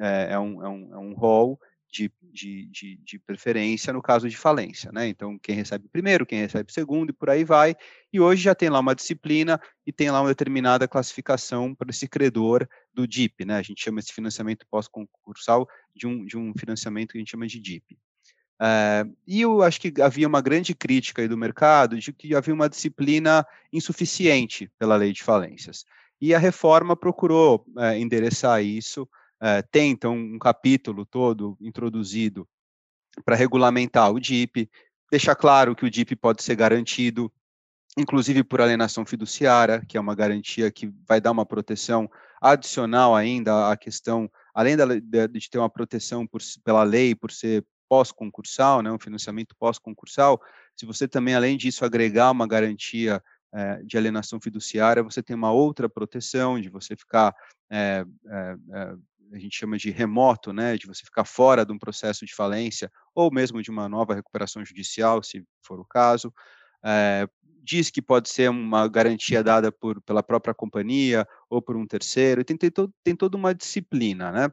é, 0.01 0.33
é 0.33 0.39
um, 0.39 0.63
é 0.63 0.69
um, 0.69 0.95
é 0.95 0.99
um 0.99 1.15
rol 1.15 1.59
de, 1.95 2.13
de, 2.21 2.67
de, 2.67 2.97
de, 2.97 3.19
preferência 3.21 3.93
no 3.93 4.03
caso 4.03 4.29
de 4.29 4.37
falência, 4.37 4.91
né? 4.91 5.07
Então, 5.07 5.39
quem 5.39 5.55
recebe 5.55 5.89
primeiro, 5.89 6.27
quem 6.27 6.41
recebe 6.41 6.73
segundo 6.73 7.11
e 7.11 7.13
por 7.13 7.31
aí 7.31 7.45
vai. 7.45 7.77
E 8.13 8.19
hoje 8.19 8.43
já 8.43 8.55
tem 8.55 8.69
lá 8.69 8.81
uma 8.81 8.97
disciplina 8.97 9.61
e 9.87 9.93
tem 9.93 10.11
lá 10.11 10.21
uma 10.21 10.29
determinada 10.29 10.89
classificação 10.89 11.73
para 11.73 11.91
esse 11.91 12.09
credor 12.09 12.67
do 12.93 13.07
DIP, 13.07 13.45
né? 13.45 13.59
A 13.59 13.63
gente 13.63 13.81
chama 13.81 14.01
esse 14.01 14.13
financiamento 14.13 14.67
pós-concursal 14.69 15.69
de 15.95 16.09
um, 16.09 16.27
de 16.27 16.37
um 16.37 16.53
financiamento 16.59 17.13
que 17.13 17.19
a 17.19 17.21
gente 17.21 17.31
chama 17.31 17.47
de 17.47 17.61
DIP. 17.61 17.97
É, 18.61 19.05
e 19.25 19.43
eu 19.43 19.63
acho 19.63 19.81
que 19.81 20.03
havia 20.03 20.27
uma 20.27 20.41
grande 20.41 20.75
crítica 20.75 21.23
aí 21.23 21.29
do 21.29 21.39
mercado 21.39 21.97
de 21.97 22.13
que 22.13 22.35
havia 22.35 22.55
uma 22.55 22.69
disciplina 22.69 23.47
insuficiente 23.73 24.69
pela 24.81 24.97
lei 24.97 25.13
de 25.13 25.23
falências. 25.23 25.85
E 26.21 26.35
a 26.35 26.39
reforma 26.39 26.97
procurou 26.97 27.65
é, 27.79 27.99
endereçar 27.99 28.65
isso, 28.65 29.09
tem 29.71 29.91
então 29.91 30.15
um 30.15 30.39
capítulo 30.39 31.05
todo 31.05 31.57
introduzido 31.61 32.49
para 33.25 33.37
regulamentar 33.37 34.11
o 34.11 34.19
DIP, 34.19 34.71
deixar 35.11 35.35
claro 35.35 35.75
que 35.75 35.85
o 35.85 35.91
DIP 35.91 36.17
pode 36.17 36.43
ser 36.43 36.57
garantido, 36.57 37.33
inclusive 37.97 38.43
por 38.43 38.61
alienação 38.61 39.05
fiduciária, 39.05 39.85
que 39.87 39.97
é 39.97 40.01
uma 40.01 40.15
garantia 40.15 40.71
que 40.71 40.93
vai 41.07 41.21
dar 41.21 41.31
uma 41.31 41.47
proteção 41.47 42.11
adicional 42.41 43.15
ainda 43.15 43.71
à 43.71 43.77
questão, 43.77 44.31
além 44.53 44.77
de, 44.77 45.51
ter 45.51 45.59
uma 45.59 45.71
proteção 45.71 46.27
por, 46.27 46.41
pela 46.65 46.83
lei, 46.83 47.15
por 47.15 47.31
ser 47.31 47.65
pós-concursal, 47.89 48.83
né, 48.83 48.91
um 48.91 48.99
financiamento 48.99 49.55
pós-concursal, 49.57 50.41
se 50.77 50.85
você 50.85 51.07
também, 51.07 51.35
além 51.35 51.57
disso, 51.57 51.85
agregar 51.85 52.31
uma 52.31 52.47
garantia 52.47 53.23
é, 53.53 53.83
de 53.85 53.97
alienação 53.97 54.41
fiduciária, 54.41 55.03
você 55.03 55.23
tem 55.23 55.37
uma 55.37 55.53
outra 55.53 55.89
proteção 55.89 56.61
de 56.61 56.69
você 56.69 56.97
ficar 56.97 57.35
é, 57.71 58.05
a 59.33 59.39
gente 59.39 59.57
chama 59.57 59.77
de 59.77 59.91
remoto, 59.91 60.53
né, 60.53 60.77
de 60.77 60.87
você 60.87 61.05
ficar 61.05 61.25
fora 61.25 61.65
de 61.65 61.73
um 61.73 61.79
processo 61.79 62.25
de 62.25 62.35
falência 62.35 62.91
ou 63.15 63.33
mesmo 63.33 63.63
de 63.63 63.71
uma 63.71 63.89
nova 63.89 64.15
recuperação 64.15 64.65
judicial, 64.65 65.23
se 65.23 65.45
for 65.63 65.81
o 65.81 65.85
caso. 65.85 66.33
É, 66.85 67.29
diz 67.63 67.91
que 67.91 68.03
pode 68.03 68.29
ser 68.29 68.51
uma 68.51 68.87
garantia 68.87 69.43
dada 69.43 69.73
por, 69.73 70.01
pela 70.03 70.23
própria 70.23 70.55
companhia 70.55 71.27
ou 71.49 71.63
por 71.63 71.77
um 71.77 71.87
terceiro, 71.87 72.45
tem, 72.45 72.57
tem, 72.57 72.71
todo, 72.71 72.93
tem 73.03 73.17
toda 73.17 73.37
uma 73.37 73.55
disciplina, 73.55 74.31
né? 74.31 74.49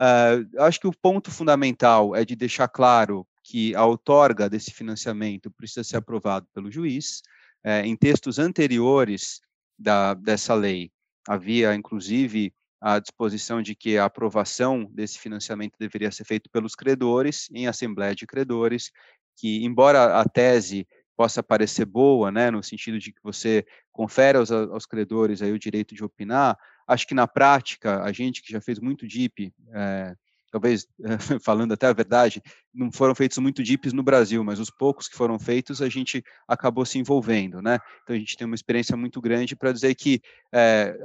Uh, 0.00 0.62
acho 0.62 0.80
que 0.80 0.88
o 0.88 0.92
ponto 0.92 1.30
fundamental 1.30 2.16
é 2.16 2.24
de 2.24 2.34
deixar 2.34 2.66
claro 2.66 3.26
que 3.44 3.74
a 3.76 3.84
outorga 3.84 4.48
desse 4.48 4.72
financiamento 4.72 5.50
precisa 5.50 5.84
ser 5.84 5.98
aprovado 5.98 6.48
pelo 6.52 6.70
juiz. 6.70 7.22
É, 7.62 7.86
em 7.86 7.96
textos 7.96 8.38
anteriores 8.38 9.40
da, 9.78 10.14
dessa 10.14 10.54
lei, 10.54 10.90
havia, 11.28 11.74
inclusive, 11.74 12.52
a 12.86 12.98
disposição 12.98 13.62
de 13.62 13.74
que 13.74 13.96
a 13.96 14.04
aprovação 14.04 14.84
desse 14.92 15.18
financiamento 15.18 15.72
deveria 15.80 16.10
ser 16.10 16.24
feita 16.24 16.50
pelos 16.52 16.74
credores, 16.74 17.48
em 17.50 17.66
assembleia 17.66 18.14
de 18.14 18.26
credores, 18.26 18.90
que, 19.38 19.64
embora 19.64 20.20
a 20.20 20.28
tese 20.28 20.86
possa 21.16 21.42
parecer 21.42 21.86
boa, 21.86 22.30
né, 22.30 22.50
no 22.50 22.62
sentido 22.62 22.98
de 22.98 23.10
que 23.10 23.22
você 23.22 23.64
confere 23.90 24.36
aos, 24.36 24.52
aos 24.52 24.84
credores 24.84 25.40
aí 25.40 25.50
o 25.50 25.58
direito 25.58 25.94
de 25.94 26.04
opinar, 26.04 26.58
acho 26.86 27.06
que 27.06 27.14
na 27.14 27.26
prática, 27.26 28.02
a 28.02 28.12
gente 28.12 28.42
que 28.42 28.52
já 28.52 28.60
fez 28.60 28.78
muito 28.78 29.06
DIP, 29.06 29.50
é, 29.72 30.14
talvez 30.54 30.86
falando 31.42 31.72
até 31.72 31.88
a 31.88 31.92
verdade, 31.92 32.40
não 32.72 32.92
foram 32.92 33.12
feitos 33.12 33.38
muito 33.38 33.60
DIPs 33.60 33.92
no 33.92 34.04
Brasil, 34.04 34.44
mas 34.44 34.60
os 34.60 34.70
poucos 34.70 35.08
que 35.08 35.16
foram 35.16 35.36
feitos 35.36 35.82
a 35.82 35.88
gente 35.88 36.22
acabou 36.46 36.86
se 36.86 36.96
envolvendo, 36.96 37.60
né? 37.60 37.80
Então 38.04 38.14
a 38.14 38.18
gente 38.18 38.36
tem 38.36 38.46
uma 38.46 38.54
experiência 38.54 38.96
muito 38.96 39.20
grande 39.20 39.56
para 39.56 39.72
dizer 39.72 39.96
que 39.96 40.20
é, 40.52 40.96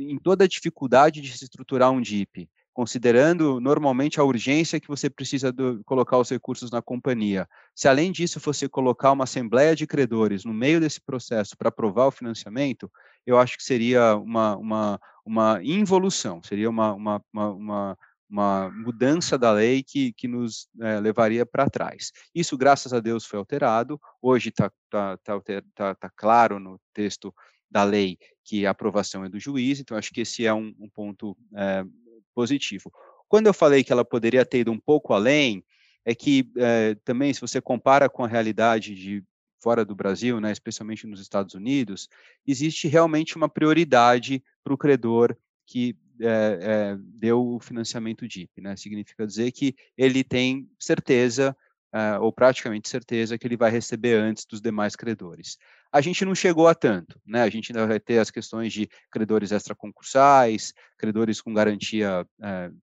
em 0.00 0.18
toda 0.18 0.42
a 0.42 0.48
dificuldade 0.48 1.20
de 1.20 1.38
se 1.38 1.44
estruturar 1.44 1.92
um 1.92 2.00
DIP, 2.00 2.50
considerando 2.72 3.60
normalmente 3.60 4.18
a 4.18 4.24
urgência 4.24 4.80
que 4.80 4.88
você 4.88 5.08
precisa 5.08 5.52
do, 5.52 5.80
colocar 5.84 6.18
os 6.18 6.28
recursos 6.28 6.68
na 6.68 6.82
companhia. 6.82 7.48
Se 7.76 7.86
além 7.86 8.10
disso 8.10 8.40
você 8.40 8.68
colocar 8.68 9.12
uma 9.12 9.24
assembleia 9.24 9.76
de 9.76 9.86
credores 9.86 10.44
no 10.44 10.52
meio 10.52 10.80
desse 10.80 11.00
processo 11.00 11.56
para 11.56 11.68
aprovar 11.68 12.08
o 12.08 12.12
financiamento, 12.12 12.90
eu 13.24 13.38
acho 13.38 13.56
que 13.56 13.62
seria 13.62 14.16
uma, 14.16 14.56
uma, 14.56 15.00
uma 15.24 15.60
involução, 15.62 16.42
seria 16.42 16.68
uma, 16.68 16.94
uma, 16.94 17.22
uma, 17.32 17.50
uma 17.50 17.98
mudança 18.28 19.38
da 19.38 19.52
lei 19.52 19.82
que, 19.82 20.12
que 20.12 20.28
nos 20.28 20.68
é, 20.80 21.00
levaria 21.00 21.46
para 21.46 21.70
trás. 21.70 22.12
Isso, 22.34 22.56
graças 22.58 22.92
a 22.92 23.00
Deus, 23.00 23.24
foi 23.24 23.38
alterado. 23.38 24.00
Hoje 24.20 24.50
está 24.50 24.70
tá, 24.90 25.16
tá, 25.18 25.40
tá, 25.74 25.94
tá, 25.94 26.10
claro 26.14 26.58
no 26.58 26.78
texto 26.92 27.34
da 27.70 27.84
lei 27.84 28.18
que 28.44 28.66
a 28.66 28.70
aprovação 28.70 29.24
é 29.24 29.28
do 29.28 29.40
juiz, 29.40 29.80
então 29.80 29.96
acho 29.96 30.12
que 30.12 30.22
esse 30.22 30.46
é 30.46 30.52
um, 30.52 30.74
um 30.78 30.88
ponto 30.88 31.36
é, 31.54 31.84
positivo. 32.34 32.92
Quando 33.28 33.46
eu 33.46 33.54
falei 33.54 33.84
que 33.84 33.92
ela 33.92 34.04
poderia 34.04 34.44
ter 34.44 34.60
ido 34.60 34.72
um 34.72 34.80
pouco 34.80 35.12
além, 35.12 35.62
é 36.04 36.14
que 36.14 36.50
é, 36.56 36.94
também, 37.04 37.32
se 37.34 37.40
você 37.40 37.60
compara 37.60 38.08
com 38.08 38.24
a 38.24 38.28
realidade 38.28 38.94
de 38.94 39.22
fora 39.60 39.84
do 39.84 39.94
Brasil, 39.94 40.40
né, 40.40 40.52
especialmente 40.52 41.06
nos 41.06 41.20
Estados 41.20 41.54
Unidos, 41.54 42.08
existe 42.46 42.88
realmente 42.88 43.36
uma 43.36 43.48
prioridade 43.48 44.42
para 44.64 44.72
o 44.72 44.78
credor 44.78 45.36
que 45.66 45.96
é, 46.20 46.58
é, 46.60 46.96
deu 46.98 47.54
o 47.54 47.60
financiamento 47.60 48.26
DIP, 48.26 48.60
né? 48.60 48.76
Significa 48.76 49.26
dizer 49.26 49.50
que 49.52 49.74
ele 49.96 50.24
tem 50.24 50.68
certeza, 50.78 51.56
é, 51.92 52.18
ou 52.18 52.32
praticamente 52.32 52.88
certeza, 52.88 53.38
que 53.38 53.46
ele 53.46 53.56
vai 53.56 53.70
receber 53.70 54.14
antes 54.18 54.44
dos 54.44 54.60
demais 54.60 54.94
credores. 54.96 55.56
A 55.90 56.00
gente 56.00 56.24
não 56.24 56.34
chegou 56.34 56.68
a 56.68 56.74
tanto, 56.74 57.18
né? 57.26 57.42
A 57.42 57.50
gente 57.50 57.72
ainda 57.72 57.86
vai 57.86 57.98
ter 57.98 58.18
as 58.18 58.30
questões 58.30 58.72
de 58.72 58.88
credores 59.10 59.52
extraconcursais, 59.52 60.74
credores 60.98 61.40
com 61.40 61.54
garantia 61.54 62.26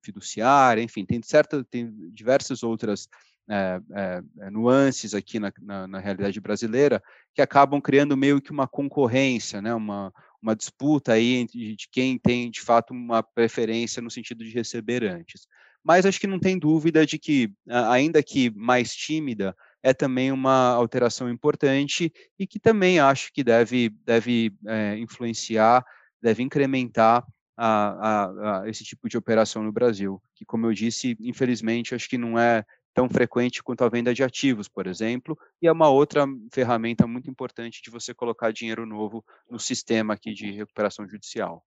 fiduciária, 0.02 0.82
enfim, 0.82 1.06
tem 1.06 1.22
certa, 1.22 1.64
tem 1.64 1.94
diversas 2.12 2.64
outras 2.64 3.08
é, 3.50 3.80
é, 3.94 4.50
nuances 4.50 5.14
aqui 5.14 5.40
na, 5.40 5.54
na, 5.62 5.88
na, 5.88 6.00
realidade 6.00 6.40
brasileira 6.40 7.02
que 7.34 7.42
acabam 7.42 7.80
criando 7.80 8.18
meio 8.18 8.42
que 8.42 8.52
uma 8.52 8.68
concorrência, 8.68 9.62
né, 9.62 9.74
uma, 9.74 10.12
uma 10.46 10.56
disputa 10.56 11.14
aí 11.14 11.48
de 11.48 11.88
quem 11.92 12.20
tem 12.20 12.52
de 12.52 12.62
fato 12.62 12.94
uma 12.94 13.24
preferência 13.24 14.00
no 14.00 14.12
sentido 14.12 14.44
de 14.44 14.52
receber 14.52 15.04
antes. 15.04 15.48
Mas 15.84 16.06
acho 16.06 16.20
que 16.20 16.28
não 16.28 16.40
tem 16.40 16.58
dúvida 16.60 17.04
de 17.04 17.18
que, 17.18 17.52
ainda 17.68 18.22
que 18.22 18.52
mais 18.56 18.94
tímida, 18.94 19.56
é 19.82 19.92
também 19.92 20.32
uma 20.32 20.70
alteração 20.70 21.30
importante 21.30 22.14
e 22.38 22.46
que 22.46 22.60
também 22.60 23.00
acho 23.00 23.32
que 23.34 23.44
deve, 23.44 23.90
deve 24.04 24.54
é, 24.68 24.98
influenciar, 24.98 25.84
deve 26.22 26.44
incrementar 26.44 27.26
a, 27.58 27.68
a, 27.68 28.62
a, 28.62 28.70
esse 28.70 28.84
tipo 28.84 29.10
de 29.10 29.18
operação 29.18 29.64
no 29.64 29.72
Brasil, 29.72 30.22
que, 30.36 30.46
como 30.46 30.68
eu 30.68 30.74
disse, 30.74 31.16
infelizmente, 31.20 31.96
acho 31.96 32.10
que 32.10 32.18
não 32.18 32.38
é 32.38 32.64
tão 32.96 33.10
frequente 33.10 33.62
quanto 33.62 33.84
a 33.84 33.90
venda 33.90 34.14
de 34.14 34.24
ativos, 34.24 34.70
por 34.70 34.88
exemplo, 34.88 35.38
e 35.62 35.68
é 35.68 35.72
uma 35.72 35.90
outra 35.90 36.26
ferramenta 36.50 37.06
muito 37.06 37.30
importante 37.30 37.82
de 37.84 37.92
você 37.92 38.14
colocar 38.14 38.54
dinheiro 38.54 38.86
novo 38.86 39.24
no 39.52 39.60
sistema 39.60 40.14
aqui 40.14 40.34
de 40.34 40.50
recuperação 40.50 41.06
judicial. 41.06 41.62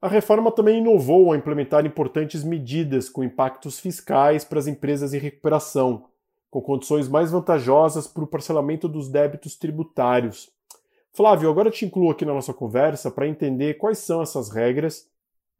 A 0.00 0.08
reforma 0.08 0.50
também 0.50 0.78
inovou 0.78 1.32
a 1.32 1.36
implementar 1.36 1.86
importantes 1.86 2.42
medidas 2.42 3.08
com 3.08 3.22
impactos 3.22 3.78
fiscais 3.78 4.44
para 4.44 4.58
as 4.58 4.66
empresas 4.66 5.14
em 5.14 5.18
recuperação, 5.18 6.08
com 6.50 6.60
condições 6.60 7.08
mais 7.08 7.30
vantajosas 7.30 8.08
para 8.08 8.24
o 8.24 8.26
parcelamento 8.26 8.88
dos 8.88 9.08
débitos 9.08 9.54
tributários. 9.54 10.50
Flávio, 11.14 11.48
agora 11.48 11.70
te 11.70 11.84
incluo 11.84 12.10
aqui 12.10 12.24
na 12.24 12.34
nossa 12.34 12.52
conversa 12.52 13.08
para 13.08 13.28
entender 13.28 13.74
quais 13.74 13.98
são 13.98 14.20
essas 14.20 14.50
regras 14.50 15.08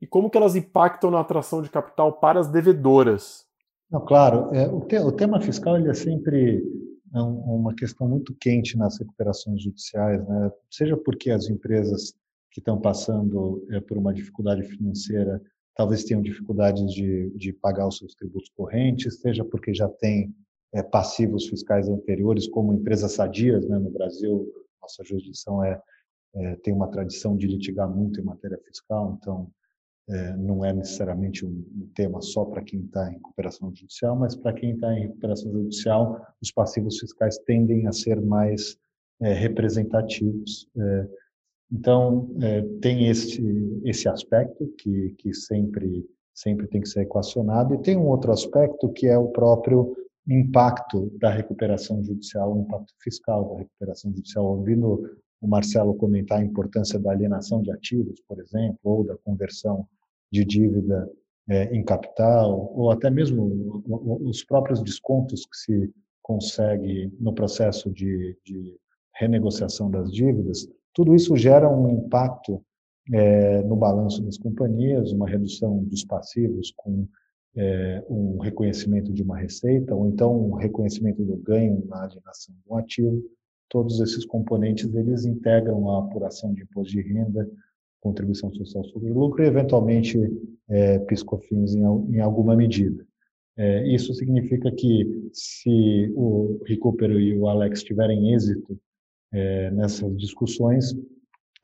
e 0.01 0.07
como 0.07 0.29
que 0.29 0.37
elas 0.37 0.57
impactam 0.57 1.13
na 1.13 1.21
atração 1.21 1.63
de 1.63 1.71
capital 1.71 2.15
para 2.15 2.41
as 2.41 2.49
devedoras. 2.49 3.47
Não, 3.93 4.03
claro, 4.03 4.55
é, 4.55 4.67
o, 4.67 4.81
te, 4.81 4.99
o, 4.99 5.13
tema 5.13 5.39
fiscal 5.39 5.77
ele 5.77 5.91
é 5.91 5.95
sempre 5.95 6.65
é 7.15 7.21
um, 7.21 7.57
uma 7.57 7.75
questão 7.75 8.09
muito 8.09 8.35
quente 8.35 8.75
nas 8.79 8.99
recuperações 8.99 9.63
judiciais, 9.63 10.27
né? 10.27 10.51
seja 10.71 10.97
porque 10.97 11.31
as 11.31 11.51
empresas 11.51 12.15
que 12.51 12.61
estão 12.61 12.81
passando 12.81 13.63
é, 13.71 13.81
por 13.81 13.99
uma 13.99 14.15
dificuldade 14.15 14.63
financeira 14.63 15.43
talvez 15.75 16.05
tenham 16.05 16.23
dificuldades 16.23 16.91
de, 16.91 17.31
de 17.37 17.53
pagar 17.53 17.87
os 17.87 17.99
seus 17.99 18.15
tributos 18.15 18.51
correntes, 18.57 19.21
seja 19.21 19.45
porque 19.45 19.75
já 19.75 19.89
tem 19.89 20.35
é, 20.73 20.83
passivos 20.83 21.47
fiscais 21.47 21.87
anteriores, 21.87 22.49
como 22.49 22.73
empresas 22.73 23.13
sadias 23.13 23.69
né? 23.69 23.79
no 23.79 23.91
Brasil, 23.91 24.51
nossa 24.81 25.05
jurisdição 25.05 25.63
é, 25.63 25.79
é, 26.35 26.57
tem 26.57 26.73
uma 26.73 26.91
tradição 26.91 27.37
de 27.37 27.47
litigar 27.47 27.91
muito 27.91 28.19
em 28.19 28.25
matéria 28.25 28.59
fiscal, 28.65 29.19
então 29.21 29.51
é, 30.09 30.37
não 30.37 30.65
é 30.65 30.73
necessariamente 30.73 31.47
um, 31.47 31.89
tema 31.95 32.21
só 32.21 32.45
para 32.45 32.63
quem 32.63 32.81
está 32.81 33.09
em 33.09 33.15
recuperação 33.15 33.75
judicial, 33.75 34.17
mas 34.17 34.35
para 34.35 34.53
quem 34.53 34.73
está 34.73 34.93
em 34.93 35.03
recuperação 35.03 35.53
judicial, 35.53 36.27
os 36.41 36.51
passivos 36.51 36.99
fiscais 36.99 37.39
tendem 37.39 37.87
a 37.87 37.93
ser 37.93 38.21
mais 38.21 38.77
é, 39.21 39.33
representativos. 39.33 40.69
É, 40.77 41.09
então, 41.71 42.35
é, 42.43 42.63
tem 42.81 43.09
esse, 43.09 43.81
esse 43.85 44.09
aspecto 44.09 44.67
que, 44.79 45.15
que 45.19 45.33
sempre, 45.33 46.05
sempre 46.35 46.67
tem 46.67 46.81
que 46.81 46.89
ser 46.89 47.03
equacionado, 47.03 47.75
e 47.75 47.83
tem 47.83 47.97
um 47.97 48.09
outro 48.09 48.33
aspecto 48.33 48.93
que 48.93 49.07
é 49.07 49.17
o 49.17 49.29
próprio 49.29 49.97
impacto 50.29 51.11
da 51.19 51.31
recuperação 51.31 52.03
judicial, 52.05 52.55
o 52.55 52.61
impacto 52.61 52.93
fiscal 53.01 53.49
da 53.51 53.59
recuperação 53.61 54.13
judicial. 54.13 54.45
Ouvindo 54.45 55.03
o 55.43 55.49
Marcelo 55.49 55.95
comentar 55.95 56.39
a 56.39 56.45
importância 56.45 56.99
da 56.99 57.11
alienação 57.11 57.61
de 57.61 57.71
ativos, 57.73 58.23
por 58.29 58.41
exemplo, 58.41 58.79
ou 58.85 59.05
da 59.05 59.17
conversão 59.19 59.87
de 60.31 60.45
dívida 60.45 61.11
é, 61.51 61.65
em 61.75 61.85
capital, 61.85 62.73
ou 62.75 62.91
até 62.91 63.11
mesmo 63.11 63.83
os 64.25 64.45
próprios 64.45 64.81
descontos 64.83 65.45
que 65.45 65.57
se 65.57 65.93
consegue 66.23 67.13
no 67.19 67.35
processo 67.35 67.91
de, 67.91 68.39
de 68.47 68.77
renegociação 69.17 69.91
das 69.91 70.13
dívidas, 70.13 70.69
tudo 70.95 71.15
isso 71.15 71.37
gera 71.37 71.69
um 71.69 71.91
impacto 71.91 72.65
é, 73.13 73.63
no 73.63 73.75
balanço 73.75 74.23
das 74.23 74.39
companhias, 74.39 75.13
uma 75.13 75.29
redução 75.29 75.83
dos 75.85 76.05
passivos 76.05 76.73
com 76.77 77.09
é, 77.57 78.05
um 78.09 78.39
reconhecimento 78.39 79.13
de 79.13 79.23
uma 79.23 79.37
receita, 79.37 79.95
ou 79.95 80.07
então 80.07 80.51
um 80.51 80.55
reconhecimento 80.55 81.25
do 81.25 81.37
ganho 81.37 81.85
na 81.87 82.05
alienação 82.05 82.55
de 82.55 82.73
um 82.73 82.77
ativo. 82.77 83.23
Todos 83.73 84.01
esses 84.01 84.27
componentes 84.27 84.95
eles 84.95 85.25
integram 85.25 85.89
a 85.89 86.01
apuração 86.01 86.53
de 86.53 86.63
imposto 86.63 86.93
de 86.93 87.01
renda, 87.01 87.51
contribuição 88.03 88.53
social 88.53 88.85
sobre 88.85 89.09
lucro 89.11 89.43
e, 89.43 89.47
eventualmente, 89.47 90.19
é, 90.69 90.99
piscofins 90.99 91.75
em, 91.75 91.81
em 92.15 92.21
alguma 92.21 92.55
medida. 92.55 93.03
É, 93.57 93.87
isso 93.89 94.13
significa 94.13 94.71
que, 94.71 95.31
se 95.33 96.13
o 96.15 96.61
Recupero 96.67 97.19
e 97.19 97.35
o 97.39 97.49
Alex 97.49 97.83
tiverem 97.83 98.35
êxito 98.35 98.79
é, 99.33 99.71
nessas 99.71 100.15
discussões 100.19 100.95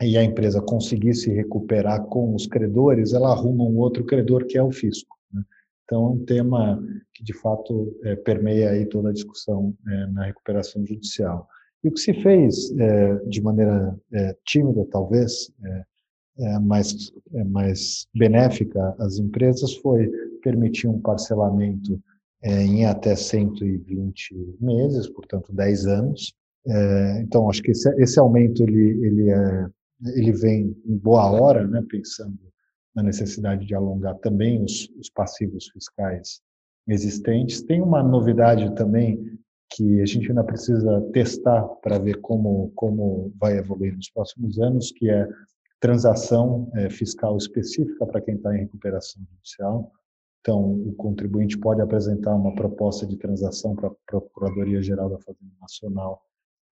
e 0.01 0.16
a 0.16 0.25
empresa 0.25 0.62
conseguir 0.62 1.12
se 1.12 1.31
recuperar 1.31 2.07
com 2.07 2.35
os 2.35 2.47
credores, 2.47 3.12
ela 3.12 3.33
arruma 3.33 3.64
um 3.64 3.77
outro 3.77 4.03
credor 4.07 4.47
que 4.47 4.57
é 4.57 4.62
o 4.62 4.73
fisco. 4.73 5.14
Né? 5.31 5.42
Então, 5.85 6.05
é 6.05 6.09
um 6.09 6.25
tema 6.25 6.83
que 7.12 7.23
de 7.23 7.35
fato 7.35 7.94
é, 8.05 8.16
permeia 8.16 8.71
aí 8.71 8.87
toda 8.87 9.11
a 9.11 9.12
discussão 9.12 9.77
é, 9.87 10.07
na 10.07 10.25
recuperação 10.25 10.87
judicial. 10.87 11.47
E 11.85 11.88
o 11.88 11.93
que 11.93 12.01
se 12.01 12.12
fez 12.14 12.71
é, 12.79 13.14
de 13.27 13.41
maneira 13.41 13.97
é, 14.12 14.37
tímida, 14.45 14.85
talvez, 14.91 15.51
é, 15.64 15.85
é, 16.41 16.59
mais, 16.61 17.12
mais 17.47 18.07
benéfica 18.14 18.95
às 18.99 19.19
empresas, 19.19 19.75
foi 19.77 20.11
permitir 20.43 20.87
um 20.88 21.01
parcelamento 21.01 22.01
em 22.45 22.87
até 22.87 23.17
120 23.17 24.57
meses, 24.61 25.09
portanto 25.09 25.53
10 25.53 25.87
anos, 25.87 26.33
é, 26.69 27.21
então, 27.23 27.49
acho 27.49 27.62
que 27.62 27.71
esse, 27.71 27.88
esse 28.01 28.19
aumento 28.19 28.62
ele, 28.62 29.07
ele, 29.07 29.31
é, 29.31 29.67
ele 30.14 30.33
vem 30.33 30.77
em 30.85 30.97
boa 30.97 31.31
hora, 31.31 31.67
né, 31.67 31.83
pensando 31.88 32.38
na 32.95 33.03
necessidade 33.03 33.67
de 33.67 33.75
alongar 33.75 34.17
também 34.19 34.62
os, 34.62 34.88
os 34.99 35.09
passivos 35.09 35.69
fiscais 35.69 36.41
existentes. 36.87 37.62
Tem 37.62 37.81
uma 37.81 38.03
novidade 38.03 38.75
também 38.75 39.38
que 39.70 40.00
a 40.00 40.07
gente 40.07 40.28
ainda 40.28 40.44
precisa 40.44 41.00
testar 41.12 41.62
para 41.83 41.98
ver 41.98 42.20
como, 42.20 42.72
como 42.74 43.33
vai 43.38 43.59
evoluir 43.59 43.94
nos 43.94 44.11
próximos 44.11 44.59
anos, 44.59 44.90
que 44.92 45.11
é 45.11 45.28
transação 45.81 46.70
é, 46.74 46.90
fiscal 46.90 47.37
específica 47.37 48.07
para 48.07 48.20
quem 48.20 48.35
está 48.35 48.54
em 48.54 48.61
recuperação 48.61 49.22
judicial. 49.31 49.92
Então, 50.40 50.72
o 50.72 50.92
contribuinte 50.94 51.59
pode 51.59 51.81
apresentar 51.81 52.35
uma 52.35 52.54
proposta 52.54 53.07
de 53.07 53.16
transação 53.16 53.74
para 53.74 53.88
a 53.88 53.92
Procuradoria-Geral 54.07 55.11
da 55.11 55.18
Fazenda 55.18 55.52
Nacional 55.61 56.22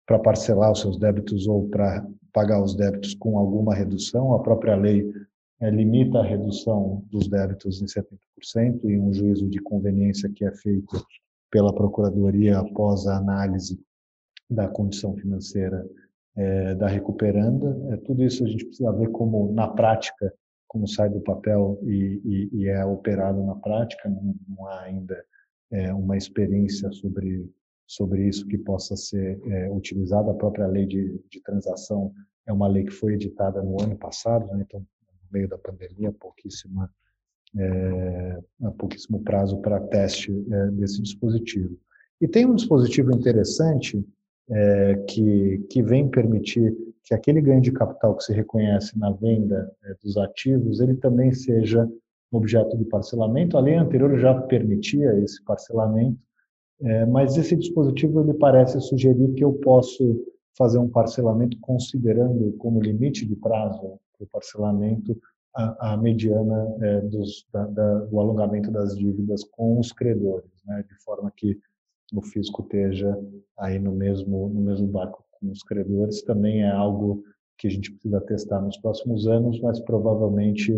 para 0.06 0.18
parcelar 0.18 0.72
os 0.72 0.80
seus 0.80 0.98
débitos 0.98 1.46
ou 1.46 1.68
para 1.68 2.06
pagar 2.32 2.62
os 2.62 2.74
débitos 2.74 3.14
com 3.14 3.38
alguma 3.38 3.74
redução. 3.74 4.34
A 4.34 4.38
própria 4.38 4.76
lei 4.76 5.10
é, 5.60 5.70
limita 5.70 6.18
a 6.18 6.24
redução 6.24 7.04
dos 7.10 7.28
débitos 7.28 7.82
em 7.82 7.86
70% 7.86 8.84
e 8.84 8.98
um 8.98 9.12
juízo 9.12 9.48
de 9.48 9.58
conveniência 9.58 10.30
que 10.30 10.44
é 10.44 10.52
feito 10.52 10.96
pela 11.56 11.72
Procuradoria 11.72 12.58
após 12.58 13.06
a 13.06 13.16
análise 13.16 13.80
da 14.50 14.68
condição 14.68 15.16
financeira 15.16 15.88
é, 16.36 16.74
da 16.74 16.86
recuperanda. 16.86 17.74
É, 17.94 17.96
tudo 17.96 18.22
isso 18.22 18.44
a 18.44 18.46
gente 18.46 18.66
precisa 18.66 18.92
ver 18.92 19.08
como, 19.08 19.50
na 19.54 19.66
prática, 19.66 20.30
como 20.68 20.86
sai 20.86 21.08
do 21.08 21.18
papel 21.22 21.80
e, 21.82 22.20
e, 22.22 22.50
e 22.58 22.68
é 22.68 22.84
operado 22.84 23.42
na 23.42 23.54
prática. 23.54 24.06
Não, 24.06 24.34
não 24.46 24.66
há 24.66 24.82
ainda 24.82 25.24
é, 25.70 25.94
uma 25.94 26.14
experiência 26.18 26.92
sobre 26.92 27.50
sobre 27.88 28.28
isso 28.28 28.46
que 28.48 28.58
possa 28.58 28.94
ser 28.94 29.40
é, 29.46 29.70
utilizado. 29.70 30.28
A 30.28 30.34
própria 30.34 30.66
lei 30.66 30.84
de, 30.84 31.18
de, 31.30 31.40
transação 31.40 32.12
é 32.44 32.52
uma 32.52 32.66
lei 32.66 32.84
que 32.84 32.90
foi 32.90 33.14
editada 33.14 33.62
no 33.62 33.80
ano 33.80 33.96
passado, 33.96 34.44
né? 34.52 34.64
então, 34.66 34.80
no 34.80 35.28
meio 35.32 35.48
da 35.48 35.56
pandemia, 35.56 36.12
pouquíssima, 36.12 36.92
é, 38.62 38.70
pouquíssimo 38.70 39.22
prazo 39.22 39.58
para 39.58 39.80
teste 39.80 40.32
é, 40.50 40.66
desse 40.72 41.02
dispositivo. 41.02 41.76
E 42.20 42.26
tem 42.26 42.46
um 42.46 42.54
dispositivo 42.54 43.12
interessante 43.12 44.02
é, 44.48 44.94
que, 45.08 45.66
que 45.70 45.82
vem 45.82 46.08
permitir 46.08 46.74
que 47.04 47.14
aquele 47.14 47.40
ganho 47.40 47.60
de 47.60 47.72
capital 47.72 48.16
que 48.16 48.24
se 48.24 48.32
reconhece 48.32 48.98
na 48.98 49.10
venda 49.10 49.70
é, 49.84 49.94
dos 50.02 50.16
ativos, 50.16 50.80
ele 50.80 50.94
também 50.94 51.32
seja 51.32 51.88
objeto 52.32 52.76
de 52.76 52.84
parcelamento. 52.84 53.56
A 53.56 53.60
lei 53.60 53.74
anterior 53.74 54.18
já 54.18 54.34
permitia 54.42 55.16
esse 55.20 55.42
parcelamento, 55.44 56.18
é, 56.80 57.06
mas 57.06 57.36
esse 57.36 57.56
dispositivo 57.56 58.20
ele 58.20 58.34
parece 58.34 58.80
sugerir 58.80 59.32
que 59.34 59.44
eu 59.44 59.52
posso 59.52 60.24
fazer 60.56 60.78
um 60.78 60.88
parcelamento 60.88 61.58
considerando 61.60 62.52
como 62.54 62.80
limite 62.80 63.26
de 63.26 63.36
prazo 63.36 63.98
o 64.18 64.26
parcelamento 64.26 65.16
a, 65.56 65.94
a 65.94 65.96
mediana 65.96 66.76
é, 66.82 67.00
dos, 67.00 67.46
da, 67.52 67.64
da, 67.66 67.98
do 68.00 68.20
alongamento 68.20 68.70
das 68.70 68.96
dívidas 68.96 69.42
com 69.44 69.80
os 69.80 69.90
credores, 69.90 70.50
né, 70.66 70.84
de 70.86 71.02
forma 71.02 71.32
que 71.34 71.58
o 72.14 72.22
fisco 72.22 72.62
esteja 72.62 73.18
aí 73.58 73.78
no 73.78 73.92
mesmo 73.92 74.48
no 74.50 74.60
mesmo 74.60 74.86
barco 74.86 75.24
com 75.32 75.50
os 75.50 75.62
credores. 75.62 76.22
Também 76.22 76.62
é 76.62 76.70
algo 76.70 77.22
que 77.58 77.66
a 77.66 77.70
gente 77.70 77.90
precisa 77.90 78.20
testar 78.20 78.60
nos 78.60 78.76
próximos 78.76 79.26
anos, 79.26 79.58
mas 79.60 79.80
provavelmente 79.80 80.72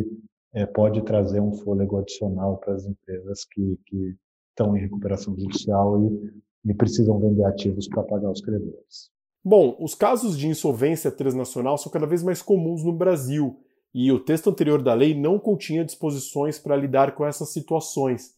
é, 0.55 0.65
pode 0.65 1.03
trazer 1.03 1.41
um 1.41 1.53
fôlego 1.53 1.99
adicional 1.99 2.57
para 2.59 2.75
as 2.75 2.87
empresas 2.87 3.45
que, 3.45 3.79
que 3.85 4.17
estão 4.51 4.77
em 4.77 4.81
recuperação 4.81 5.37
judicial 5.37 6.01
e, 6.03 6.71
e 6.71 6.75
precisam 6.75 7.19
vender 7.19 7.45
ativos 7.45 7.89
para 7.89 8.05
pagar 8.05 8.31
os 8.31 8.41
credores. 8.41 9.11
Bom, 9.45 9.77
os 9.81 9.95
casos 9.95 10.39
de 10.39 10.47
insolvência 10.47 11.11
transnacional 11.11 11.77
são 11.77 11.91
cada 11.91 12.07
vez 12.07 12.23
mais 12.23 12.43
comuns 12.43 12.85
no 12.85 12.93
Brasil 12.93 13.59
e 14.01 14.13
o 14.13 14.21
texto 14.21 14.49
anterior 14.49 14.81
da 14.81 14.95
lei 14.95 15.13
não 15.13 15.41
continha 15.41 15.85
disposições 15.85 16.57
para 16.57 16.77
lidar 16.77 17.17
com 17.17 17.27
essas 17.27 17.49
situações. 17.49 18.33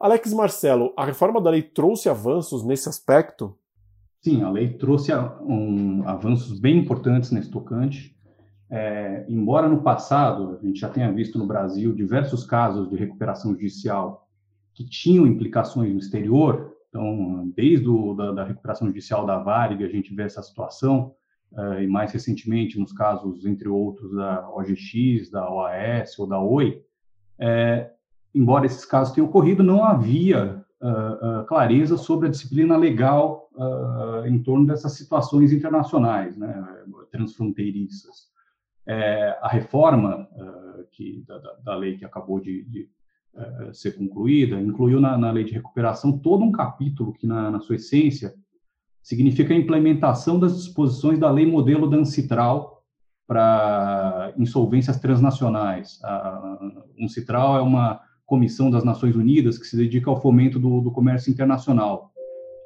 Alex 0.00 0.32
Marcelo, 0.34 0.92
a 0.96 1.04
reforma 1.04 1.40
da 1.40 1.48
lei 1.48 1.62
trouxe 1.62 2.08
avanços 2.08 2.64
nesse 2.64 2.88
aspecto? 2.88 3.56
Sim, 4.20 4.42
a 4.42 4.50
lei 4.50 4.70
trouxe 4.70 5.12
um, 5.14 6.02
avanços 6.08 6.58
bem 6.58 6.78
importantes 6.78 7.30
nesse 7.30 7.48
tocante. 7.48 8.16
É, 8.68 9.24
embora 9.28 9.68
no 9.68 9.80
passado 9.80 10.58
a 10.60 10.66
gente 10.66 10.80
já 10.80 10.88
tenha 10.88 11.12
visto 11.12 11.38
no 11.38 11.46
Brasil 11.46 11.94
diversos 11.94 12.42
casos 12.44 12.90
de 12.90 12.96
recuperação 12.96 13.52
judicial 13.52 14.28
que 14.74 14.84
tinham 14.84 15.24
implicações 15.24 15.92
no 15.92 16.00
exterior. 16.00 16.74
Então, 16.88 17.48
desde 17.54 17.88
o, 17.88 18.12
da, 18.12 18.32
da 18.32 18.44
recuperação 18.44 18.88
judicial 18.88 19.24
da 19.24 19.38
Varig, 19.38 19.84
a 19.84 19.88
gente 19.88 20.12
vê 20.12 20.24
essa 20.24 20.42
situação, 20.42 21.14
uh, 21.52 21.80
e 21.80 21.86
mais 21.86 22.12
recentemente 22.12 22.78
nos 22.78 22.92
casos, 22.92 23.44
entre 23.46 23.68
outros, 23.68 24.14
da 24.14 24.48
OGX, 24.50 25.30
da 25.30 25.50
OAS 25.50 26.18
ou 26.18 26.26
da 26.26 26.40
OI, 26.40 26.82
é, 27.38 27.90
embora 28.34 28.66
esses 28.66 28.84
casos 28.84 29.14
tenham 29.14 29.28
ocorrido, 29.28 29.62
não 29.62 29.84
havia 29.84 30.64
uh, 30.80 31.40
uh, 31.40 31.46
clareza 31.46 31.96
sobre 31.96 32.28
a 32.28 32.30
disciplina 32.30 32.76
legal 32.76 33.44
em 34.26 34.42
torno 34.42 34.66
dessas 34.66 34.92
situações 34.92 35.50
internacionais, 35.50 36.36
né, 36.36 36.62
transfronteiriças. 37.10 38.26
É, 38.86 39.30
a 39.40 39.48
reforma 39.48 40.28
que, 40.92 41.24
da, 41.26 41.38
da, 41.64 41.74
lei 41.74 41.96
que 41.96 42.04
acabou 42.04 42.38
de, 42.38 42.64
de 42.64 42.86
ser 43.72 43.92
concluída, 43.92 44.60
incluiu 44.60 45.00
na, 45.00 45.16
na, 45.16 45.30
lei 45.30 45.42
de 45.42 45.54
recuperação 45.54 46.18
todo 46.18 46.44
um 46.44 46.52
capítulo 46.52 47.14
que, 47.14 47.26
na, 47.26 47.50
na, 47.50 47.60
sua 47.60 47.76
essência, 47.76 48.34
significa 49.06 49.54
a 49.54 49.56
implementação 49.56 50.36
das 50.36 50.56
disposições 50.56 51.16
da 51.16 51.30
lei 51.30 51.46
modelo 51.46 51.88
da 51.88 51.96
Ancitral 51.96 52.82
para 53.24 54.32
insolvências 54.36 54.98
transnacionais. 54.98 56.00
A 56.02 56.58
Ancitral 57.00 57.56
é 57.56 57.60
uma 57.60 58.00
comissão 58.26 58.68
das 58.68 58.82
Nações 58.82 59.14
Unidas 59.14 59.58
que 59.58 59.66
se 59.66 59.76
dedica 59.76 60.10
ao 60.10 60.20
fomento 60.20 60.58
do, 60.58 60.80
do 60.80 60.90
comércio 60.90 61.30
internacional. 61.30 62.10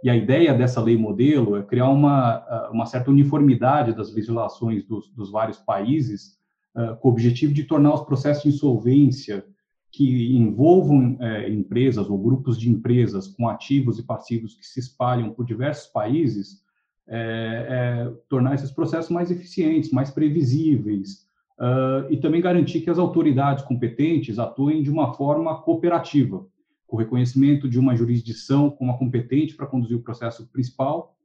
E 0.03 0.09
a 0.09 0.16
ideia 0.16 0.55
dessa 0.55 0.81
lei 0.81 0.96
modelo 0.96 1.59
é 1.59 1.62
criar 1.62 1.90
uma, 1.90 2.70
uma 2.72 2.87
certa 2.87 3.11
uniformidade 3.11 3.92
das 3.92 4.11
legislações 4.11 4.83
dos, 4.83 5.11
dos 5.11 5.31
vários 5.31 5.59
países 5.59 6.38
uh, 6.74 6.96
com 7.00 7.09
o 7.09 7.12
objetivo 7.12 7.53
de 7.53 7.64
tornar 7.64 7.92
os 7.92 8.00
processos 8.00 8.44
de 8.44 8.48
insolvência 8.48 9.44
que 9.90 10.37
envolvam 10.37 11.16
é, 11.20 11.50
empresas 11.50 12.09
ou 12.09 12.18
grupos 12.18 12.59
de 12.59 12.70
empresas 12.70 13.26
com 13.26 13.48
ativos 13.48 13.98
e 13.98 14.05
passivos 14.05 14.55
que 14.55 14.66
se 14.66 14.79
espalham 14.79 15.31
por 15.31 15.44
diversos 15.44 15.90
países, 15.90 16.62
é, 17.09 17.66
é, 17.68 18.12
tornar 18.29 18.55
esses 18.55 18.70
processos 18.70 19.11
mais 19.11 19.31
eficientes, 19.33 19.90
mais 19.90 20.12
previsíveis, 20.12 21.29
uh, 21.59 22.07
e 22.09 22.16
também 22.16 22.40
garantir 22.40 22.83
que 22.83 22.90
as 22.90 23.00
autoridades 23.00 23.64
competentes 23.64 24.38
atuem 24.38 24.81
de 24.81 24.90
uma 24.90 25.12
forma 25.14 25.61
cooperativa, 25.61 26.46
com 26.87 26.96
reconhecimento 26.96 27.68
de 27.68 27.81
uma 27.81 27.96
jurisdição 27.96 28.70
como 28.70 28.92
a 28.92 28.98
competente 28.98 29.57
para 29.57 29.66
conduzir 29.66 29.96
o 29.96 30.03
processo 30.03 30.48
principal 30.53 31.16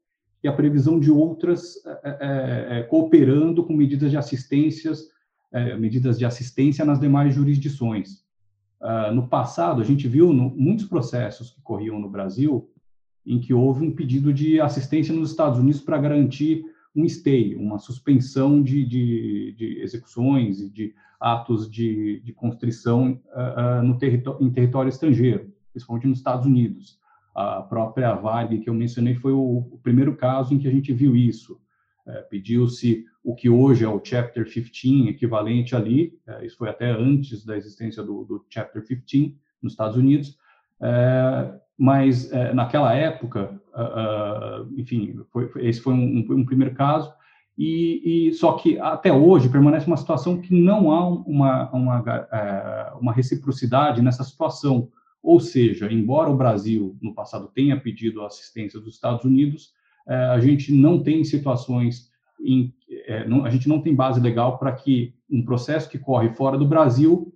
e 0.44 0.48
a 0.48 0.54
previsão 0.54 1.00
de 1.00 1.12
outras 1.12 1.76
é, 2.04 2.80
é, 2.80 2.84
cooperando 2.84 3.64
com 3.64 3.74
medidas 3.74 4.10
de 4.12 4.18
assistências, 4.18 5.14
medidas 5.80 6.20
de 6.20 6.26
assistência 6.26 6.84
nas 6.84 7.00
demais 7.00 7.34
jurisdições. 7.34 8.25
Uh, 8.82 9.14
no 9.14 9.28
passado, 9.28 9.82
a 9.82 9.86
gente 9.86 10.08
viu 10.08 10.34
no, 10.34 10.50
muitos 10.50 10.86
processos 10.86 11.50
que 11.50 11.62
corriam 11.62 12.00
no 12.00 12.10
Brasil 12.10 12.70
em 13.26 13.40
que 13.40 13.54
houve 13.54 13.86
um 13.86 13.92
pedido 13.92 14.32
de 14.32 14.62
assistência 14.62 15.14
nos 15.14 15.32
Estados 15.32 15.58
Unidos 15.58 15.82
para 15.82 15.98
garantir 15.98 16.64
um 16.96 17.08
stay, 17.08 17.56
uma 17.56 17.80
suspensão 17.80 18.62
de, 18.62 18.86
de, 18.86 19.56
de 19.58 19.82
execuções 19.82 20.62
e 20.62 20.70
de 20.70 20.94
atos 21.20 21.70
de, 21.70 22.22
de 22.24 22.34
constrição 22.34 23.20
uh, 23.34 23.82
uh, 23.82 23.84
no 23.84 23.98
território, 23.98 24.46
em 24.46 24.52
território 24.52 24.90
estrangeiro, 24.90 25.52
principalmente 25.72 26.08
nos 26.08 26.20
Estados 26.20 26.46
Unidos. 26.46 27.00
A 27.34 27.62
própria 27.62 28.14
Varg 28.14 28.60
que 28.60 28.70
eu 28.70 28.74
mencionei 28.74 29.16
foi 29.16 29.34
o, 29.34 29.68
o 29.72 29.80
primeiro 29.82 30.16
caso 30.16 30.54
em 30.54 30.60
que 30.60 30.68
a 30.68 30.72
gente 30.72 30.94
viu 30.94 31.16
isso. 31.16 31.60
Uh, 32.06 32.30
Pediu-se 32.30 33.04
o 33.24 33.34
que 33.34 33.50
hoje 33.50 33.84
é 33.84 33.90
o 33.90 34.00
Chapter 34.04 34.46
15, 34.46 35.10
equivalente 35.10 35.76
ali, 35.76 36.20
uh, 36.28 36.46
isso 36.46 36.56
foi 36.56 36.70
até 36.70 36.92
antes 36.92 37.44
da 37.44 37.58
existência 37.58 38.04
do, 38.04 38.24
do 38.26 38.46
Chapter 38.48 38.86
15 38.86 39.36
nos 39.60 39.74
Estados 39.74 39.98
Unidos, 39.98 40.38
uh, 40.80 41.60
mas 41.78 42.32
é, 42.32 42.54
naquela 42.54 42.94
época, 42.94 43.60
enfim, 44.78 45.20
foi, 45.30 45.52
esse 45.58 45.82
foi 45.82 45.94
um, 45.94 46.26
um, 46.30 46.46
primeiro 46.46 46.74
caso, 46.74 47.12
e, 47.58 48.30
e, 48.30 48.34
só 48.34 48.54
que 48.54 48.80
até 48.80 49.12
hoje 49.12 49.50
permanece 49.50 49.86
uma 49.86 49.98
situação 49.98 50.40
que 50.40 50.58
não 50.58 50.90
há 50.90 51.06
uma, 51.06 51.70
uma, 51.72 52.96
uma 52.98 53.12
reciprocidade 53.12 54.02
nessa 54.02 54.24
situação, 54.24 54.90
ou 55.22 55.42
seja, 55.42 55.92
embora 55.92 56.30
o 56.30 56.38
Brasil 56.38 56.96
no 57.02 57.14
passado 57.14 57.52
tenha 57.54 57.78
pedido 57.78 58.22
a 58.22 58.28
assistência 58.28 58.80
dos 58.80 58.94
Estados 58.94 59.26
Unidos, 59.26 59.74
a 60.08 60.40
gente 60.40 60.72
não 60.72 61.02
tem 61.02 61.24
situações 61.24 62.12
em, 62.40 62.74
não, 63.28 63.44
a 63.44 63.50
gente 63.50 63.68
não 63.68 63.82
tem 63.82 63.96
base 63.96 64.20
legal 64.20 64.58
para 64.58 64.72
que 64.72 65.14
um 65.30 65.44
processo 65.44 65.90
que 65.90 65.98
corre 65.98 66.30
fora 66.30 66.58
do 66.58 66.68
Brasil 66.68 67.34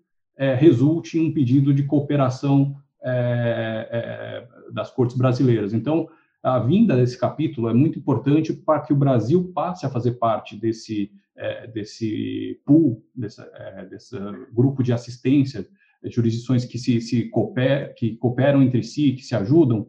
resulte 0.58 1.17
em 1.17 1.27
um 1.29 1.34
pedido 1.34 1.73
de 1.73 1.84
cooperação 1.84 2.75
é, 3.01 3.88
é, 3.91 4.73
das 4.73 4.91
cortes 4.91 5.15
brasileiras. 5.15 5.73
Então, 5.73 6.10
a 6.43 6.60
vinda 6.60 6.95
desse 6.97 7.17
capítulo 7.17 7.69
é 7.69 7.73
muito 7.73 7.97
importante 7.97 8.53
para 8.53 8.82
que 8.82 8.91
o 8.91 8.95
Brasil 8.95 9.51
passe 9.53 9.86
a 9.86 9.89
fazer 9.89 10.13
parte 10.13 10.58
desse, 10.58 11.12
é, 11.36 11.67
desse 11.67 12.60
pool, 12.65 13.01
desse, 13.15 13.41
é, 13.41 13.86
desse 13.86 14.17
grupo 14.53 14.84
de 14.84 14.91
assistência, 14.91 15.65
jurisdições 16.05 16.65
que 16.65 16.77
se, 16.77 16.99
se 17.01 17.29
cooper, 17.29 17.93
que 17.95 18.15
cooperam 18.17 18.62
entre 18.62 18.84
si, 18.84 19.13
que 19.13 19.23
se 19.23 19.36
ajudam, 19.36 19.88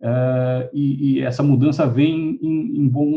é, 0.00 0.70
e, 0.72 1.18
e, 1.18 1.20
essa 1.22 1.42
mudança 1.42 1.86
vem 1.86 2.38
em, 2.40 2.78
em, 2.78 2.88
bom, 2.88 3.10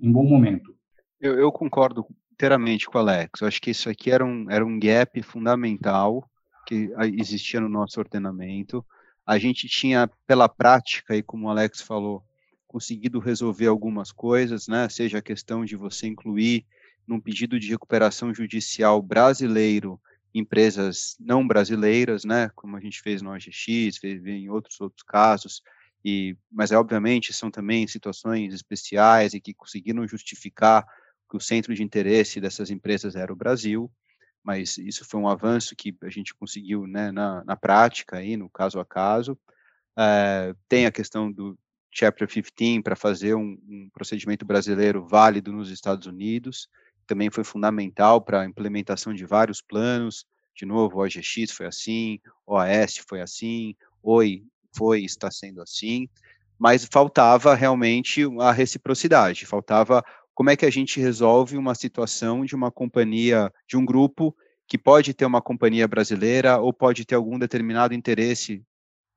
em 0.00 0.12
bom 0.12 0.24
momento. 0.24 0.74
Eu, 1.20 1.38
eu, 1.38 1.50
concordo 1.50 2.06
inteiramente 2.32 2.86
com 2.86 2.98
o 2.98 3.00
Alex. 3.00 3.40
Eu 3.40 3.48
acho 3.48 3.60
que 3.60 3.70
isso 3.70 3.90
aqui 3.90 4.10
era 4.10 4.24
um, 4.24 4.50
era 4.50 4.64
um 4.64 4.78
gap 4.78 5.20
fundamental 5.22 6.28
que 6.66 6.90
existia 7.18 7.60
no 7.60 7.68
nosso 7.68 7.98
ordenamento. 7.98 8.84
A 9.26 9.38
gente 9.38 9.68
tinha, 9.68 10.08
pela 10.26 10.48
prática, 10.48 11.16
e 11.16 11.22
como 11.22 11.46
o 11.46 11.50
Alex 11.50 11.80
falou, 11.80 12.22
conseguido 12.66 13.18
resolver 13.18 13.66
algumas 13.66 14.12
coisas, 14.12 14.68
né? 14.68 14.88
Seja 14.88 15.18
a 15.18 15.22
questão 15.22 15.64
de 15.64 15.76
você 15.76 16.06
incluir 16.06 16.64
num 17.06 17.20
pedido 17.20 17.58
de 17.58 17.70
recuperação 17.70 18.32
judicial 18.32 19.02
brasileiro 19.02 20.00
empresas 20.34 21.16
não 21.18 21.46
brasileiras, 21.46 22.24
né? 22.24 22.50
Como 22.54 22.76
a 22.76 22.80
gente 22.80 23.00
fez 23.00 23.20
no 23.20 23.32
OGX, 23.32 23.98
fez 23.98 24.24
em 24.24 24.48
outros 24.48 24.80
outros 24.80 25.02
casos. 25.02 25.62
E, 26.04 26.36
mas 26.50 26.72
é, 26.72 26.78
obviamente 26.78 27.32
são 27.32 27.50
também 27.50 27.86
situações 27.86 28.54
especiais 28.54 29.34
e 29.34 29.40
que 29.40 29.52
conseguiram 29.52 30.06
justificar 30.08 30.86
que 31.30 31.36
o 31.36 31.40
centro 31.40 31.74
de 31.74 31.82
interesse 31.82 32.40
dessas 32.40 32.70
empresas 32.70 33.14
era 33.14 33.32
o 33.32 33.36
Brasil 33.36 33.90
mas 34.42 34.78
isso 34.78 35.04
foi 35.04 35.20
um 35.20 35.28
avanço 35.28 35.76
que 35.76 35.94
a 36.02 36.08
gente 36.08 36.34
conseguiu 36.34 36.86
né, 36.86 37.12
na, 37.12 37.44
na 37.44 37.56
prática, 37.56 38.16
aí, 38.16 38.36
no 38.36 38.48
caso 38.48 38.80
a 38.80 38.84
caso. 38.84 39.38
É, 39.98 40.54
tem 40.68 40.86
a 40.86 40.92
questão 40.92 41.30
do 41.30 41.58
Chapter 41.90 42.26
15 42.26 42.82
para 42.82 42.96
fazer 42.96 43.34
um, 43.34 43.58
um, 43.68 43.90
procedimento 43.92 44.44
brasileiro 44.44 45.06
válido 45.06 45.52
nos 45.52 45.70
Estados 45.70 46.06
Unidos, 46.06 46.68
também 47.06 47.30
foi 47.30 47.42
fundamental 47.42 48.20
para 48.20 48.42
a 48.42 48.46
implementação 48.46 49.12
de 49.12 49.26
vários 49.26 49.60
planos. 49.60 50.24
De 50.54 50.64
novo, 50.64 50.98
o 50.98 51.04
OGX 51.04 51.50
foi 51.50 51.66
assim, 51.66 52.20
OAS 52.46 52.98
foi 52.98 53.20
assim, 53.20 53.74
OI 54.02 54.44
foi 54.74 55.02
está 55.02 55.30
sendo 55.30 55.60
assim, 55.62 56.08
mas 56.58 56.84
faltava 56.84 57.54
realmente 57.54 58.22
a 58.40 58.52
reciprocidade, 58.52 59.46
faltava 59.46 60.04
como 60.34 60.50
é 60.50 60.56
que 60.56 60.66
a 60.66 60.70
gente 60.70 61.00
resolve 61.00 61.56
uma 61.56 61.74
situação 61.74 62.44
de 62.44 62.54
uma 62.54 62.70
companhia, 62.70 63.52
de 63.68 63.76
um 63.76 63.84
grupo 63.84 64.34
que 64.66 64.78
pode 64.78 65.12
ter 65.12 65.24
uma 65.24 65.42
companhia 65.42 65.88
brasileira 65.88 66.58
ou 66.58 66.72
pode 66.72 67.04
ter 67.04 67.14
algum 67.14 67.38
determinado 67.38 67.92
interesse 67.92 68.62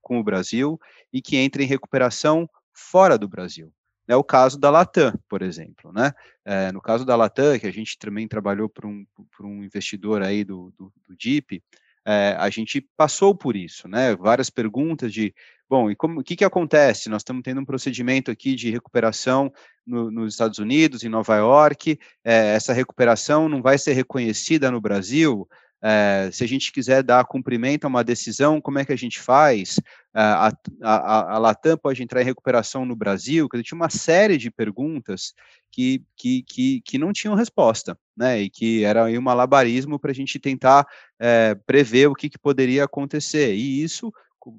com 0.02 0.20
o 0.20 0.24
Brasil 0.24 0.80
e 1.14 1.22
que 1.22 1.38
entre 1.38 1.64
em 1.64 1.68
recuperação 1.68 2.50
fora 2.74 3.18
do 3.18 3.28
Brasil. 3.28 3.72
É 4.08 4.16
o 4.16 4.24
caso 4.24 4.60
da 4.60 4.70
Latam, 4.70 5.14
por 5.30 5.42
exemplo. 5.42 5.94
Né? 5.94 6.12
É, 6.44 6.72
no 6.72 6.82
caso 6.82 7.06
da 7.06 7.16
Latam, 7.16 7.58
que 7.58 7.68
a 7.68 7.72
gente 7.72 7.98
também 7.98 8.28
trabalhou 8.28 8.68
para 8.68 8.88
um, 8.88 9.06
por 9.36 9.46
um 9.46 9.64
investidor 9.64 10.22
aí 10.22 10.44
do, 10.44 10.74
do, 10.78 10.92
do 11.08 11.16
DIP, 11.16 11.64
é, 12.06 12.36
a 12.38 12.50
gente 12.50 12.86
passou 12.98 13.36
por 13.36 13.56
isso, 13.56 13.88
né? 13.88 14.16
Várias 14.16 14.50
perguntas 14.50 15.12
de, 15.14 15.34
bom, 15.70 15.90
e 15.90 15.96
como, 15.96 16.20
o 16.20 16.24
que, 16.24 16.36
que 16.36 16.46
acontece? 16.46 17.10
Nós 17.10 17.22
estamos 17.22 17.44
tendo 17.44 17.62
um 17.62 17.66
procedimento 17.66 18.30
aqui 18.30 18.56
de 18.56 18.70
recuperação 18.70 19.52
no, 19.86 20.12
nos 20.12 20.34
Estados 20.34 20.60
Unidos, 20.60 21.04
em 21.04 21.10
Nova 21.10 21.36
York, 21.36 21.98
é, 22.24 22.56
essa 22.56 22.74
recuperação 22.74 23.48
não 23.48 23.62
vai 23.62 23.78
ser 23.78 23.94
reconhecida 23.94 24.70
no 24.70 24.82
Brasil? 24.82 25.48
É, 25.86 26.30
se 26.32 26.44
a 26.46 26.48
gente 26.48 26.72
quiser 26.72 27.04
dar 27.04 27.26
cumprimento 27.26 27.84
a 27.84 27.90
uma 27.90 28.06
decisão, 28.06 28.62
como 28.62 28.80
é 28.80 28.86
que 28.86 28.94
a 28.94 28.98
gente 28.98 29.20
faz? 29.20 29.82
A, 30.14 30.48
a, 30.82 31.36
a, 31.36 31.38
Latam 31.38 31.78
pode 31.78 32.02
entrar 32.02 32.22
em 32.22 32.26
recuperação 32.26 32.86
no 32.86 32.96
Brasil? 32.96 33.50
Quer 33.50 33.58
dizer, 33.58 33.64
tinha 33.66 33.76
uma 33.76 33.90
série 33.90 34.38
de 34.38 34.50
perguntas 34.50 35.34
que, 35.74 36.04
que, 36.16 36.44
que, 36.44 36.82
que 36.82 36.98
não 37.00 37.12
tinham 37.12 37.34
resposta, 37.34 37.98
né? 38.16 38.40
E 38.40 38.50
que 38.50 38.84
era 38.84 39.06
um 39.06 39.22
malabarismo 39.22 39.98
para 39.98 40.12
a 40.12 40.14
gente 40.14 40.40
tentar 40.40 40.86
é, 41.20 41.56
prever 41.66 42.08
o 42.08 42.14
que, 42.14 42.30
que 42.30 42.38
poderia 42.38 42.84
acontecer. 42.84 43.56
E 43.56 43.82
isso 43.82 44.14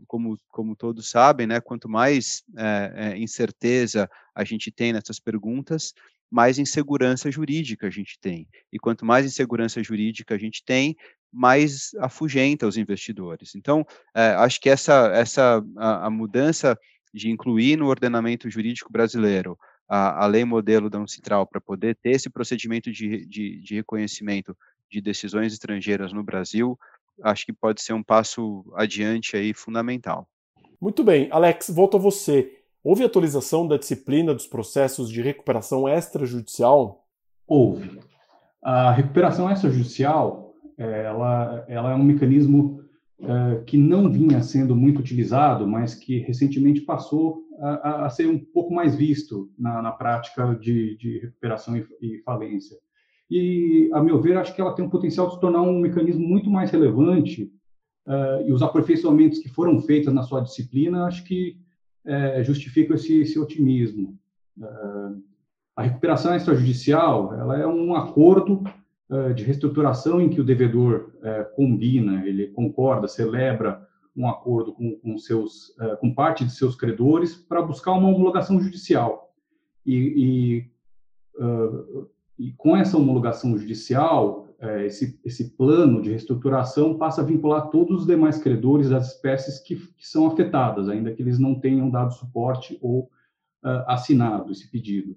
como, 0.08 0.36
como 0.48 0.74
todos 0.74 1.08
sabem, 1.08 1.46
né, 1.46 1.60
quanto 1.60 1.88
mais 1.90 2.42
é, 2.56 2.92
é, 2.96 3.18
incerteza 3.18 4.08
a 4.34 4.42
gente 4.42 4.72
tem 4.72 4.94
nessas 4.94 5.20
perguntas, 5.20 5.92
mais 6.30 6.58
insegurança 6.58 7.30
jurídica 7.30 7.86
a 7.86 7.90
gente 7.90 8.18
tem. 8.18 8.48
E 8.72 8.78
quanto 8.78 9.04
mais 9.04 9.26
insegurança 9.26 9.82
jurídica 9.82 10.34
a 10.34 10.38
gente 10.38 10.64
tem, 10.64 10.96
mais 11.30 11.90
afugenta 12.00 12.66
os 12.66 12.78
investidores. 12.78 13.54
Então, 13.54 13.86
é, 14.14 14.30
acho 14.30 14.58
que 14.58 14.70
essa, 14.70 15.12
essa 15.14 15.62
a, 15.76 16.06
a, 16.06 16.10
mudança 16.10 16.78
de 17.12 17.30
incluir 17.30 17.76
no 17.76 17.86
ordenamento 17.86 18.48
jurídico 18.48 18.90
brasileiro 18.90 19.56
a, 19.88 20.24
a 20.24 20.26
lei 20.26 20.44
modelo 20.44 20.88
da 20.88 20.98
Uncitral 20.98 21.46
para 21.46 21.60
poder 21.60 21.96
ter 21.96 22.10
esse 22.10 22.30
procedimento 22.30 22.90
de, 22.90 23.26
de, 23.26 23.60
de 23.60 23.74
reconhecimento 23.74 24.56
de 24.90 25.00
decisões 25.00 25.52
estrangeiras 25.52 26.12
no 26.12 26.22
Brasil, 26.22 26.78
acho 27.22 27.46
que 27.46 27.52
pode 27.52 27.82
ser 27.82 27.92
um 27.92 28.02
passo 28.02 28.64
adiante 28.74 29.36
aí 29.36 29.52
fundamental. 29.54 30.28
Muito 30.80 31.02
bem, 31.02 31.28
Alex, 31.30 31.70
volto 31.70 31.96
a 31.96 32.00
você. 32.00 32.58
Houve 32.82 33.04
atualização 33.04 33.66
da 33.66 33.78
disciplina 33.78 34.34
dos 34.34 34.46
processos 34.46 35.10
de 35.10 35.22
recuperação 35.22 35.88
extrajudicial? 35.88 37.06
Houve. 37.46 37.98
A 38.62 38.92
recuperação 38.92 39.50
extrajudicial, 39.50 40.54
ela, 40.76 41.64
ela 41.68 41.92
é 41.92 41.94
um 41.94 42.02
mecanismo 42.02 42.82
é, 43.20 43.62
que 43.64 43.78
não 43.78 44.10
vinha 44.10 44.42
sendo 44.42 44.76
muito 44.76 45.00
utilizado, 45.00 45.66
mas 45.66 45.94
que 45.94 46.18
recentemente 46.18 46.80
passou 46.80 47.43
a, 47.60 48.06
a 48.06 48.10
ser 48.10 48.28
um 48.28 48.38
pouco 48.38 48.74
mais 48.74 48.94
visto 48.94 49.50
na, 49.58 49.80
na 49.80 49.92
prática 49.92 50.54
de, 50.54 50.96
de 50.96 51.18
recuperação 51.18 51.76
e, 51.76 51.86
e 52.00 52.22
falência 52.22 52.76
e, 53.30 53.90
a 53.92 54.02
meu 54.02 54.20
ver, 54.20 54.36
acho 54.36 54.54
que 54.54 54.60
ela 54.60 54.74
tem 54.74 54.84
um 54.84 54.90
potencial 54.90 55.26
de 55.28 55.34
se 55.34 55.40
tornar 55.40 55.62
um 55.62 55.80
mecanismo 55.80 56.26
muito 56.26 56.50
mais 56.50 56.70
relevante 56.70 57.50
uh, 58.06 58.46
e 58.46 58.52
os 58.52 58.62
aperfeiçoamentos 58.62 59.38
que 59.38 59.48
foram 59.48 59.80
feitos 59.80 60.12
na 60.12 60.22
sua 60.22 60.40
disciplina, 60.40 61.06
acho 61.06 61.24
que 61.24 61.56
uh, 62.04 62.44
justificam 62.44 62.94
esse, 62.94 63.22
esse 63.22 63.38
otimismo. 63.38 64.18
Uh, 64.58 65.22
a 65.76 65.82
recuperação 65.82 66.34
extrajudicial 66.36 67.34
ela 67.34 67.58
é 67.58 67.66
um 67.66 67.94
acordo 67.94 68.62
de 69.34 69.44
reestruturação 69.44 70.20
em 70.20 70.30
que 70.30 70.40
o 70.40 70.44
devedor 70.44 71.12
combina, 71.54 72.26
ele 72.26 72.48
concorda, 72.48 73.06
celebra 73.06 73.86
um 74.16 74.28
acordo 74.28 74.72
com, 74.72 74.96
com 74.98 75.18
seus, 75.18 75.74
com 76.00 76.14
parte 76.14 76.44
de 76.44 76.52
seus 76.52 76.76
credores 76.76 77.34
para 77.34 77.62
buscar 77.62 77.92
uma 77.92 78.08
homologação 78.08 78.60
judicial. 78.60 79.24
E, 79.86 80.70
e, 81.36 81.42
uh, 81.42 82.08
e 82.38 82.52
com 82.52 82.76
essa 82.76 82.96
homologação 82.96 83.56
judicial, 83.56 84.48
uh, 84.60 84.80
esse, 84.80 85.20
esse 85.24 85.50
plano 85.56 86.00
de 86.00 86.10
reestruturação 86.10 86.96
passa 86.96 87.20
a 87.20 87.24
vincular 87.24 87.68
todos 87.68 88.00
os 88.00 88.06
demais 88.06 88.38
credores 88.38 88.88
das 88.88 89.14
espécies 89.14 89.58
que, 89.58 89.76
que 89.76 90.06
são 90.06 90.26
afetadas, 90.26 90.88
ainda 90.88 91.12
que 91.12 91.22
eles 91.22 91.38
não 91.38 91.60
tenham 91.60 91.90
dado 91.90 92.14
suporte 92.14 92.78
ou 92.80 93.10
uh, 93.64 93.84
assinado 93.86 94.50
esse 94.52 94.70
pedido. 94.70 95.16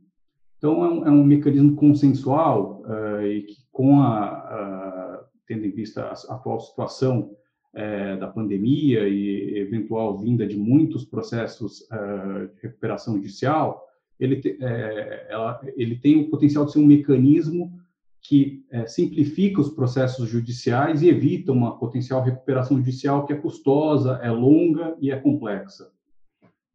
Então, 0.58 0.84
é 0.84 0.90
um, 0.90 1.08
é 1.08 1.12
um 1.12 1.24
mecanismo 1.24 1.76
consensual 1.76 2.84
e 3.24 3.44
que, 3.44 3.58
com 3.72 4.02
a, 4.02 5.24
tendo 5.46 5.68
em 5.68 5.70
vista 5.70 6.02
a, 6.02 6.14
a 6.14 6.36
atual 6.36 6.60
situação 6.60 7.37
é, 7.78 8.18
da 8.18 8.28
pandemia 8.28 9.08
e 9.08 9.60
eventual 9.60 10.18
vinda 10.18 10.48
de 10.48 10.58
muitos 10.58 11.06
processos 11.06 11.82
uh, 11.82 12.48
de 12.56 12.62
recuperação 12.64 13.16
judicial, 13.16 13.86
ele, 14.20 14.38
te, 14.38 14.58
é, 14.60 15.28
ela, 15.30 15.62
ele 15.76 15.96
tem 15.96 16.20
o 16.20 16.28
potencial 16.28 16.66
de 16.66 16.72
ser 16.72 16.80
um 16.80 16.88
mecanismo 16.88 17.72
que 18.20 18.66
é, 18.72 18.88
simplifica 18.88 19.62
os 19.62 19.70
processos 19.70 20.28
judiciais 20.28 21.04
e 21.04 21.08
evita 21.08 21.52
uma 21.52 21.78
potencial 21.78 22.24
recuperação 22.24 22.78
judicial 22.78 23.28
que 23.28 23.34
é 23.34 23.38
custosa, 23.38 24.20
é 24.24 24.32
longa 24.32 24.98
e 25.00 25.12
é 25.12 25.16
complexa. 25.16 25.92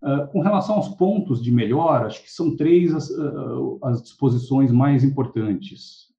Uh, 0.01 0.29
com 0.31 0.41
relação 0.41 0.77
aos 0.77 0.89
pontos 0.91 1.43
de 1.43 1.51
melhora, 1.51 2.07
acho 2.07 2.23
que 2.23 2.31
são 2.31 2.57
três 2.57 2.95
as, 2.95 3.11
uh, 3.11 3.79
as 3.83 4.01
disposições 4.03 4.71
mais 4.71 5.03
importantes. 5.03 6.13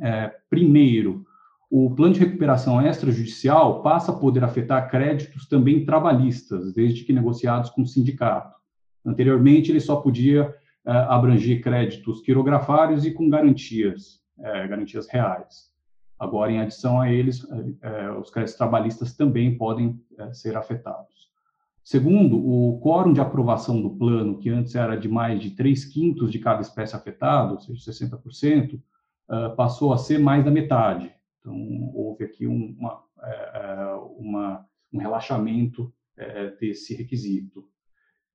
É, 0.00 0.32
primeiro, 0.50 1.24
o 1.70 1.94
plano 1.94 2.14
de 2.14 2.20
recuperação 2.20 2.80
extrajudicial 2.80 3.82
passa 3.82 4.10
a 4.10 4.16
poder 4.16 4.42
afetar 4.42 4.88
créditos 4.90 5.46
também 5.46 5.84
trabalhistas, 5.84 6.72
desde 6.72 7.04
que 7.04 7.12
negociados 7.12 7.68
com 7.70 7.82
o 7.82 7.86
sindicato. 7.86 8.56
Anteriormente, 9.04 9.70
ele 9.70 9.80
só 9.80 9.96
podia 9.96 10.48
uh, 10.48 10.90
abranger 11.10 11.60
créditos 11.60 12.22
quirografários 12.22 13.04
e 13.04 13.10
com 13.10 13.28
garantias, 13.28 14.20
uh, 14.38 14.68
garantias 14.68 15.06
reais. 15.08 15.68
Agora, 16.18 16.50
em 16.50 16.58
adição 16.58 17.00
a 17.00 17.12
eles, 17.12 17.44
uh, 17.44 18.18
os 18.18 18.30
créditos 18.30 18.56
trabalhistas 18.56 19.14
também 19.14 19.56
podem 19.56 20.00
ser 20.32 20.56
afetados. 20.56 21.28
Segundo, 21.84 22.36
o 22.38 22.80
quórum 22.80 23.12
de 23.12 23.20
aprovação 23.20 23.80
do 23.80 23.90
plano, 23.90 24.38
que 24.38 24.50
antes 24.50 24.74
era 24.74 24.96
de 24.96 25.08
mais 25.08 25.40
de 25.40 25.50
3 25.50 25.84
quintos 25.86 26.30
de 26.30 26.38
cada 26.38 26.60
espécie 26.60 26.96
afetada, 26.96 27.52
ou 27.52 27.60
seja, 27.60 27.92
60%, 27.92 28.78
passou 29.56 29.92
a 29.92 29.96
ser 29.96 30.18
mais 30.18 30.44
da 30.44 30.50
metade. 30.50 31.10
Então, 31.40 31.56
houve 31.94 32.24
aqui 32.24 32.46
um, 32.46 32.76
uma, 32.78 33.02
uma, 34.18 34.66
um 34.92 34.98
relaxamento 34.98 35.92
desse 36.58 36.94
requisito. 36.94 37.68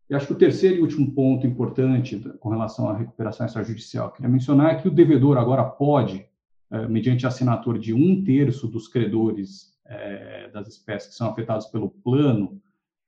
E 0.10 0.16
acho 0.16 0.28
que 0.28 0.34
o 0.34 0.38
terceiro 0.38 0.78
e 0.78 0.82
último 0.82 1.12
ponto 1.14 1.48
importante 1.48 2.20
com 2.40 2.50
relação 2.50 2.90
à 2.90 2.98
recuperação 2.98 3.46
extrajudicial 3.46 4.08
que 4.08 4.14
eu 4.14 4.18
queria 4.18 4.32
mencionar 4.32 4.72
é 4.72 4.76
que 4.76 4.88
o 4.88 4.92
devedor 4.92 5.38
agora 5.38 5.64
pode, 5.64 6.26
é, 6.72 6.88
mediante 6.88 7.26
assinatura 7.26 7.80
de 7.80 7.94
um 7.94 8.24
terço 8.24 8.68
dos 8.68 8.88
credores 8.88 9.74
é, 9.86 10.50
das 10.50 10.68
espécies 10.68 11.10
que 11.10 11.16
são 11.16 11.30
afetadas 11.30 11.68
pelo 11.68 11.90
plano, 11.90 12.62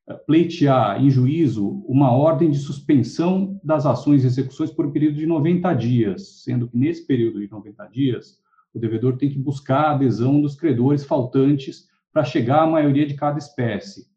é, 0.08 0.14
pleitear 0.14 1.04
em 1.04 1.10
juízo 1.10 1.84
uma 1.86 2.12
ordem 2.12 2.50
de 2.50 2.58
suspensão 2.58 3.60
das 3.64 3.86
ações 3.86 4.24
e 4.24 4.28
execuções 4.28 4.72
por 4.72 4.86
um 4.86 4.92
período 4.92 5.18
de 5.18 5.26
90 5.26 5.74
dias, 5.74 6.44
sendo 6.44 6.68
que 6.68 6.78
nesse 6.78 7.06
período 7.06 7.40
de 7.40 7.52
90 7.52 7.86
dias 7.88 8.40
o 8.76 8.80
devedor 8.80 9.18
tem 9.18 9.30
que 9.30 9.40
buscar 9.40 9.86
a 9.86 9.92
adesão 9.92 10.42
dos 10.42 10.56
credores 10.56 11.06
faltantes 11.06 11.88
para 12.12 12.26
chegar 12.26 12.64
à 12.64 12.68
maioria 12.68 13.06
de 13.06 13.14
cada 13.14 13.38
espécie. 13.38 14.08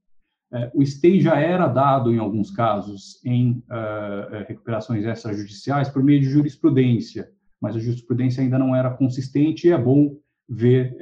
É, 0.52 0.70
o 0.74 0.84
stay 0.84 1.20
já 1.20 1.38
era 1.38 1.68
dado, 1.68 2.12
em 2.12 2.18
alguns 2.18 2.50
casos, 2.50 3.24
em 3.24 3.62
uh, 3.68 4.46
recuperações 4.46 5.04
extrajudiciais 5.04 5.88
por 5.88 6.02
meio 6.02 6.20
de 6.20 6.28
jurisprudência, 6.28 7.30
mas 7.60 7.76
a 7.76 7.78
jurisprudência 7.78 8.42
ainda 8.42 8.58
não 8.58 8.74
era 8.74 8.90
consistente 8.90 9.68
e 9.68 9.70
é 9.70 9.78
bom 9.78 10.16
ver 10.48 10.96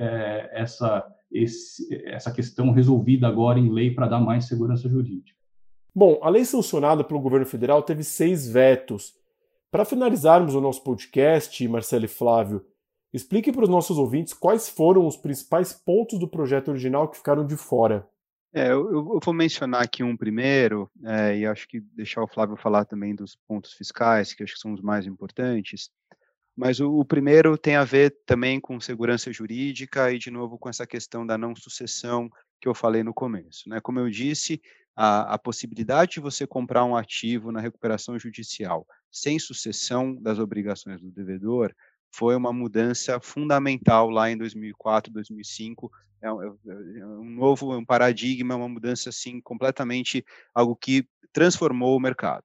essa, 0.50 1.06
essa 2.06 2.32
questão 2.32 2.72
resolvida 2.72 3.28
agora 3.28 3.60
em 3.60 3.70
lei 3.70 3.94
para 3.94 4.08
dar 4.08 4.18
mais 4.18 4.46
segurança 4.46 4.88
jurídica. 4.88 5.36
Bom, 5.94 6.18
a 6.20 6.28
lei 6.28 6.44
sancionada 6.44 7.04
pelo 7.04 7.20
governo 7.20 7.46
federal 7.46 7.82
teve 7.82 8.02
seis 8.02 8.48
vetos. 8.48 9.14
Para 9.70 9.84
finalizarmos 9.84 10.54
o 10.54 10.60
nosso 10.60 10.82
podcast, 10.82 11.66
Marcelo 11.68 12.04
e 12.04 12.08
Flávio, 12.08 12.64
explique 13.12 13.52
para 13.52 13.64
os 13.64 13.68
nossos 13.68 13.98
ouvintes 13.98 14.34
quais 14.34 14.68
foram 14.68 15.06
os 15.06 15.16
principais 15.16 15.72
pontos 15.72 16.18
do 16.18 16.28
projeto 16.28 16.68
original 16.68 17.08
que 17.08 17.16
ficaram 17.16 17.46
de 17.46 17.56
fora. 17.56 18.08
É, 18.52 18.70
eu, 18.70 18.90
eu, 18.90 19.20
vou 19.22 19.34
mencionar 19.34 19.82
aqui 19.82 20.02
um 20.02 20.16
primeiro, 20.16 20.90
é, 21.04 21.38
e 21.38 21.46
acho 21.46 21.68
que 21.68 21.80
deixar 21.80 22.22
o 22.22 22.28
Flávio 22.28 22.56
falar 22.56 22.84
também 22.84 23.14
dos 23.14 23.36
pontos 23.46 23.72
fiscais, 23.74 24.32
que 24.32 24.42
acho 24.42 24.54
que 24.54 24.60
são 24.60 24.72
os 24.72 24.80
mais 24.80 25.06
importantes. 25.06 25.90
Mas 26.56 26.80
o, 26.80 26.90
o, 26.90 27.04
primeiro 27.04 27.58
tem 27.58 27.76
a 27.76 27.84
ver 27.84 28.16
também 28.24 28.58
com 28.58 28.80
segurança 28.80 29.30
jurídica 29.30 30.10
e, 30.10 30.18
de 30.18 30.30
novo, 30.30 30.58
com 30.58 30.70
essa 30.70 30.86
questão 30.86 31.26
da 31.26 31.36
não 31.36 31.54
sucessão 31.54 32.30
que 32.58 32.66
eu 32.66 32.74
falei 32.74 33.02
no 33.02 33.12
começo. 33.12 33.68
Né? 33.68 33.78
Como 33.78 33.98
eu 34.00 34.08
disse, 34.08 34.62
a, 34.96 35.34
a 35.34 35.38
possibilidade 35.38 36.12
de 36.12 36.20
você 36.20 36.46
comprar 36.46 36.84
um 36.86 36.96
ativo 36.96 37.52
na 37.52 37.60
recuperação 37.60 38.18
judicial 38.18 38.86
sem 39.12 39.38
sucessão 39.38 40.14
das 40.14 40.38
obrigações 40.38 41.00
do 41.00 41.10
devedor 41.10 41.74
foi 42.16 42.34
uma 42.34 42.50
mudança 42.50 43.20
fundamental 43.20 44.08
lá 44.08 44.30
em 44.30 44.38
2004, 44.38 45.12
2005. 45.12 45.92
É 46.22 46.32
um, 46.32 46.42
é 46.42 47.06
um 47.06 47.30
novo 47.30 47.76
um 47.76 47.84
paradigma, 47.84 48.56
uma 48.56 48.68
mudança 48.68 49.10
assim 49.10 49.38
completamente 49.38 50.24
algo 50.54 50.74
que 50.74 51.06
transformou 51.30 51.94
o 51.94 52.00
mercado. 52.00 52.44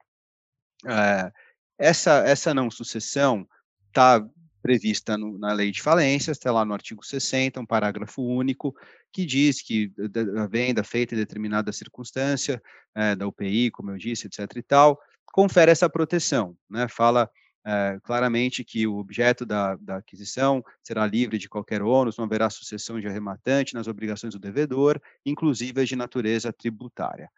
É, 0.86 1.31
essa 1.79 2.23
essa 2.27 2.53
não 2.53 2.69
sucessão 2.69 3.47
está 3.88 4.21
prevista 4.62 5.17
no, 5.17 5.39
na 5.39 5.53
lei 5.53 5.71
de 5.71 5.81
falências, 5.81 6.38
está 6.38 6.51
lá 6.51 6.65
no 6.65 6.73
artigo 6.73 7.03
60, 7.03 7.62
um 7.62 7.65
parágrafo 7.65 8.21
único, 8.21 8.75
que 9.12 9.25
diz 9.25 9.62
que 9.62 9.91
a 10.38 10.47
venda 10.47 10.84
feita 10.84 11.15
em 11.15 11.17
determinada 11.17 11.71
circunstância, 11.71 12.62
é, 12.93 13.15
da 13.15 13.25
UPI, 13.25 13.71
como 13.71 13.89
eu 13.91 13.97
disse, 13.97 14.27
etc. 14.27 14.57
e 14.57 14.62
tal, 14.62 14.99
confere 15.25 15.71
essa 15.71 15.89
proteção, 15.89 16.55
né? 16.69 16.88
Fala 16.89 17.29
é, 17.65 18.00
claramente 18.04 18.63
que 18.63 18.88
o 18.88 18.97
objeto 18.97 19.45
da, 19.45 19.76
da, 19.76 19.97
aquisição 19.97 20.63
será 20.84 21.06
livre 21.06 21.38
de 21.38 21.50
qualquer 21.50 21.82
ônus, 21.82 22.17
não 22.17 22.26
haverá 22.26 22.50
sucessão 22.50 23.00
de 23.00 23.08
arrematante 23.08 23.74
nas 23.74 23.88
obrigações 23.88 24.34
do 24.34 24.39
devedor, 24.39 25.00
inclusive 25.26 25.82
as 25.82 25.88
de 25.88 25.95
natureza 25.95 26.52
tributária. 26.52 27.30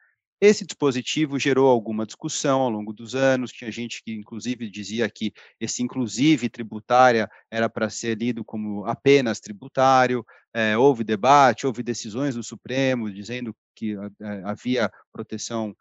Esse 0.41 0.65
dispositivo 0.65 1.39
gerou 1.39 1.69
alguma 1.69 2.05
discussão 2.05 2.59
ao 2.59 2.69
longo 2.69 2.91
dos 2.91 3.15
anos, 3.15 3.51
tinha 3.51 3.71
gente 3.71 4.03
que 4.03 4.13
inclusive 4.13 4.69
dizia 4.69 5.09
que 5.09 5.31
esse 5.57 5.81
inclusive 5.81 6.49
tributária 6.49 7.29
era 7.49 7.69
para 7.69 7.89
ser 7.89 8.17
lido 8.17 8.43
como 8.43 8.85
apenas 8.85 9.39
tributário, 9.39 10.25
é, 10.53 10.77
houve 10.77 11.03
debate, 11.03 11.65
houve 11.65 11.81
decisões 11.81 12.35
do 12.35 12.43
Supremo 12.43 13.09
dizendo 13.09 13.55
que 13.73 13.93
é, 13.93 14.41
havia 14.43 14.91
proteção 15.13 15.73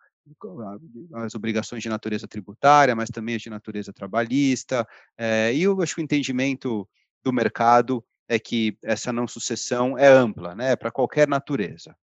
as 1.14 1.34
obrigações 1.34 1.82
de 1.82 1.88
natureza 1.88 2.28
tributária, 2.28 2.94
mas 2.94 3.10
também 3.10 3.34
as 3.34 3.42
de 3.42 3.50
natureza 3.50 3.92
trabalhista, 3.92 4.86
é, 5.16 5.52
e 5.54 5.62
eu 5.62 5.80
acho 5.82 5.94
que 5.94 6.00
o 6.00 6.04
entendimento 6.04 6.88
do 7.24 7.32
mercado 7.32 8.04
é 8.28 8.38
que 8.38 8.76
essa 8.82 9.12
não 9.12 9.26
sucessão 9.26 9.98
é 9.98 10.08
ampla, 10.08 10.54
né, 10.54 10.76
para 10.76 10.90
qualquer 10.90 11.28
natureza. 11.28 11.96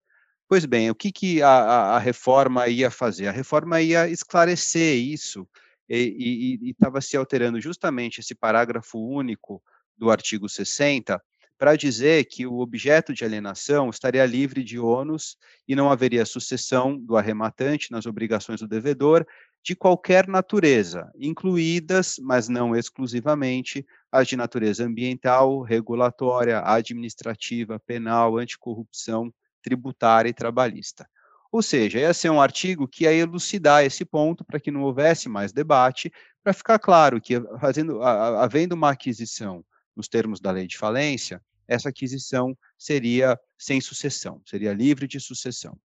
Pois 0.48 0.64
bem, 0.64 0.90
o 0.90 0.94
que, 0.94 1.12
que 1.12 1.42
a, 1.42 1.48
a, 1.48 1.98
reforma 1.98 2.68
ia 2.68 2.90
fazer? 2.90 3.28
A 3.28 3.32
reforma 3.32 3.80
ia 3.82 4.08
esclarecer 4.08 4.96
isso 4.96 5.46
e 5.88 6.58
estava 6.62 7.00
se 7.00 7.16
alterando 7.16 7.60
justamente 7.60 8.20
esse 8.20 8.34
parágrafo 8.34 8.98
único 8.98 9.62
do 9.96 10.10
artigo 10.10 10.48
60 10.48 11.22
para 11.58 11.74
dizer 11.74 12.24
que 12.26 12.46
o 12.46 12.60
objeto 12.60 13.12
de 13.12 13.24
alienação 13.24 13.90
estaria 13.90 14.24
livre 14.24 14.62
de 14.62 14.78
ônus 14.78 15.36
e 15.66 15.74
não 15.74 15.90
haveria 15.90 16.24
sucessão 16.24 16.96
do 16.96 17.16
arrematante 17.16 17.90
nas 17.90 18.06
obrigações 18.06 18.60
do 18.60 18.68
devedor 18.68 19.26
de 19.64 19.74
qualquer 19.74 20.28
natureza, 20.28 21.10
incluídas, 21.18 22.16
mas 22.20 22.48
não 22.48 22.76
exclusivamente, 22.76 23.84
as 24.10 24.28
de 24.28 24.36
natureza 24.36 24.84
ambiental, 24.84 25.60
regulatória, 25.62 26.62
administrativa, 26.64 27.78
penal, 27.80 28.38
anticorrupção, 28.38 29.32
tributária 29.62 30.30
e 30.30 30.32
trabalhista. 30.32 31.08
Ou 31.50 31.60
seja, 31.60 31.98
ia 31.98 32.14
ser 32.14 32.30
um 32.30 32.40
artigo 32.40 32.86
que 32.86 33.04
ia 33.04 33.12
elucidar 33.12 33.84
esse 33.84 34.04
ponto 34.04 34.44
para 34.44 34.60
que 34.60 34.70
não 34.70 34.82
houvesse 34.82 35.28
mais 35.28 35.52
debate, 35.52 36.12
para 36.42 36.52
ficar 36.52 36.78
claro 36.78 37.20
que, 37.20 37.40
fazendo, 37.60 38.02
havendo 38.02 38.74
uma 38.74 38.90
aquisição 38.90 39.64
nos 39.96 40.08
termos 40.08 40.40
da 40.40 40.50
lei 40.50 40.66
de 40.66 40.78
falência, 40.78 41.42
essa 41.68 41.90
aquisição 41.90 42.56
seria 42.78 43.38
sem 43.58 43.80
sucessão, 43.80 44.40
seria 44.46 44.72
livre 44.72 45.06
de 45.06 45.20
sucessão. 45.20 45.78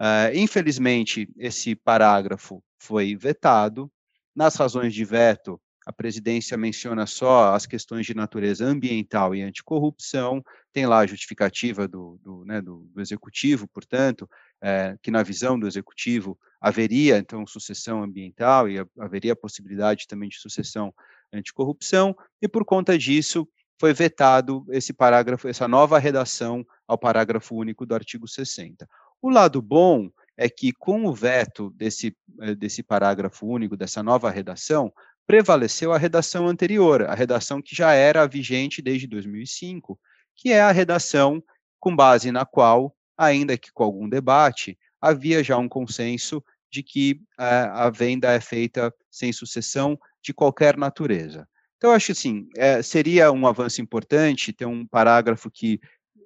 Uh, 0.00 0.34
infelizmente, 0.34 1.28
esse 1.38 1.74
parágrafo 1.74 2.62
foi 2.78 3.16
vetado. 3.16 3.90
Nas 4.34 4.56
razões 4.56 4.92
de 4.92 5.04
veto, 5.04 5.58
a 5.86 5.92
presidência 5.92 6.56
menciona 6.56 7.06
só 7.06 7.54
as 7.54 7.64
questões 7.64 8.04
de 8.04 8.12
natureza 8.12 8.66
ambiental 8.66 9.34
e 9.34 9.42
anticorrupção, 9.42 10.42
tem 10.72 10.84
lá 10.84 10.98
a 10.98 11.06
justificativa 11.06 11.86
do, 11.86 12.18
do, 12.22 12.44
né, 12.44 12.60
do, 12.60 12.90
do 12.92 13.00
executivo, 13.00 13.68
portanto, 13.68 14.28
é, 14.60 14.96
que 15.00 15.12
na 15.12 15.22
visão 15.22 15.56
do 15.58 15.66
executivo 15.66 16.36
haveria, 16.60 17.18
então, 17.18 17.46
sucessão 17.46 18.02
ambiental 18.02 18.68
e 18.68 18.84
haveria 18.98 19.32
a 19.32 19.36
possibilidade 19.36 20.08
também 20.08 20.28
de 20.28 20.40
sucessão 20.40 20.92
anticorrupção, 21.32 22.16
e 22.42 22.48
por 22.48 22.64
conta 22.64 22.98
disso 22.98 23.48
foi 23.78 23.92
vetado 23.92 24.64
esse 24.70 24.92
parágrafo, 24.92 25.48
essa 25.48 25.68
nova 25.68 25.98
redação 25.98 26.66
ao 26.86 26.96
parágrafo 26.98 27.54
único 27.54 27.84
do 27.84 27.94
artigo 27.94 28.26
60. 28.26 28.88
O 29.20 29.30
lado 29.30 29.60
bom 29.60 30.10
é 30.36 30.48
que, 30.48 30.72
com 30.72 31.06
o 31.06 31.14
veto 31.14 31.70
desse, 31.70 32.16
eh, 32.40 32.54
desse 32.54 32.82
parágrafo 32.82 33.46
único, 33.46 33.76
dessa 33.76 34.02
nova 34.02 34.30
redação, 34.30 34.92
prevaleceu 35.26 35.92
a 35.92 35.98
redação 35.98 36.46
anterior, 36.46 37.02
a 37.02 37.14
redação 37.14 37.60
que 37.60 37.74
já 37.74 37.92
era 37.92 38.26
vigente 38.26 38.80
desde 38.80 39.06
2005, 39.06 39.98
que 40.34 40.52
é 40.52 40.60
a 40.60 40.70
redação 40.70 41.42
com 41.80 41.94
base 41.94 42.30
na 42.30 42.44
qual, 42.44 42.94
ainda 43.16 43.56
que 43.56 43.72
com 43.72 43.82
algum 43.82 44.08
debate, 44.08 44.78
havia 45.00 45.42
já 45.42 45.56
um 45.56 45.68
consenso 45.68 46.42
de 46.70 46.82
que 46.82 47.20
a, 47.38 47.44
eh, 47.44 47.70
a 47.72 47.90
venda 47.90 48.32
é 48.32 48.40
feita 48.40 48.92
sem 49.10 49.32
sucessão 49.32 49.98
de 50.22 50.34
qualquer 50.34 50.76
natureza. 50.76 51.48
Então, 51.76 51.92
acho 51.92 52.12
assim, 52.12 52.48
é, 52.56 52.82
seria 52.82 53.30
um 53.30 53.46
avanço 53.46 53.82
importante 53.82 54.52
ter 54.52 54.66
um 54.66 54.86
parágrafo 54.86 55.50
que 55.50 55.80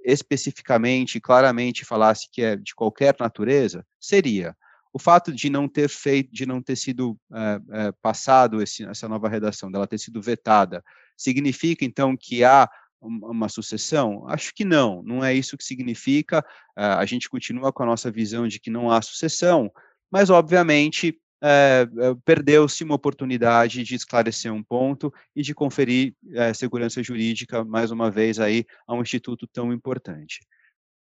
especificamente, 0.05 1.20
claramente 1.20 1.84
falasse 1.84 2.28
que 2.30 2.42
é 2.42 2.57
de 2.57 2.74
qualquer 2.74 3.14
natureza, 3.18 3.84
seria. 4.01 4.57
O 4.92 4.98
fato 4.98 5.32
de 5.32 5.51
não 5.51 5.68
ter 5.68 5.88
feito, 5.88 6.32
de 6.32 6.46
não 6.46 6.62
ter 6.62 6.76
sido 6.76 7.16
é, 7.32 7.61
é, 7.72 7.92
passado 8.01 8.62
esse, 8.62 8.84
essa 8.84 9.09
nova 9.09 9.28
redação, 9.28 9.70
dela 9.70 9.86
ter 9.86 9.98
sido 9.98 10.20
vetada, 10.22 10.82
significa 11.16 11.84
então 11.84 12.16
que 12.16 12.42
há 12.42 12.68
uma 13.01 13.48
sucessão? 13.48 14.28
Acho 14.28 14.53
que 14.55 14.64
não, 14.64 15.03
não 15.03 15.24
é 15.24 15.32
isso 15.32 15.57
que 15.57 15.64
significa. 15.64 16.44
a 16.76 17.05
gente 17.07 17.30
continua 17.30 17.72
com 17.72 17.82
a 17.82 17.86
nossa 17.86 18.11
visão 18.11 18.46
de 18.46 18.61
que 18.61 18.68
não 18.68 18.90
há 18.90 19.01
sucessão, 19.01 19.72
mas 20.11 20.28
obviamente 20.28 21.18
é, 21.43 21.86
perdeu-se 22.24 22.84
uma 22.84 22.95
oportunidade 22.95 23.82
de 23.82 23.95
esclarecer 23.95 24.53
um 24.53 24.62
ponto 24.62 25.12
e 25.34 25.43
de 25.43 25.55
conferir 25.55 26.14
é, 26.34 26.53
segurança 26.53 27.03
jurídica, 27.03 27.64
mais 27.64 27.91
uma 27.91 28.11
vez, 28.11 28.38
aí, 28.38 28.64
a 28.86 28.95
um 28.95 29.03
instituto 29.03 29.47
tão 29.47 29.72
importante. 29.72 30.41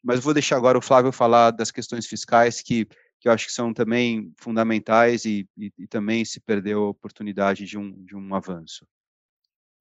Mas 0.03 0.19
vou 0.19 0.33
deixar 0.33 0.57
agora 0.57 0.77
o 0.77 0.81
Flávio 0.81 1.11
falar 1.11 1.51
das 1.51 1.71
questões 1.71 2.05
fiscais, 2.05 2.61
que, 2.61 2.85
que 3.19 3.27
eu 3.27 3.31
acho 3.31 3.47
que 3.47 3.53
são 3.53 3.73
também 3.73 4.31
fundamentais 4.37 5.25
e, 5.25 5.47
e, 5.57 5.71
e 5.79 5.87
também 5.87 6.23
se 6.25 6.39
perdeu 6.39 6.83
a 6.83 6.89
oportunidade 6.89 7.65
de 7.65 7.77
um, 7.77 7.91
de 8.03 8.15
um 8.15 8.35
avanço. 8.35 8.85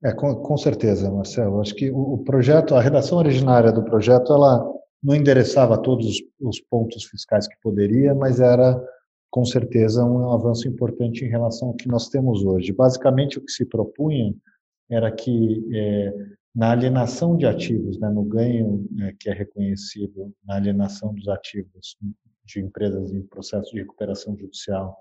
É, 0.03 0.13
com, 0.13 0.35
com 0.37 0.57
certeza, 0.57 1.11
Marcelo. 1.11 1.61
Acho 1.61 1.75
que 1.75 1.91
o, 1.91 2.15
o, 2.15 2.25
projeto, 2.25 2.75
a 2.75 2.81
redação 2.81 3.19
originária 3.19 3.73
do 3.73 3.83
projeto, 3.83 4.33
ela 4.33 4.63
não 5.03 5.15
endereçava 5.15 5.77
todos 5.77 6.23
os 6.41 6.61
pontos 6.61 7.05
fiscais 7.05 7.47
que 7.47 7.57
poderia, 7.63 8.15
mas 8.15 8.41
era 8.41 8.83
com 9.35 9.45
certeza 9.45 10.05
um 10.05 10.31
avanço 10.31 10.69
importante 10.69 11.25
em 11.25 11.29
relação 11.29 11.67
ao 11.67 11.75
que 11.75 11.89
nós 11.89 12.09
temos 12.09 12.45
hoje. 12.45 12.73
Basicamente, 12.73 13.37
o 13.37 13.45
que 13.45 13.51
se 13.51 13.65
propunha 13.65 14.33
era 14.89 15.11
que 15.11 15.61
é, 15.75 16.15
na 16.55 16.71
alienação 16.71 17.37
de 17.37 17.45
ativos, 17.45 17.99
né, 17.99 18.09
no 18.11 18.23
ganho 18.23 18.87
é, 19.01 19.13
que 19.19 19.29
é 19.29 19.33
reconhecido 19.33 20.33
na 20.45 20.55
alienação 20.55 21.13
dos 21.13 21.27
ativos 21.27 21.97
de 22.45 22.61
empresas 22.61 23.13
em 23.13 23.23
processo 23.23 23.73
de 23.73 23.81
recuperação 23.81 24.39
judicial, 24.39 24.97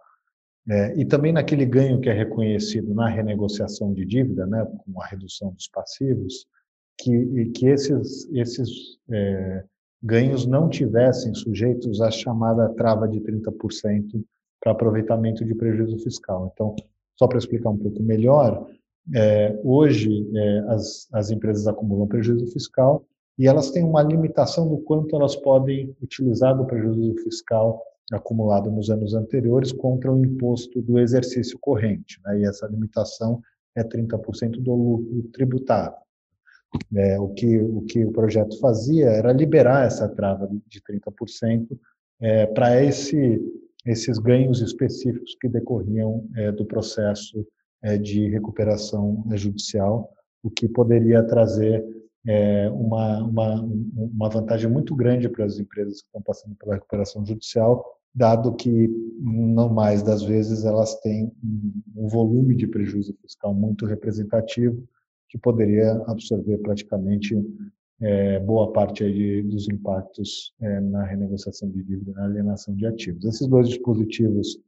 é, 0.67 0.99
e 0.99 1.05
também 1.05 1.31
naquele 1.31 1.67
ganho 1.67 2.01
que 2.01 2.09
é 2.09 2.13
reconhecido 2.13 2.91
na 2.91 3.07
renegociação 3.07 3.93
de 3.93 4.03
dívida, 4.03 4.47
né, 4.47 4.65
com 4.65 4.99
a 4.99 5.05
redução 5.05 5.53
dos 5.53 5.67
passivos, 5.67 6.47
que, 6.97 7.51
que 7.51 7.67
esses, 7.67 8.27
esses 8.34 8.97
é, 9.11 9.63
ganhos 10.04 10.45
não 10.45 10.68
tivessem 10.68 11.34
sujeitos 11.34 12.01
à 12.01 12.12
chamada 12.12 12.70
trava 12.70 13.08
de 13.08 13.22
30% 13.22 14.24
para 14.62 14.74
aproveitamento 14.74 15.45
de 15.45 15.56
prejuízo 15.56 15.97
fiscal. 15.99 16.51
Então, 16.54 16.76
só 17.18 17.28
para 17.28 17.38
explicar 17.38 17.70
um 17.70 17.78
pouco 17.78 18.04
melhor, 18.04 18.68
é, 19.16 19.60
hoje 19.64 20.30
é, 20.36 20.60
as, 20.70 21.08
as 21.14 21.32
empresas 21.32 21.68
acumulam 21.68 22.08
prejuízo 22.08 22.47
fiscal 22.47 23.06
e 23.38 23.47
elas 23.47 23.72
têm 23.72 23.84
uma 23.84 24.01
limitação 24.01 24.68
do 24.68 24.78
quanto 24.78 25.16
elas 25.16 25.36
podem 25.36 25.95
utilizar 26.01 26.56
do 26.56 26.66
prejuízo 26.66 27.16
fiscal 27.24 27.82
acumulado 28.12 28.70
nos 28.70 28.89
anos 28.89 29.14
anteriores 29.14 29.72
contra 29.72 30.12
o 30.12 30.24
imposto 30.24 30.82
do 30.82 30.99
exercício 30.99 31.58
corrente. 31.60 32.20
Né? 32.26 32.41
E 32.41 32.45
essa 32.45 32.68
limitação 32.68 33.41
é 33.76 33.84
30% 33.84 34.62
do 34.62 34.74
lucro 34.74 35.24
tributável. 35.34 35.97
É, 36.95 37.19
o, 37.19 37.30
que, 37.30 37.59
o 37.59 37.82
que 37.82 38.05
o 38.05 38.11
projeto 38.11 38.59
fazia 38.59 39.07
era 39.07 39.32
liberar 39.32 39.86
essa 39.86 40.07
trava 40.07 40.49
de 40.67 40.82
30% 40.82 41.67
é, 42.19 42.45
para 42.47 42.84
esse, 42.84 43.41
esses 43.86 44.17
ganhos 44.17 44.61
específicos 44.61 45.36
que 45.39 45.47
decorriam 45.47 46.28
é, 46.36 46.51
do 46.51 46.65
processo 46.65 47.45
é, 47.82 47.97
de 47.97 48.30
recuperação 48.30 49.24
judicial, 49.34 50.11
o 50.41 50.49
que 50.49 50.67
poderia 50.67 51.24
trazer 51.24 51.84
é, 52.26 52.69
uma, 52.69 53.24
uma, 53.24 53.61
uma 53.95 54.30
vantagem 54.30 54.69
muito 54.69 54.95
grande 54.95 55.28
para 55.28 55.45
as 55.45 55.59
empresas 55.59 56.01
que 56.01 56.07
estão 56.07 56.21
passando 56.21 56.55
pela 56.55 56.76
recuperação 56.76 57.26
judicial, 57.26 57.86
dado 58.15 58.53
que, 58.55 58.89
não 59.19 59.69
mais 59.69 60.03
das 60.03 60.24
vezes, 60.24 60.63
elas 60.63 60.99
têm 61.01 61.32
um 61.95 62.07
volume 62.07 62.55
de 62.55 62.67
prejuízo 62.67 63.13
fiscal 63.21 63.53
muito 63.53 63.86
representativo 63.86 64.88
que 65.34 65.39
poderia 65.39 65.93
absorver 66.05 66.59
praticamente 66.59 67.36
é, 67.99 68.39
boa 68.39 68.71
parte 68.71 69.03
de, 69.11 69.41
dos 69.41 69.67
impactos 69.67 70.53
é, 70.61 70.79
na 70.79 71.03
renegociação 71.03 71.71
de 71.71 71.84
dívida, 71.84 72.11
na 72.11 72.25
alienação 72.25 72.75
de 72.75 72.86
ativos. 72.86 73.25
Esses 73.25 73.47
dois 73.47 73.67
dispositivos 73.67 74.59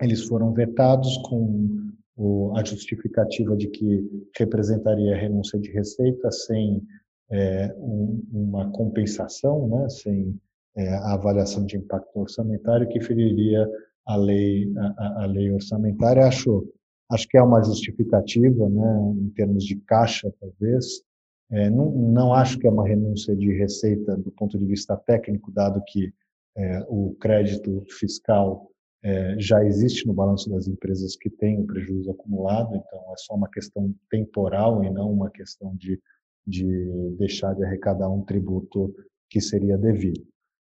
eles 0.00 0.22
foram 0.22 0.52
vetados 0.52 1.16
com 1.28 1.90
o, 2.16 2.52
a 2.56 2.64
justificativa 2.64 3.56
de 3.56 3.66
que 3.68 4.08
representaria 4.38 5.16
renúncia 5.16 5.58
de 5.58 5.72
receita 5.72 6.30
sem 6.30 6.80
é, 7.28 7.74
um, 7.76 8.22
uma 8.32 8.70
compensação, 8.70 9.66
né, 9.66 9.88
sem 9.88 10.38
é, 10.76 10.94
a 10.94 11.14
avaliação 11.14 11.66
de 11.66 11.76
impacto 11.76 12.20
orçamentário 12.20 12.88
que 12.88 13.00
feriria 13.00 13.68
a 14.06 14.14
lei 14.14 14.72
a, 14.76 15.24
a 15.24 15.26
lei 15.26 15.50
orçamentária. 15.50 16.24
Acho 16.24 16.72
Acho 17.10 17.28
que 17.28 17.36
é 17.36 17.42
uma 17.42 17.62
justificativa, 17.62 18.68
né, 18.68 19.14
em 19.18 19.30
termos 19.30 19.64
de 19.64 19.76
caixa, 19.76 20.32
talvez. 20.40 21.02
É, 21.50 21.68
não, 21.68 21.90
não, 21.90 22.32
acho 22.32 22.58
que 22.58 22.66
é 22.66 22.70
uma 22.70 22.86
renúncia 22.86 23.36
de 23.36 23.52
receita 23.52 24.16
do 24.16 24.30
ponto 24.30 24.58
de 24.58 24.64
vista 24.64 24.96
técnico, 24.96 25.52
dado 25.52 25.82
que 25.86 26.12
é, 26.56 26.84
o 26.88 27.14
crédito 27.20 27.84
fiscal 27.88 28.70
é, 29.02 29.36
já 29.38 29.64
existe 29.64 30.06
no 30.06 30.14
balanço 30.14 30.48
das 30.48 30.66
empresas 30.68 31.16
que 31.16 31.28
têm 31.28 31.60
o 31.60 31.66
prejuízo 31.66 32.10
acumulado, 32.10 32.74
então 32.76 33.00
é 33.12 33.16
só 33.16 33.34
uma 33.34 33.50
questão 33.50 33.92
temporal 34.10 34.82
e 34.84 34.90
não 34.90 35.12
uma 35.12 35.30
questão 35.30 35.74
de, 35.76 36.00
de 36.46 37.14
deixar 37.18 37.54
de 37.54 37.64
arrecadar 37.64 38.08
um 38.08 38.22
tributo 38.22 38.94
que 39.28 39.40
seria 39.40 39.76
devido. 39.76 40.24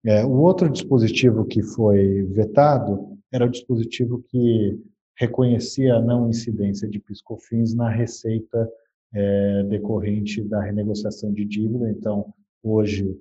É, 0.06 0.26
o 0.26 0.40
outro 0.40 0.70
dispositivo 0.70 1.46
que 1.46 1.62
foi 1.62 2.24
vetado 2.26 3.18
era 3.32 3.46
o 3.46 3.50
dispositivo 3.50 4.24
que 4.28 4.80
reconhecia 5.16 5.96
a 5.96 6.02
não 6.02 6.30
incidência 6.30 6.88
de 6.88 7.00
piscofins 7.00 7.74
na 7.74 7.90
receita 7.90 8.70
é, 9.14 9.64
decorrente 9.64 10.44
da 10.44 10.62
renegociação 10.62 11.32
de 11.32 11.46
dívida. 11.46 11.90
Então, 11.92 12.34
hoje 12.64 13.18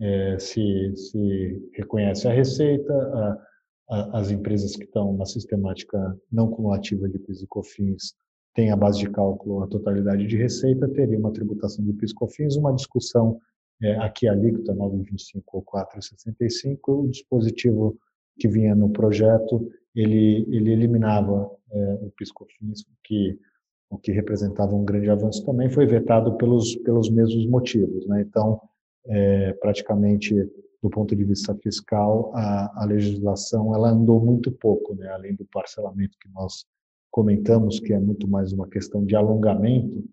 é, 0.00 0.38
se, 0.38 0.94
se 0.96 1.70
reconhece 1.74 2.26
a 2.26 2.32
receita, 2.32 2.92
a, 2.92 3.46
a, 3.88 4.18
as 4.20 4.30
empresas 4.30 4.76
que 4.76 4.84
estão 4.84 5.16
na 5.16 5.24
sistemática 5.24 6.18
não 6.30 6.50
cumulativa 6.50 7.08
de 7.08 7.18
piscofins 7.18 8.14
têm 8.54 8.70
a 8.70 8.76
base 8.76 8.98
de 8.98 9.10
cálculo 9.10 9.62
a 9.62 9.68
totalidade 9.68 10.26
de 10.26 10.36
receita, 10.36 10.88
teria 10.88 11.18
uma 11.18 11.32
tributação 11.32 11.84
de 11.84 11.92
piscofins, 11.92 12.56
uma 12.56 12.74
discussão 12.74 13.38
é, 13.82 13.96
aqui 13.98 14.26
a 14.26 14.32
alíquota 14.32 14.74
9,25 14.74 15.42
ou 15.52 15.62
4,65, 15.62 17.04
o 17.04 17.08
dispositivo 17.08 17.98
que 18.38 18.48
vinha 18.48 18.74
no 18.74 18.90
projeto 18.90 19.70
ele, 19.96 20.46
ele 20.54 20.72
eliminava 20.72 21.50
é, 21.72 21.98
o 22.02 22.12
piscofins, 22.16 22.84
que, 23.02 23.38
o 23.90 23.96
que 23.96 24.12
representava 24.12 24.74
um 24.74 24.84
grande 24.84 25.08
avanço 25.08 25.44
também, 25.44 25.70
foi 25.70 25.86
vetado 25.86 26.36
pelos, 26.36 26.76
pelos 26.76 27.08
mesmos 27.08 27.46
motivos. 27.46 28.06
Né? 28.06 28.20
Então, 28.20 28.60
é, 29.06 29.54
praticamente, 29.54 30.34
do 30.82 30.90
ponto 30.90 31.16
de 31.16 31.24
vista 31.24 31.54
fiscal, 31.56 32.30
a, 32.34 32.82
a 32.82 32.84
legislação 32.84 33.74
ela 33.74 33.90
andou 33.90 34.20
muito 34.22 34.52
pouco, 34.52 34.94
né? 34.94 35.08
além 35.08 35.34
do 35.34 35.46
parcelamento 35.46 36.18
que 36.20 36.28
nós 36.34 36.66
comentamos, 37.10 37.80
que 37.80 37.94
é 37.94 37.98
muito 37.98 38.28
mais 38.28 38.52
uma 38.52 38.68
questão 38.68 39.02
de 39.02 39.16
alongamento 39.16 40.04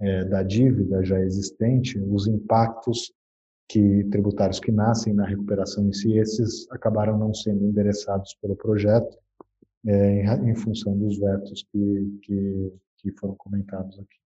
é, 0.00 0.24
da 0.24 0.44
dívida 0.44 1.04
já 1.04 1.18
existente, 1.18 1.98
os 1.98 2.28
impactos 2.28 3.12
que 3.68 4.04
tributários 4.04 4.60
que 4.60 4.70
nascem 4.70 5.14
na 5.14 5.26
recuperação 5.26 5.88
em 5.88 5.92
si, 5.92 6.16
esses 6.18 6.70
acabaram 6.70 7.18
não 7.18 7.32
sendo 7.32 7.64
endereçados 7.64 8.36
pelo 8.40 8.54
projeto 8.54 9.21
é, 9.86 10.24
em, 10.44 10.54
função 10.54 10.96
dos 10.96 11.18
vetos 11.18 11.64
que, 11.70 12.18
que, 12.22 12.72
que 12.98 13.12
foram 13.18 13.34
comentados 13.36 13.98
aqui. 13.98 14.22